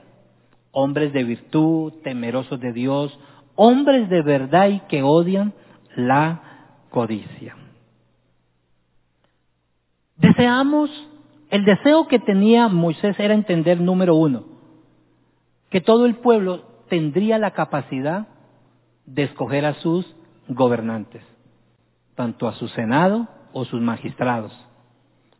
Hombres 0.71 1.13
de 1.13 1.23
virtud, 1.23 1.93
temerosos 2.03 2.59
de 2.59 2.73
Dios, 2.73 3.17
hombres 3.55 4.07
de 4.07 4.21
verdad 4.21 4.69
y 4.69 4.81
que 4.81 5.01
odian 5.01 5.53
la 5.95 6.41
codicia. 6.91 7.55
Deseamos, 10.17 10.89
el 11.49 11.65
deseo 11.65 12.07
que 12.07 12.19
tenía 12.19 12.67
Moisés 12.67 13.19
era 13.19 13.33
entender, 13.33 13.79
número 13.79 14.15
uno, 14.15 14.45
que 15.69 15.81
todo 15.81 16.05
el 16.05 16.15
pueblo 16.15 16.63
tendría 16.89 17.37
la 17.39 17.51
capacidad 17.51 18.27
de 19.05 19.23
escoger 19.23 19.65
a 19.65 19.73
sus 19.75 20.05
gobernantes, 20.47 21.23
tanto 22.15 22.47
a 22.47 22.53
su 22.53 22.67
senado 22.69 23.27
o 23.53 23.65
sus 23.65 23.81
magistrados. 23.81 24.53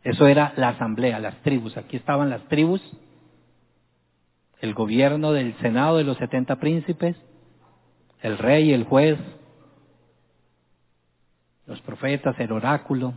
Eso 0.02 0.26
era 0.26 0.52
la 0.56 0.70
asamblea, 0.70 1.18
las 1.18 1.40
tribus. 1.42 1.76
Aquí 1.76 1.96
estaban 1.96 2.28
las 2.28 2.42
tribus, 2.48 2.82
el 4.60 4.74
gobierno 4.74 5.32
del 5.32 5.56
senado 5.58 5.96
de 5.96 6.04
los 6.04 6.16
setenta 6.18 6.56
príncipes, 6.56 7.16
el 8.20 8.38
rey, 8.38 8.72
el 8.72 8.84
juez, 8.84 9.18
los 11.66 11.80
profetas, 11.82 12.38
el 12.38 12.52
oráculo, 12.52 13.14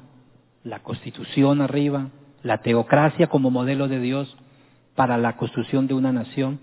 la 0.67 0.79
constitución 0.79 1.61
arriba, 1.61 2.09
la 2.43 2.57
teocracia 2.57 3.27
como 3.27 3.49
modelo 3.49 3.87
de 3.87 4.01
Dios 4.01 4.35
para 4.95 5.17
la 5.17 5.37
construcción 5.37 5.87
de 5.87 5.93
una 5.93 6.11
nación, 6.11 6.59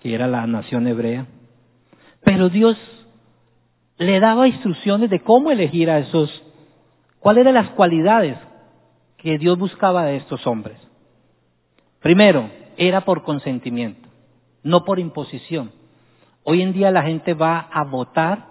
que 0.00 0.14
era 0.14 0.28
la 0.28 0.46
nación 0.46 0.86
hebrea. 0.86 1.26
Pero 2.22 2.48
Dios 2.48 2.78
le 3.98 4.20
daba 4.20 4.46
instrucciones 4.46 5.10
de 5.10 5.20
cómo 5.20 5.50
elegir 5.50 5.90
a 5.90 5.98
esos, 5.98 6.30
cuáles 7.18 7.42
eran 7.42 7.54
las 7.54 7.70
cualidades 7.70 8.38
que 9.16 9.38
Dios 9.38 9.58
buscaba 9.58 10.04
de 10.04 10.16
estos 10.16 10.46
hombres. 10.46 10.78
Primero, 12.00 12.48
era 12.76 13.00
por 13.00 13.24
consentimiento, 13.24 14.08
no 14.62 14.84
por 14.84 15.00
imposición. 15.00 15.72
Hoy 16.44 16.62
en 16.62 16.72
día 16.72 16.92
la 16.92 17.02
gente 17.02 17.34
va 17.34 17.58
a 17.72 17.82
votar 17.82 18.46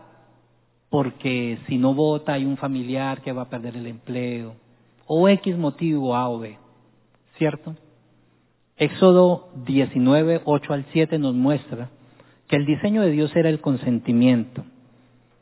porque 0.89 1.59
si 1.67 1.78
no 1.78 1.93
vota 1.93 2.34
hay 2.34 2.43
un 2.43 2.57
familiar 2.57 3.21
que 3.21 3.32
va 3.32 3.43
a 3.43 3.49
perder 3.49 3.78
el 3.78 3.88
empleo, 3.88 4.64
o 5.06 5.28
X 5.30 5.58
motivo 5.58 6.16
A 6.16 6.30
o 6.30 6.39
B, 6.39 6.58
¿cierto? 7.38 7.76
Éxodo 8.78 9.49
19, 9.66 10.41
8 10.43 10.74
al 10.74 10.86
7 10.91 11.18
nos 11.18 11.34
muestra 11.34 11.89
que 12.47 12.56
el 12.58 12.66
diseño 12.66 13.01
de 13.01 13.12
Dios 13.12 13.36
era 13.36 13.49
el 13.49 13.62
consentimiento. 13.62 14.64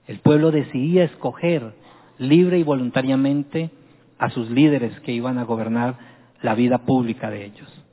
El 0.08 0.20
pueblo 0.20 0.52
decidía 0.52 1.06
escoger 1.06 1.74
libre 2.18 2.60
y 2.60 2.64
voluntariamente 2.64 3.72
a 4.20 4.30
sus 4.30 4.50
líderes 4.50 5.00
que 5.02 5.12
iban 5.12 5.38
a 5.38 5.44
gobernar 5.44 5.98
la 6.42 6.56
vida 6.56 6.80
pública 6.80 7.30
de 7.30 7.46
ellos. 7.46 7.84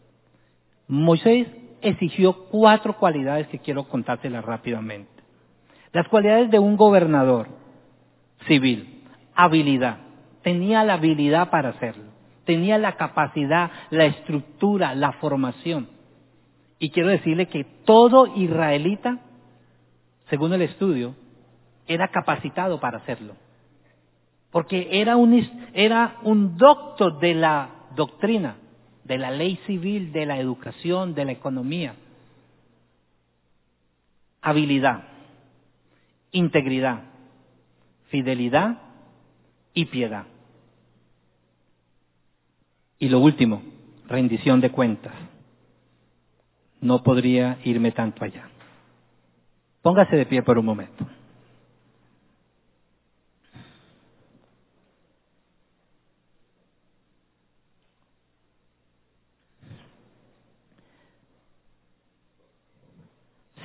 Moisés 0.88 1.48
exigió 1.82 2.44
cuatro 2.50 2.96
cualidades 2.98 3.46
que 3.48 3.60
quiero 3.60 3.84
contártelas 3.84 4.44
rápidamente. 4.44 5.10
Las 5.92 6.08
cualidades 6.08 6.50
de 6.50 6.58
un 6.58 6.76
gobernador 6.76 7.48
civil, 8.46 9.02
habilidad, 9.34 9.98
tenía 10.42 10.84
la 10.84 10.94
habilidad 10.94 11.50
para 11.50 11.70
hacerlo, 11.70 12.10
tenía 12.44 12.78
la 12.78 12.96
capacidad, 12.96 13.70
la 13.90 14.06
estructura, 14.06 14.94
la 14.94 15.12
formación. 15.12 15.88
Y 16.78 16.90
quiero 16.90 17.10
decirle 17.10 17.46
que 17.46 17.64
todo 17.84 18.34
israelita, 18.36 19.18
según 20.28 20.52
el 20.52 20.62
estudio, 20.62 21.14
era 21.86 22.08
capacitado 22.08 22.80
para 22.80 22.98
hacerlo. 22.98 23.34
Porque 24.50 24.88
era 25.00 25.16
un, 25.16 25.68
era 25.74 26.18
un 26.22 26.56
doctor 26.56 27.20
de 27.20 27.34
la 27.34 27.70
doctrina, 27.94 28.56
de 29.04 29.18
la 29.18 29.30
ley 29.30 29.56
civil, 29.66 30.12
de 30.12 30.26
la 30.26 30.38
educación, 30.38 31.14
de 31.14 31.24
la 31.24 31.32
economía. 31.32 31.94
Habilidad, 34.40 35.04
integridad, 36.32 37.02
fidelidad 38.08 38.78
y 39.74 39.86
piedad. 39.86 40.26
Y 43.00 43.08
lo 43.08 43.18
último, 43.18 43.62
rendición 44.06 44.60
de 44.60 44.70
cuentas. 44.70 45.14
No 46.80 47.02
podría 47.02 47.58
irme 47.64 47.92
tanto 47.92 48.22
allá. 48.22 48.48
Póngase 49.82 50.16
de 50.16 50.26
pie 50.26 50.42
por 50.42 50.58
un 50.58 50.66
momento. 50.66 51.06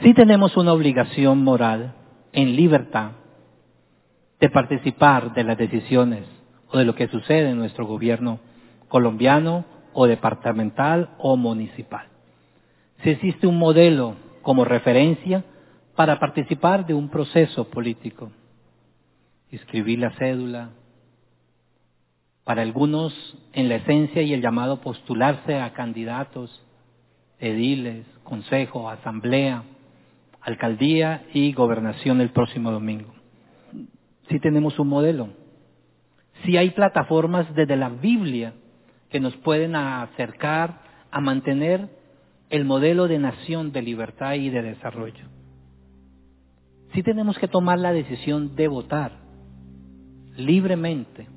Sí 0.02 0.14
tenemos 0.14 0.56
una 0.56 0.72
obligación 0.72 1.44
moral 1.44 1.94
en 2.32 2.56
libertad 2.56 3.12
de 4.40 4.50
participar 4.50 5.34
de 5.34 5.44
las 5.44 5.58
decisiones 5.58 6.26
o 6.70 6.78
de 6.78 6.86
lo 6.86 6.96
que 6.96 7.08
sucede 7.10 7.50
en 7.50 7.58
nuestro 7.58 7.86
gobierno 7.86 8.40
colombiano 8.88 9.66
o 9.94 10.08
departamental 10.08 11.10
o 11.18 11.38
municipal. 11.38 12.08
Si 13.04 13.10
existe 13.12 13.48
un 13.48 13.58
modelo 13.58 14.16
como 14.42 14.66
referencia 14.66 15.44
para 15.96 16.20
participar 16.20 16.86
de 16.86 16.94
un 16.94 17.10
proceso 17.10 17.70
político, 17.70 18.32
inscribir 19.52 20.00
la 20.00 20.12
cédula, 20.12 20.70
para 22.44 22.62
algunos 22.62 23.14
en 23.54 23.70
la 23.70 23.76
esencia 23.76 24.22
y 24.22 24.34
el 24.34 24.42
llamado 24.42 24.82
postularse 24.82 25.60
a 25.60 25.74
candidatos, 25.74 26.64
ediles, 27.40 28.06
consejo, 28.24 28.90
asamblea, 28.90 29.64
alcaldía 30.42 31.26
y 31.34 31.54
gobernación 31.54 32.22
el 32.22 32.30
próximo 32.30 32.72
domingo. 32.72 33.14
Si 34.30 34.40
tenemos 34.40 34.78
un 34.78 34.90
modelo, 34.90 35.30
si 36.44 36.56
hay 36.56 36.70
plataformas 36.70 37.54
desde 37.56 37.76
la 37.76 37.90
Biblia 37.90 38.54
que 39.10 39.20
nos 39.20 39.36
pueden 39.38 39.76
acercar 39.76 40.82
a 41.12 41.22
mantener 41.22 41.90
el 42.50 42.66
modelo 42.66 43.08
de 43.08 43.20
nación 43.20 43.72
de 43.72 43.82
libertad 43.82 44.34
y 44.34 44.50
de 44.50 44.62
desarrollo. 44.62 45.26
Si 46.94 47.04
tenemos 47.04 47.38
que 47.38 47.48
tomar 47.48 47.80
la 47.80 47.92
decisión 47.92 48.56
de 48.56 48.68
votar 48.68 49.26
libremente. 50.38 51.28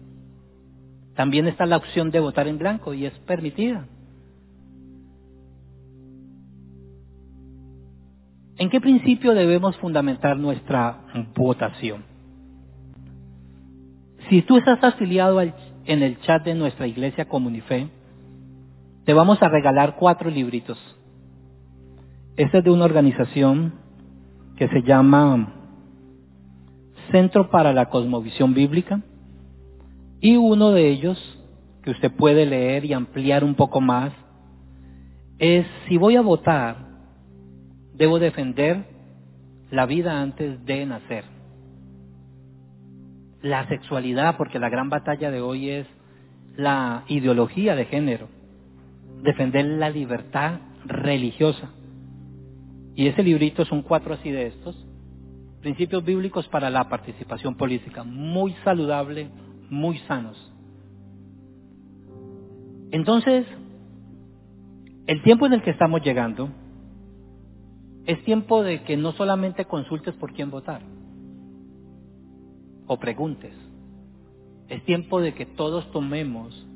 También 1.14 1.48
está 1.48 1.66
la 1.66 1.76
opción 1.76 2.10
de 2.10 2.20
votar 2.20 2.46
en 2.46 2.58
blanco 2.58 2.94
y 2.94 3.06
es 3.06 3.12
permitida. 3.20 3.86
¿En 8.56 8.70
qué 8.70 8.80
principio 8.80 9.34
debemos 9.34 9.76
fundamentar 9.76 10.36
nuestra 10.36 11.04
votación? 11.34 12.04
Si 14.28 14.42
tú 14.42 14.58
estás 14.58 14.82
afiliado 14.82 15.40
en 15.88 16.02
el 16.02 16.20
chat 16.20 16.44
de 16.44 16.54
nuestra 16.54 16.86
iglesia 16.86 17.28
Comunife, 17.28 17.88
te 19.04 19.12
vamos 19.12 19.42
a 19.42 19.48
regalar 19.48 19.96
cuatro 19.96 20.30
libritos. 20.30 20.78
Este 22.36 22.58
es 22.58 22.64
de 22.64 22.70
una 22.70 22.84
organización 22.84 23.74
que 24.56 24.68
se 24.68 24.82
llama 24.82 25.54
Centro 27.10 27.50
para 27.50 27.72
la 27.72 27.88
Cosmovisión 27.88 28.54
Bíblica 28.54 29.00
y 30.20 30.36
uno 30.36 30.70
de 30.70 30.88
ellos 30.88 31.18
que 31.82 31.90
usted 31.90 32.12
puede 32.12 32.46
leer 32.46 32.84
y 32.84 32.92
ampliar 32.92 33.42
un 33.42 33.54
poco 33.54 33.80
más 33.80 34.12
es 35.38 35.66
si 35.88 35.96
voy 35.96 36.16
a 36.16 36.22
votar 36.22 36.88
Debo 37.98 38.20
defender 38.20 38.84
la 39.72 39.84
vida 39.84 40.22
antes 40.22 40.64
de 40.64 40.86
nacer. 40.86 41.37
La 43.42 43.68
sexualidad, 43.68 44.36
porque 44.36 44.58
la 44.58 44.68
gran 44.68 44.90
batalla 44.90 45.30
de 45.30 45.40
hoy 45.40 45.70
es 45.70 45.86
la 46.56 47.04
ideología 47.06 47.76
de 47.76 47.84
género. 47.84 48.28
Defender 49.22 49.64
la 49.64 49.90
libertad 49.90 50.60
religiosa. 50.84 51.70
Y 52.96 53.06
ese 53.06 53.22
librito 53.22 53.64
son 53.64 53.82
cuatro 53.82 54.14
así 54.14 54.30
de 54.30 54.48
estos. 54.48 54.76
Principios 55.60 56.04
bíblicos 56.04 56.48
para 56.48 56.68
la 56.68 56.88
participación 56.88 57.56
política. 57.56 58.02
Muy 58.02 58.54
saludable, 58.64 59.28
muy 59.70 59.98
sanos. 60.00 60.52
Entonces, 62.90 63.46
el 65.06 65.22
tiempo 65.22 65.46
en 65.46 65.52
el 65.52 65.62
que 65.62 65.70
estamos 65.70 66.02
llegando 66.02 66.48
es 68.04 68.22
tiempo 68.24 68.62
de 68.62 68.82
que 68.82 68.96
no 68.96 69.12
solamente 69.12 69.64
consultes 69.66 70.14
por 70.14 70.32
quién 70.32 70.50
votar 70.50 70.97
o 72.88 72.98
preguntes. 72.98 73.54
Es 74.68 74.84
tiempo 74.84 75.20
de 75.20 75.34
que 75.34 75.46
todos 75.46 75.90
tomemos 75.92 76.66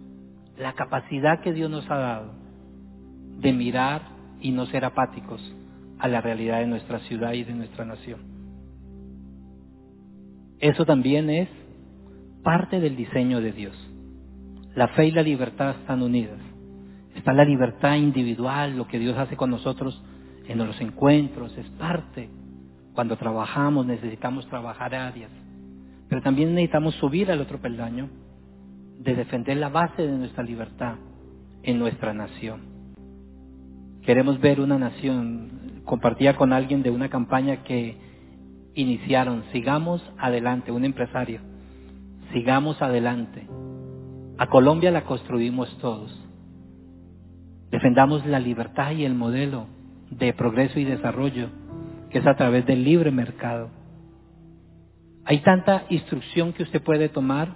la 0.56 0.74
capacidad 0.74 1.40
que 1.40 1.52
Dios 1.52 1.68
nos 1.70 1.90
ha 1.90 1.96
dado 1.96 2.32
de 3.38 3.52
mirar 3.52 4.02
y 4.40 4.52
no 4.52 4.66
ser 4.66 4.84
apáticos 4.84 5.40
a 5.98 6.08
la 6.08 6.20
realidad 6.20 6.60
de 6.60 6.66
nuestra 6.66 7.00
ciudad 7.00 7.32
y 7.32 7.44
de 7.44 7.54
nuestra 7.54 7.84
nación. 7.84 8.20
Eso 10.60 10.86
también 10.86 11.28
es 11.28 11.48
parte 12.44 12.78
del 12.78 12.96
diseño 12.96 13.40
de 13.40 13.52
Dios. 13.52 13.76
La 14.74 14.88
fe 14.88 15.06
y 15.06 15.10
la 15.10 15.22
libertad 15.22 15.70
están 15.80 16.02
unidas. 16.02 16.38
Está 17.16 17.32
la 17.32 17.44
libertad 17.44 17.96
individual, 17.96 18.76
lo 18.76 18.86
que 18.86 18.98
Dios 18.98 19.18
hace 19.18 19.36
con 19.36 19.50
nosotros 19.50 20.02
en 20.48 20.58
los 20.58 20.80
encuentros, 20.80 21.56
es 21.58 21.68
parte. 21.70 22.30
Cuando 22.94 23.16
trabajamos 23.16 23.86
necesitamos 23.86 24.46
trabajar 24.48 24.94
áreas, 24.94 25.30
pero 26.12 26.20
también 26.20 26.54
necesitamos 26.54 26.94
subir 26.96 27.30
al 27.30 27.40
otro 27.40 27.58
peldaño 27.58 28.10
de 28.98 29.14
defender 29.14 29.56
la 29.56 29.70
base 29.70 30.02
de 30.02 30.12
nuestra 30.12 30.44
libertad 30.44 30.96
en 31.62 31.78
nuestra 31.78 32.12
nación. 32.12 32.60
Queremos 34.02 34.38
ver 34.38 34.60
una 34.60 34.78
nación, 34.78 35.80
compartía 35.86 36.36
con 36.36 36.52
alguien 36.52 36.82
de 36.82 36.90
una 36.90 37.08
campaña 37.08 37.62
que 37.64 37.96
iniciaron, 38.74 39.44
sigamos 39.52 40.02
adelante, 40.18 40.70
un 40.70 40.84
empresario, 40.84 41.40
sigamos 42.34 42.82
adelante. 42.82 43.46
A 44.36 44.48
Colombia 44.48 44.90
la 44.90 45.04
construimos 45.04 45.74
todos. 45.78 46.14
Defendamos 47.70 48.26
la 48.26 48.38
libertad 48.38 48.90
y 48.90 49.06
el 49.06 49.14
modelo 49.14 49.64
de 50.10 50.34
progreso 50.34 50.78
y 50.78 50.84
desarrollo 50.84 51.48
que 52.10 52.18
es 52.18 52.26
a 52.26 52.36
través 52.36 52.66
del 52.66 52.84
libre 52.84 53.10
mercado. 53.10 53.70
Hay 55.24 55.40
tanta 55.42 55.84
instrucción 55.88 56.52
que 56.52 56.64
usted 56.64 56.82
puede 56.82 57.08
tomar 57.08 57.54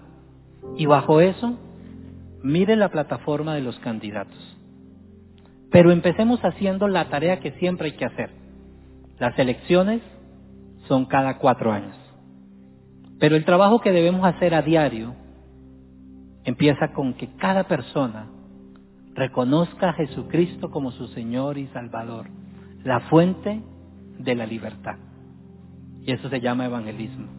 y 0.76 0.86
bajo 0.86 1.20
eso, 1.20 1.58
mire 2.42 2.76
la 2.76 2.90
plataforma 2.90 3.54
de 3.54 3.62
los 3.62 3.78
candidatos. 3.80 4.56
Pero 5.70 5.90
empecemos 5.90 6.40
haciendo 6.44 6.88
la 6.88 7.08
tarea 7.08 7.40
que 7.40 7.52
siempre 7.52 7.88
hay 7.88 7.96
que 7.96 8.04
hacer. 8.04 8.30
Las 9.18 9.38
elecciones 9.38 10.00
son 10.86 11.06
cada 11.06 11.38
cuatro 11.38 11.72
años. 11.72 11.96
Pero 13.18 13.34
el 13.34 13.44
trabajo 13.44 13.80
que 13.80 13.92
debemos 13.92 14.24
hacer 14.26 14.54
a 14.54 14.62
diario 14.62 15.14
empieza 16.44 16.92
con 16.92 17.14
que 17.14 17.34
cada 17.36 17.64
persona 17.64 18.26
reconozca 19.14 19.90
a 19.90 19.92
Jesucristo 19.94 20.70
como 20.70 20.92
su 20.92 21.08
Señor 21.08 21.58
y 21.58 21.66
Salvador, 21.68 22.26
la 22.84 23.00
fuente 23.00 23.62
de 24.18 24.34
la 24.34 24.46
libertad. 24.46 24.96
Y 26.02 26.12
eso 26.12 26.28
se 26.28 26.40
llama 26.40 26.66
evangelismo. 26.66 27.35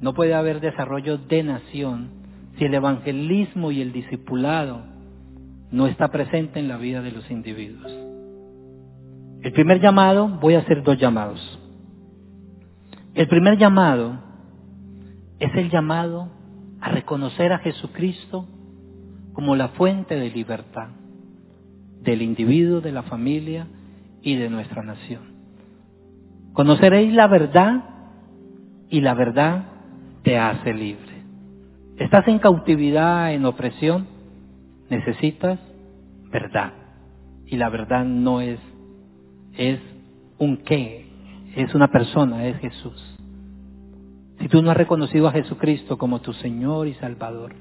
No 0.00 0.14
puede 0.14 0.34
haber 0.34 0.60
desarrollo 0.60 1.18
de 1.18 1.42
nación 1.42 2.10
si 2.58 2.64
el 2.64 2.74
evangelismo 2.74 3.70
y 3.70 3.80
el 3.80 3.92
discipulado 3.92 4.82
no 5.70 5.86
está 5.86 6.08
presente 6.08 6.60
en 6.60 6.68
la 6.68 6.76
vida 6.76 7.02
de 7.02 7.12
los 7.12 7.28
individuos. 7.30 7.92
El 9.42 9.52
primer 9.52 9.80
llamado, 9.80 10.28
voy 10.40 10.54
a 10.54 10.60
hacer 10.60 10.82
dos 10.82 10.98
llamados. 10.98 11.60
El 13.14 13.28
primer 13.28 13.58
llamado 13.58 14.18
es 15.38 15.54
el 15.54 15.70
llamado 15.70 16.30
a 16.80 16.90
reconocer 16.90 17.52
a 17.52 17.58
Jesucristo 17.58 18.46
como 19.32 19.56
la 19.56 19.68
fuente 19.68 20.16
de 20.16 20.30
libertad 20.30 20.88
del 22.00 22.22
individuo, 22.22 22.80
de 22.80 22.92
la 22.92 23.02
familia 23.02 23.66
y 24.22 24.36
de 24.36 24.48
nuestra 24.48 24.82
nación. 24.82 25.34
Conoceréis 26.52 27.12
la 27.12 27.26
verdad 27.26 27.84
y 28.88 29.00
la 29.00 29.14
verdad 29.14 29.73
te 30.24 30.38
hace 30.38 30.72
libre. 30.72 31.22
Estás 31.98 32.26
en 32.26 32.40
cautividad, 32.40 33.32
en 33.32 33.44
opresión, 33.44 34.06
necesitas 34.90 35.60
verdad. 36.32 36.72
Y 37.46 37.56
la 37.56 37.68
verdad 37.68 38.04
no 38.04 38.40
es, 38.40 38.58
es 39.56 39.78
un 40.38 40.56
qué, 40.56 41.06
es 41.54 41.72
una 41.74 41.88
persona, 41.88 42.46
es 42.48 42.58
Jesús. 42.58 43.16
Si 44.40 44.48
tú 44.48 44.62
no 44.62 44.70
has 44.70 44.76
reconocido 44.76 45.28
a 45.28 45.32
Jesucristo 45.32 45.96
como 45.98 46.20
tu 46.20 46.32
Señor 46.32 46.88
y 46.88 46.94
Salvador, 46.94 47.54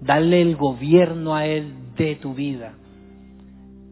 dale 0.00 0.42
el 0.42 0.56
gobierno 0.56 1.34
a 1.34 1.46
Él 1.46 1.72
de 1.96 2.16
tu 2.16 2.34
vida. 2.34 2.74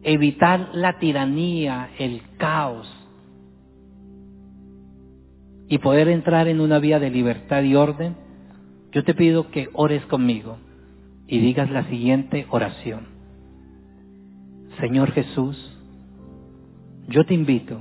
Evitar 0.03 0.69
la 0.73 0.99
tiranía, 0.99 1.89
el 1.97 2.21
caos. 2.37 2.87
Y 5.69 5.79
poder 5.79 6.07
entrar 6.07 6.47
en 6.47 6.61
una 6.61 6.79
vía 6.79 6.99
de 6.99 7.09
libertad 7.09 7.63
y 7.63 7.75
orden, 7.75 8.15
yo 8.91 9.03
te 9.03 9.13
pido 9.13 9.51
que 9.51 9.69
ores 9.73 10.05
conmigo 10.05 10.57
y 11.27 11.39
digas 11.39 11.69
la 11.69 11.83
siguiente 11.85 12.45
oración. 12.49 13.07
Señor 14.79 15.11
Jesús, 15.11 15.57
yo 17.07 17.25
te 17.25 17.33
invito 17.33 17.79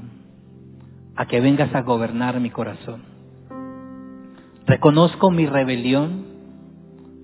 a 1.15 1.27
que 1.27 1.41
vengas 1.41 1.75
a 1.75 1.83
gobernar 1.83 2.41
mi 2.41 2.51
corazón. 2.51 3.03
Reconozco 4.67 5.31
mi 5.31 5.47
rebelión, 5.47 6.25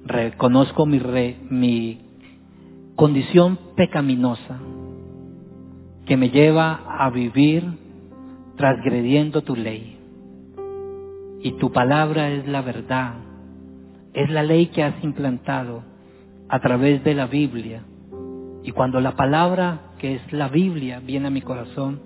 reconozco 0.05 0.87
mi, 0.87 1.01
mi 1.51 2.01
condición 2.97 3.59
pecaminosa 3.77 4.61
que 6.07 6.17
me 6.17 6.31
lleva 6.31 6.83
a 6.87 7.11
vivir 7.11 7.65
transgrediendo 8.57 9.43
tu 9.43 9.57
ley. 9.57 9.91
Y 11.43 11.53
tu 11.53 11.72
palabra 11.72 12.30
es 12.30 12.47
la 12.47 12.62
verdad, 12.62 13.14
es 14.14 14.30
la 14.30 14.43
ley 14.43 14.66
que 14.66 14.84
has 14.84 15.03
implantado 15.03 15.82
a 16.49 16.61
través 16.61 17.03
de 17.03 17.14
la 17.14 17.26
Biblia. 17.26 17.82
Y 18.62 18.70
cuando 18.70 19.01
la 19.01 19.16
palabra 19.16 19.93
que 19.99 20.14
es 20.14 20.32
la 20.32 20.49
Biblia 20.49 21.01
viene 21.01 21.28
a 21.28 21.30
mi 21.30 21.43
corazón, 21.43 22.01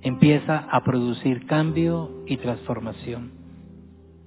empieza 0.00 0.66
a 0.70 0.82
producir 0.82 1.46
cambio 1.46 2.24
y 2.26 2.36
transformación. 2.38 3.30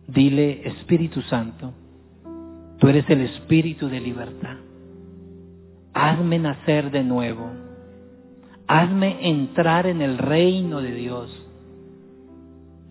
Dile, 0.07 0.67
Espíritu 0.67 1.21
Santo, 1.23 1.73
tú 2.79 2.87
eres 2.87 3.09
el 3.09 3.21
Espíritu 3.21 3.89
de 3.89 3.99
libertad. 3.99 4.57
Hazme 5.93 6.39
nacer 6.39 6.91
de 6.91 7.03
nuevo. 7.03 7.49
Hazme 8.67 9.29
entrar 9.29 9.87
en 9.87 10.01
el 10.01 10.17
reino 10.17 10.81
de 10.81 10.93
Dios. 10.93 11.44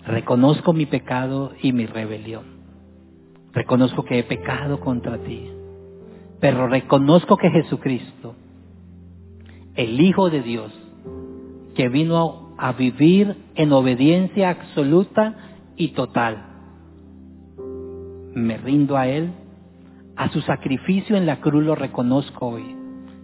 Reconozco 0.07 0.73
mi 0.73 0.87
pecado 0.87 1.53
y 1.63 1.73
mi 1.73 1.87
rebelión. 1.87 2.45
Reconozco 3.53 4.05
que 4.05 4.19
he 4.19 4.25
pecado 4.25 4.81
contra 4.81 5.19
ti. 5.19 5.51
Pero 6.41 6.67
reconozco 6.67 7.37
que 7.37 7.51
Jesucristo, 7.51 8.35
el 9.75 10.01
Hijo 10.01 10.29
de 10.29 10.43
Dios, 10.43 10.73
que 11.75 11.89
vino 11.89 12.55
a 12.59 12.73
vivir 12.73 13.37
en 13.55 13.73
obediencia 13.73 14.51
absoluta 14.51 15.37
y 15.77 15.89
total, 15.89 16.45
me 18.35 18.59
rindo 18.59 18.97
a 18.97 19.09
Él, 19.09 19.33
a 20.17 20.29
su 20.31 20.41
sacrificio 20.43 21.17
en 21.17 21.27
la 21.27 21.41
cruz 21.41 21.65
lo 21.65 21.75
reconozco 21.75 22.49
hoy, 22.49 22.77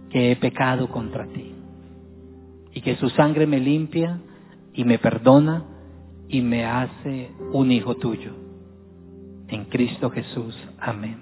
que 0.09 0.31
he 0.31 0.35
pecado 0.35 0.89
contra 0.89 1.27
ti. 1.27 1.53
Y 2.73 2.81
que 2.81 2.95
su 2.95 3.09
sangre 3.09 3.45
me 3.45 3.59
limpia 3.59 4.19
y 4.73 4.83
me 4.83 4.97
perdona 4.97 5.65
y 6.31 6.41
me 6.41 6.65
hace 6.65 7.29
un 7.51 7.71
hijo 7.71 7.95
tuyo. 7.95 8.31
En 9.49 9.65
Cristo 9.65 10.09
Jesús. 10.09 10.57
Amén. 10.79 11.17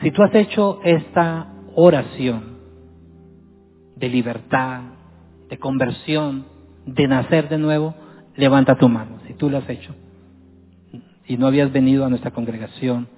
Si 0.00 0.10
tú 0.12 0.22
has 0.22 0.34
hecho 0.34 0.80
esta 0.84 1.52
oración 1.74 2.54
de 3.96 4.08
libertad, 4.08 4.82
de 5.50 5.58
conversión, 5.58 6.46
de 6.86 7.08
nacer 7.08 7.48
de 7.48 7.58
nuevo, 7.58 7.94
levanta 8.36 8.76
tu 8.76 8.88
mano. 8.88 9.18
Si 9.26 9.34
tú 9.34 9.50
lo 9.50 9.58
has 9.58 9.68
hecho 9.68 9.94
y 11.26 11.36
no 11.36 11.48
habías 11.48 11.72
venido 11.72 12.04
a 12.04 12.08
nuestra 12.08 12.30
congregación 12.30 13.08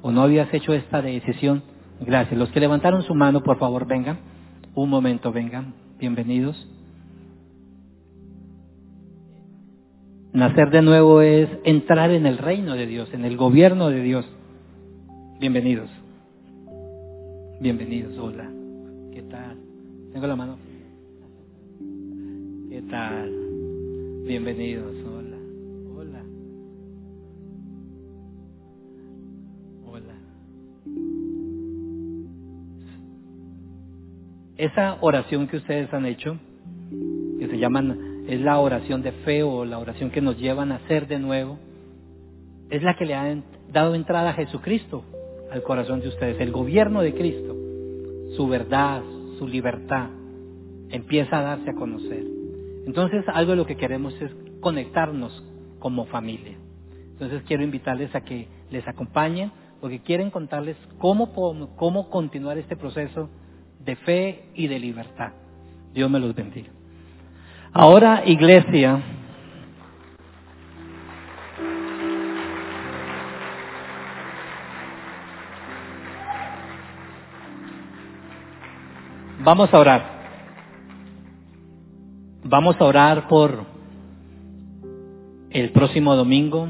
o 0.00 0.10
no 0.12 0.22
habías 0.22 0.52
hecho 0.54 0.72
esta 0.72 1.02
decisión, 1.02 1.62
gracias. 2.00 2.38
Los 2.38 2.48
que 2.50 2.60
levantaron 2.60 3.02
su 3.02 3.14
mano, 3.14 3.42
por 3.42 3.58
favor, 3.58 3.86
vengan. 3.86 4.18
Un 4.74 4.88
momento, 4.88 5.30
vengan. 5.30 5.74
Bienvenidos. 5.98 6.77
Nacer 10.32 10.70
de 10.70 10.82
nuevo 10.82 11.22
es 11.22 11.48
entrar 11.64 12.10
en 12.10 12.26
el 12.26 12.36
reino 12.36 12.74
de 12.74 12.86
Dios, 12.86 13.08
en 13.14 13.24
el 13.24 13.36
gobierno 13.38 13.88
de 13.88 14.02
Dios. 14.02 14.26
Bienvenidos. 15.40 15.88
Bienvenidos. 17.60 18.16
Hola. 18.18 18.50
¿Qué 19.10 19.22
tal? 19.22 19.56
Tengo 20.12 20.26
la 20.26 20.36
mano. 20.36 20.58
¿Qué 22.68 22.82
tal? 22.90 23.32
Bienvenidos. 24.26 24.94
Hola. 25.06 25.38
Hola. 25.96 26.22
Hola. 29.86 30.14
Esa 34.58 34.98
oración 35.00 35.48
que 35.48 35.56
ustedes 35.56 35.92
han 35.94 36.04
hecho, 36.04 36.36
que 37.38 37.48
se 37.48 37.58
llaman 37.58 38.07
es 38.28 38.42
la 38.42 38.58
oración 38.58 39.00
de 39.02 39.12
fe 39.12 39.42
o 39.42 39.64
la 39.64 39.78
oración 39.78 40.10
que 40.10 40.20
nos 40.20 40.38
lleva 40.38 40.62
a 40.62 40.66
nacer 40.66 41.08
de 41.08 41.18
nuevo, 41.18 41.58
es 42.68 42.82
la 42.82 42.94
que 42.94 43.06
le 43.06 43.14
ha 43.14 43.42
dado 43.72 43.94
entrada 43.94 44.30
a 44.30 44.34
Jesucristo 44.34 45.02
al 45.50 45.62
corazón 45.62 46.00
de 46.02 46.08
ustedes, 46.08 46.38
el 46.38 46.52
gobierno 46.52 47.00
de 47.00 47.14
Cristo, 47.14 47.56
su 48.36 48.46
verdad, 48.46 49.02
su 49.38 49.48
libertad, 49.48 50.10
empieza 50.90 51.38
a 51.38 51.42
darse 51.42 51.70
a 51.70 51.74
conocer. 51.74 52.22
Entonces, 52.86 53.24
algo 53.28 53.52
de 53.52 53.56
lo 53.56 53.66
que 53.66 53.78
queremos 53.78 54.12
es 54.20 54.30
conectarnos 54.60 55.42
como 55.78 56.04
familia. 56.04 56.58
Entonces, 57.12 57.42
quiero 57.46 57.62
invitarles 57.62 58.14
a 58.14 58.20
que 58.20 58.46
les 58.70 58.86
acompañen, 58.86 59.52
porque 59.80 60.00
quieren 60.00 60.30
contarles 60.30 60.76
cómo, 60.98 61.32
cómo 61.76 62.10
continuar 62.10 62.58
este 62.58 62.76
proceso 62.76 63.30
de 63.82 63.96
fe 63.96 64.44
y 64.54 64.66
de 64.66 64.78
libertad. 64.78 65.32
Dios 65.94 66.10
me 66.10 66.20
los 66.20 66.34
bendiga. 66.34 66.77
Ahora, 67.80 68.24
iglesia, 68.26 69.00
vamos 79.44 79.72
a 79.72 79.78
orar. 79.78 80.02
Vamos 82.42 82.74
a 82.80 82.84
orar 82.84 83.28
por 83.28 83.64
el 85.50 85.70
próximo 85.70 86.16
domingo. 86.16 86.66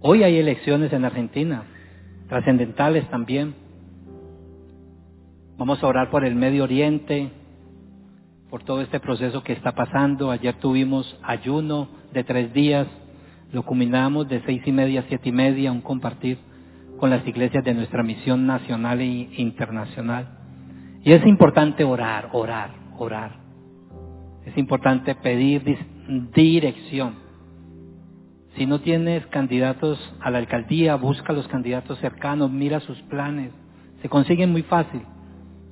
Hoy 0.00 0.24
hay 0.24 0.38
elecciones 0.38 0.92
en 0.92 1.04
Argentina, 1.04 1.62
trascendentales 2.28 3.08
también. 3.08 3.54
Vamos 5.56 5.80
a 5.80 5.86
orar 5.86 6.10
por 6.10 6.24
el 6.24 6.34
Medio 6.34 6.64
Oriente, 6.64 7.30
por 8.50 8.64
todo 8.64 8.82
este 8.82 9.00
proceso 9.00 9.42
que 9.42 9.52
está 9.52 9.72
pasando. 9.72 10.30
Ayer 10.30 10.54
tuvimos 10.54 11.16
ayuno 11.22 11.88
de 12.12 12.24
tres 12.24 12.52
días, 12.52 12.86
lo 13.52 13.62
culminamos 13.62 14.28
de 14.28 14.42
seis 14.44 14.62
y 14.66 14.72
media 14.72 15.00
a 15.00 15.04
siete 15.04 15.28
y 15.28 15.32
media, 15.32 15.72
un 15.72 15.80
compartir 15.80 16.38
con 16.98 17.08
las 17.10 17.26
iglesias 17.26 17.64
de 17.64 17.74
nuestra 17.74 18.02
misión 18.02 18.46
nacional 18.46 19.00
e 19.00 19.30
internacional. 19.36 20.28
Y 21.02 21.12
es 21.12 21.24
importante 21.26 21.84
orar, 21.84 22.28
orar, 22.32 22.70
orar. 22.98 23.38
Es 24.44 24.56
importante 24.58 25.14
pedir 25.14 25.62
dirección. 26.34 27.14
Si 28.56 28.66
no 28.66 28.80
tienes 28.80 29.24
candidatos 29.26 29.98
a 30.20 30.30
la 30.30 30.38
alcaldía, 30.38 30.96
busca 30.96 31.32
los 31.32 31.46
candidatos 31.48 31.98
cercanos, 32.00 32.50
mira 32.50 32.80
sus 32.80 33.00
planes. 33.02 33.52
Se 34.02 34.08
consiguen 34.08 34.50
muy 34.50 34.62
fácil 34.62 35.02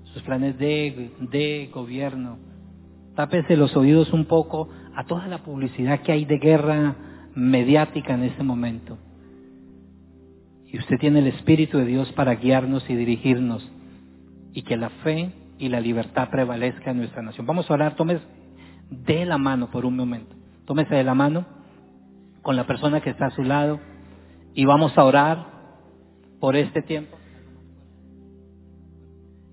sus 0.04 0.22
planes 0.22 0.58
de, 0.58 1.10
de 1.20 1.70
gobierno. 1.74 2.47
Tápese 3.18 3.56
los 3.56 3.76
oídos 3.76 4.12
un 4.12 4.26
poco 4.26 4.68
a 4.94 5.02
toda 5.02 5.26
la 5.26 5.38
publicidad 5.38 6.02
que 6.02 6.12
hay 6.12 6.24
de 6.24 6.38
guerra 6.38 6.94
mediática 7.34 8.14
en 8.14 8.22
este 8.22 8.44
momento. 8.44 8.96
Y 10.68 10.78
usted 10.78 10.98
tiene 11.00 11.18
el 11.18 11.26
Espíritu 11.26 11.78
de 11.78 11.84
Dios 11.84 12.12
para 12.12 12.36
guiarnos 12.36 12.88
y 12.88 12.94
dirigirnos 12.94 13.68
y 14.52 14.62
que 14.62 14.76
la 14.76 14.90
fe 15.02 15.32
y 15.58 15.68
la 15.68 15.80
libertad 15.80 16.30
prevalezca 16.30 16.92
en 16.92 16.98
nuestra 16.98 17.20
nación. 17.20 17.44
Vamos 17.44 17.68
a 17.68 17.74
orar, 17.74 17.96
tómese 17.96 18.22
de 18.88 19.26
la 19.26 19.36
mano 19.36 19.68
por 19.68 19.84
un 19.84 19.96
momento. 19.96 20.36
Tómese 20.64 20.94
de 20.94 21.02
la 21.02 21.14
mano 21.14 21.44
con 22.42 22.54
la 22.54 22.68
persona 22.68 23.00
que 23.00 23.10
está 23.10 23.26
a 23.26 23.30
su 23.30 23.42
lado 23.42 23.80
y 24.54 24.64
vamos 24.64 24.96
a 24.96 25.02
orar 25.02 25.44
por 26.38 26.54
este 26.54 26.82
tiempo. 26.82 27.16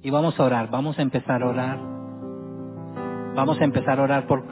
Y 0.03 0.11
vamos 0.11 0.39
a 0.39 0.43
orar, 0.43 0.69
vamos 0.69 0.99
a 0.99 1.01
empezar 1.01 1.41
a 1.41 1.47
orar. 1.47 2.04
Vamos 3.35 3.59
a 3.59 3.63
empezar 3.65 3.99
a 3.99 4.03
orar 4.03 4.27
por, 4.27 4.43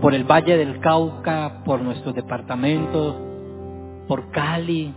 por 0.00 0.14
el 0.14 0.24
Valle 0.24 0.56
del 0.56 0.80
Cauca, 0.80 1.62
por 1.64 1.80
nuestro 1.80 2.12
departamento, 2.12 3.16
por 4.08 4.30
Cali, 4.30 4.92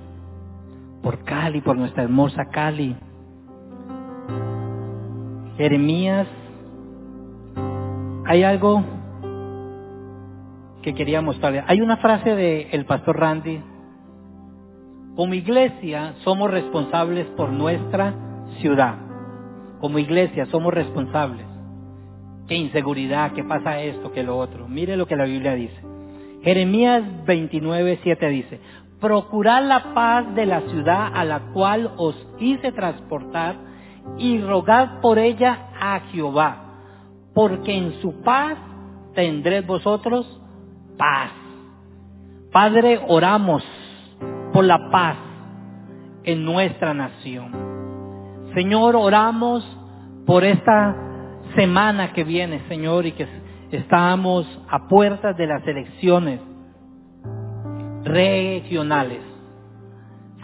por 1.03 1.23
Cali, 1.23 1.61
por 1.61 1.77
nuestra 1.77 2.03
hermosa 2.03 2.45
Cali. 2.51 2.95
Jeremías, 5.57 6.27
hay 8.25 8.43
algo 8.43 8.83
que 10.81 10.93
quería 10.95 11.21
mostrarle. 11.21 11.63
Hay 11.67 11.81
una 11.81 11.97
frase 11.97 12.35
del 12.35 12.85
pastor 12.85 13.19
Randy. 13.19 13.61
Como 15.15 15.33
iglesia 15.35 16.15
somos 16.23 16.49
responsables 16.49 17.27
por 17.37 17.51
nuestra 17.51 18.15
ciudad 18.61 19.11
como 19.81 19.97
iglesia 19.97 20.45
somos 20.45 20.73
responsables. 20.73 21.50
Qué 22.51 22.57
inseguridad, 22.57 23.31
qué 23.31 23.45
pasa 23.45 23.79
esto, 23.79 24.11
qué 24.11 24.23
lo 24.23 24.37
otro. 24.37 24.67
Mire 24.67 24.97
lo 24.97 25.07
que 25.07 25.15
la 25.15 25.23
Biblia 25.23 25.55
dice. 25.55 25.81
Jeremías 26.43 27.01
29, 27.25 27.99
7 28.03 28.27
dice, 28.27 28.59
procurad 28.99 29.63
la 29.63 29.93
paz 29.93 30.35
de 30.35 30.45
la 30.45 30.59
ciudad 30.59 31.11
a 31.13 31.23
la 31.23 31.53
cual 31.53 31.93
os 31.95 32.13
hice 32.39 32.73
transportar 32.73 33.55
y 34.17 34.41
rogad 34.41 34.99
por 34.99 35.17
ella 35.17 35.69
a 35.79 36.01
Jehová, 36.11 36.73
porque 37.33 37.73
en 37.73 38.01
su 38.01 38.21
paz 38.21 38.57
tendréis 39.15 39.65
vosotros 39.65 40.27
paz. 40.97 41.31
Padre, 42.51 42.99
oramos 43.07 43.63
por 44.51 44.65
la 44.65 44.91
paz 44.91 45.15
en 46.25 46.43
nuestra 46.43 46.93
nación. 46.93 47.53
Señor, 48.53 48.97
oramos 48.97 49.65
por 50.25 50.43
esta 50.43 51.10
semana 51.55 52.13
que 52.13 52.23
viene, 52.23 52.61
Señor, 52.67 53.05
y 53.05 53.13
que 53.13 53.27
estamos 53.71 54.45
a 54.69 54.87
puertas 54.87 55.37
de 55.37 55.47
las 55.47 55.65
elecciones 55.67 56.39
regionales. 58.03 59.21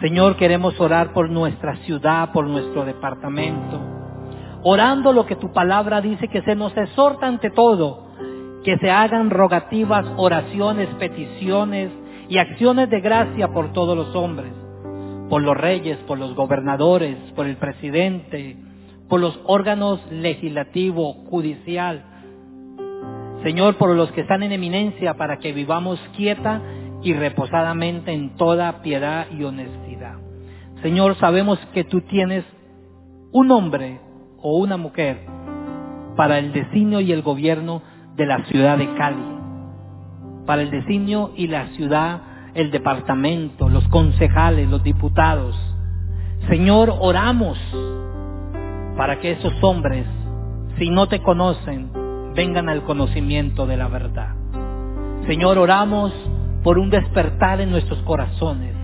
Señor, 0.00 0.36
queremos 0.36 0.78
orar 0.80 1.12
por 1.12 1.28
nuestra 1.28 1.76
ciudad, 1.78 2.32
por 2.32 2.46
nuestro 2.46 2.84
departamento, 2.84 3.80
orando 4.62 5.12
lo 5.12 5.26
que 5.26 5.36
tu 5.36 5.52
palabra 5.52 6.00
dice, 6.00 6.28
que 6.28 6.42
se 6.42 6.54
nos 6.54 6.76
exhorta 6.76 7.26
ante 7.26 7.50
todo, 7.50 8.06
que 8.64 8.78
se 8.78 8.90
hagan 8.90 9.30
rogativas, 9.30 10.06
oraciones, 10.16 10.88
peticiones 10.98 11.90
y 12.28 12.38
acciones 12.38 12.88
de 12.90 13.00
gracia 13.00 13.48
por 13.48 13.72
todos 13.72 13.96
los 13.96 14.14
hombres 14.14 14.52
por 15.28 15.42
los 15.42 15.56
reyes, 15.56 15.98
por 16.06 16.18
los 16.18 16.34
gobernadores, 16.34 17.16
por 17.34 17.46
el 17.46 17.56
presidente, 17.56 18.56
por 19.08 19.20
los 19.20 19.38
órganos 19.44 20.00
legislativo, 20.10 21.14
judicial. 21.30 22.04
Señor, 23.42 23.76
por 23.76 23.94
los 23.94 24.10
que 24.12 24.22
están 24.22 24.42
en 24.42 24.52
eminencia, 24.52 25.14
para 25.14 25.38
que 25.38 25.52
vivamos 25.52 25.98
quieta 26.16 26.60
y 27.02 27.12
reposadamente 27.14 28.12
en 28.12 28.36
toda 28.36 28.82
piedad 28.82 29.26
y 29.30 29.44
honestidad. 29.44 30.16
Señor, 30.82 31.16
sabemos 31.16 31.58
que 31.72 31.84
tú 31.84 32.00
tienes 32.02 32.44
un 33.32 33.50
hombre 33.50 34.00
o 34.40 34.58
una 34.58 34.76
mujer 34.76 35.24
para 36.16 36.38
el 36.38 36.52
designio 36.52 37.00
y 37.00 37.12
el 37.12 37.22
gobierno 37.22 37.82
de 38.16 38.26
la 38.26 38.44
ciudad 38.46 38.78
de 38.78 38.92
Cali, 38.94 39.38
para 40.46 40.62
el 40.62 40.70
designio 40.70 41.32
y 41.36 41.46
la 41.46 41.68
ciudad 41.68 42.22
el 42.54 42.70
departamento, 42.72 43.68
los 43.68 43.86
concejales, 43.88 44.68
los 44.68 44.82
diputados. 44.82 45.56
Señor, 46.48 46.92
oramos 46.98 47.58
para 48.98 49.20
que 49.20 49.30
esos 49.30 49.54
hombres, 49.62 50.04
si 50.76 50.90
no 50.90 51.06
te 51.06 51.22
conocen, 51.22 51.92
vengan 52.34 52.68
al 52.68 52.82
conocimiento 52.82 53.64
de 53.64 53.76
la 53.76 53.86
verdad. 53.86 54.34
Señor, 55.28 55.56
oramos 55.56 56.12
por 56.64 56.78
un 56.78 56.90
despertar 56.90 57.60
en 57.60 57.70
nuestros 57.70 58.02
corazones 58.02 58.74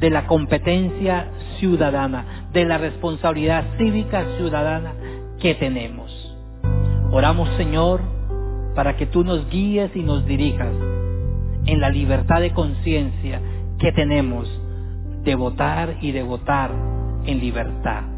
de 0.00 0.10
la 0.10 0.26
competencia 0.26 1.28
ciudadana, 1.60 2.48
de 2.52 2.64
la 2.64 2.78
responsabilidad 2.78 3.64
cívica 3.78 4.24
ciudadana 4.36 4.94
que 5.38 5.54
tenemos. 5.54 6.36
Oramos, 7.12 7.48
Señor, 7.56 8.00
para 8.74 8.96
que 8.96 9.06
tú 9.06 9.22
nos 9.22 9.48
guíes 9.48 9.94
y 9.94 10.02
nos 10.02 10.26
dirijas 10.26 10.74
en 11.66 11.80
la 11.80 11.90
libertad 11.90 12.40
de 12.40 12.50
conciencia 12.50 13.40
que 13.78 13.92
tenemos 13.92 14.50
de 15.22 15.36
votar 15.36 15.98
y 16.00 16.10
de 16.10 16.24
votar 16.24 16.72
en 17.26 17.38
libertad. 17.38 18.15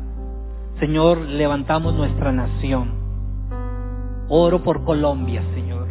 Señor, 0.81 1.18
levantamos 1.20 1.95
nuestra 1.95 2.33
nación. 2.33 2.91
Oro 4.29 4.62
por 4.62 4.85
Colombia, 4.85 5.43
Señor. 5.55 5.89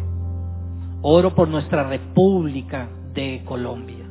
Oro 1.02 1.34
por 1.34 1.48
nuestra 1.48 1.84
República 1.84 2.88
de 3.12 3.42
Colombia. 3.44 4.06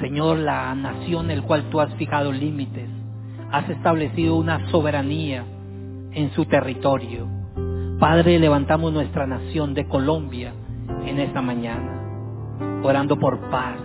Señor, 0.00 0.38
la 0.38 0.74
nación 0.74 1.30
en 1.30 1.40
la 1.40 1.46
cual 1.46 1.68
tú 1.70 1.80
has 1.80 1.92
fijado 1.94 2.32
límites, 2.32 2.88
has 3.50 3.68
establecido 3.68 4.36
una 4.36 4.70
soberanía 4.70 5.44
en 6.12 6.30
su 6.32 6.44
territorio. 6.46 7.26
Padre, 7.98 8.38
levantamos 8.38 8.92
nuestra 8.92 9.26
nación 9.26 9.74
de 9.74 9.86
Colombia 9.86 10.52
en 11.04 11.18
esta 11.18 11.42
mañana 11.42 11.98
orando 12.82 13.18
por 13.18 13.38
paz, 13.50 13.76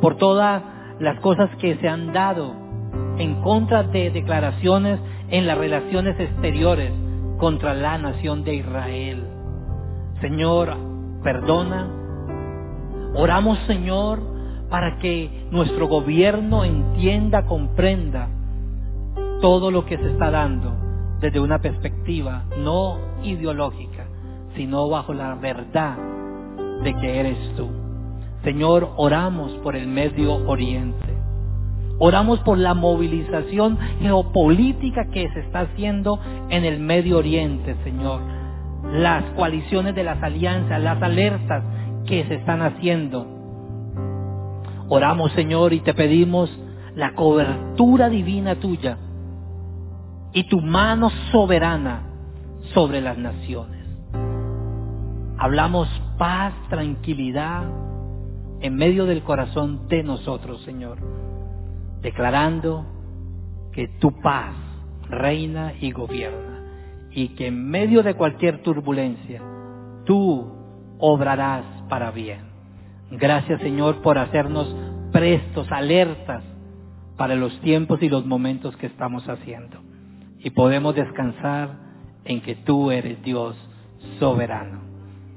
por 0.00 0.16
todas 0.16 0.62
las 0.98 1.18
cosas 1.20 1.50
que 1.56 1.76
se 1.76 1.88
han 1.88 2.12
dado 2.12 2.54
en 3.20 3.42
contra 3.42 3.82
de 3.82 4.10
declaraciones 4.10 4.98
en 5.28 5.46
las 5.46 5.58
relaciones 5.58 6.18
exteriores 6.18 6.90
contra 7.38 7.74
la 7.74 7.98
nación 7.98 8.44
de 8.44 8.54
Israel. 8.54 9.24
Señor, 10.20 10.74
perdona. 11.22 11.88
Oramos, 13.14 13.58
Señor, 13.66 14.20
para 14.70 14.98
que 14.98 15.48
nuestro 15.50 15.86
gobierno 15.86 16.64
entienda, 16.64 17.44
comprenda 17.44 18.28
todo 19.42 19.70
lo 19.70 19.84
que 19.84 19.98
se 19.98 20.12
está 20.12 20.30
dando 20.30 20.72
desde 21.20 21.40
una 21.40 21.58
perspectiva 21.60 22.44
no 22.56 22.98
ideológica, 23.22 24.06
sino 24.56 24.88
bajo 24.88 25.12
la 25.12 25.34
verdad 25.34 25.96
de 26.82 26.94
que 26.96 27.20
eres 27.20 27.38
tú. 27.56 27.68
Señor, 28.44 28.92
oramos 28.96 29.52
por 29.62 29.76
el 29.76 29.86
Medio 29.86 30.32
Oriente. 30.48 31.09
Oramos 32.02 32.40
por 32.40 32.56
la 32.56 32.72
movilización 32.72 33.78
geopolítica 34.00 35.10
que 35.10 35.28
se 35.34 35.40
está 35.40 35.60
haciendo 35.60 36.18
en 36.48 36.64
el 36.64 36.80
Medio 36.80 37.18
Oriente, 37.18 37.76
Señor. 37.84 38.22
Las 38.90 39.22
coaliciones 39.32 39.94
de 39.94 40.02
las 40.02 40.22
alianzas, 40.22 40.82
las 40.82 41.02
alertas 41.02 41.62
que 42.06 42.24
se 42.24 42.36
están 42.36 42.62
haciendo. 42.62 43.26
Oramos, 44.88 45.30
Señor, 45.32 45.74
y 45.74 45.80
te 45.80 45.92
pedimos 45.92 46.50
la 46.94 47.14
cobertura 47.14 48.08
divina 48.08 48.54
tuya 48.54 48.96
y 50.32 50.44
tu 50.44 50.62
mano 50.62 51.10
soberana 51.30 52.02
sobre 52.72 53.02
las 53.02 53.18
naciones. 53.18 53.86
Hablamos 55.36 55.86
paz, 56.16 56.54
tranquilidad 56.70 57.64
en 58.60 58.74
medio 58.74 59.04
del 59.04 59.22
corazón 59.22 59.86
de 59.88 60.02
nosotros, 60.02 60.62
Señor, 60.62 60.98
declarando 62.02 62.86
que 63.72 63.88
tu 63.88 64.20
paz 64.20 64.54
reina 65.08 65.74
y 65.80 65.92
gobierna 65.92 66.64
y 67.10 67.28
que 67.30 67.48
en 67.48 67.68
medio 67.68 68.02
de 68.02 68.14
cualquier 68.14 68.62
turbulencia 68.62 69.42
tú 70.04 70.46
obrarás 70.98 71.64
para 71.88 72.10
bien. 72.10 72.40
Gracias, 73.10 73.60
Señor, 73.60 74.02
por 74.02 74.18
hacernos 74.18 74.74
prestos, 75.12 75.70
alertas 75.72 76.44
para 77.16 77.34
los 77.34 77.58
tiempos 77.60 78.02
y 78.02 78.08
los 78.08 78.24
momentos 78.24 78.76
que 78.76 78.86
estamos 78.86 79.28
haciendo. 79.28 79.78
Y 80.38 80.50
podemos 80.50 80.94
descansar 80.94 81.70
en 82.24 82.40
que 82.40 82.54
tú 82.54 82.90
eres 82.90 83.22
Dios 83.22 83.56
soberano. 84.18 84.80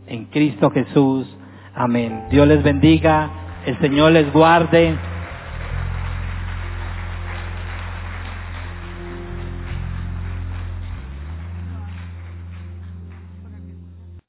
En 0.07 0.25
Cristo 0.25 0.69
Jesús. 0.69 1.27
Amén. 1.73 2.25
Dios 2.29 2.47
les 2.47 2.61
bendiga. 2.63 3.29
El 3.65 3.79
Señor 3.79 4.11
les 4.11 4.31
guarde. 4.31 4.97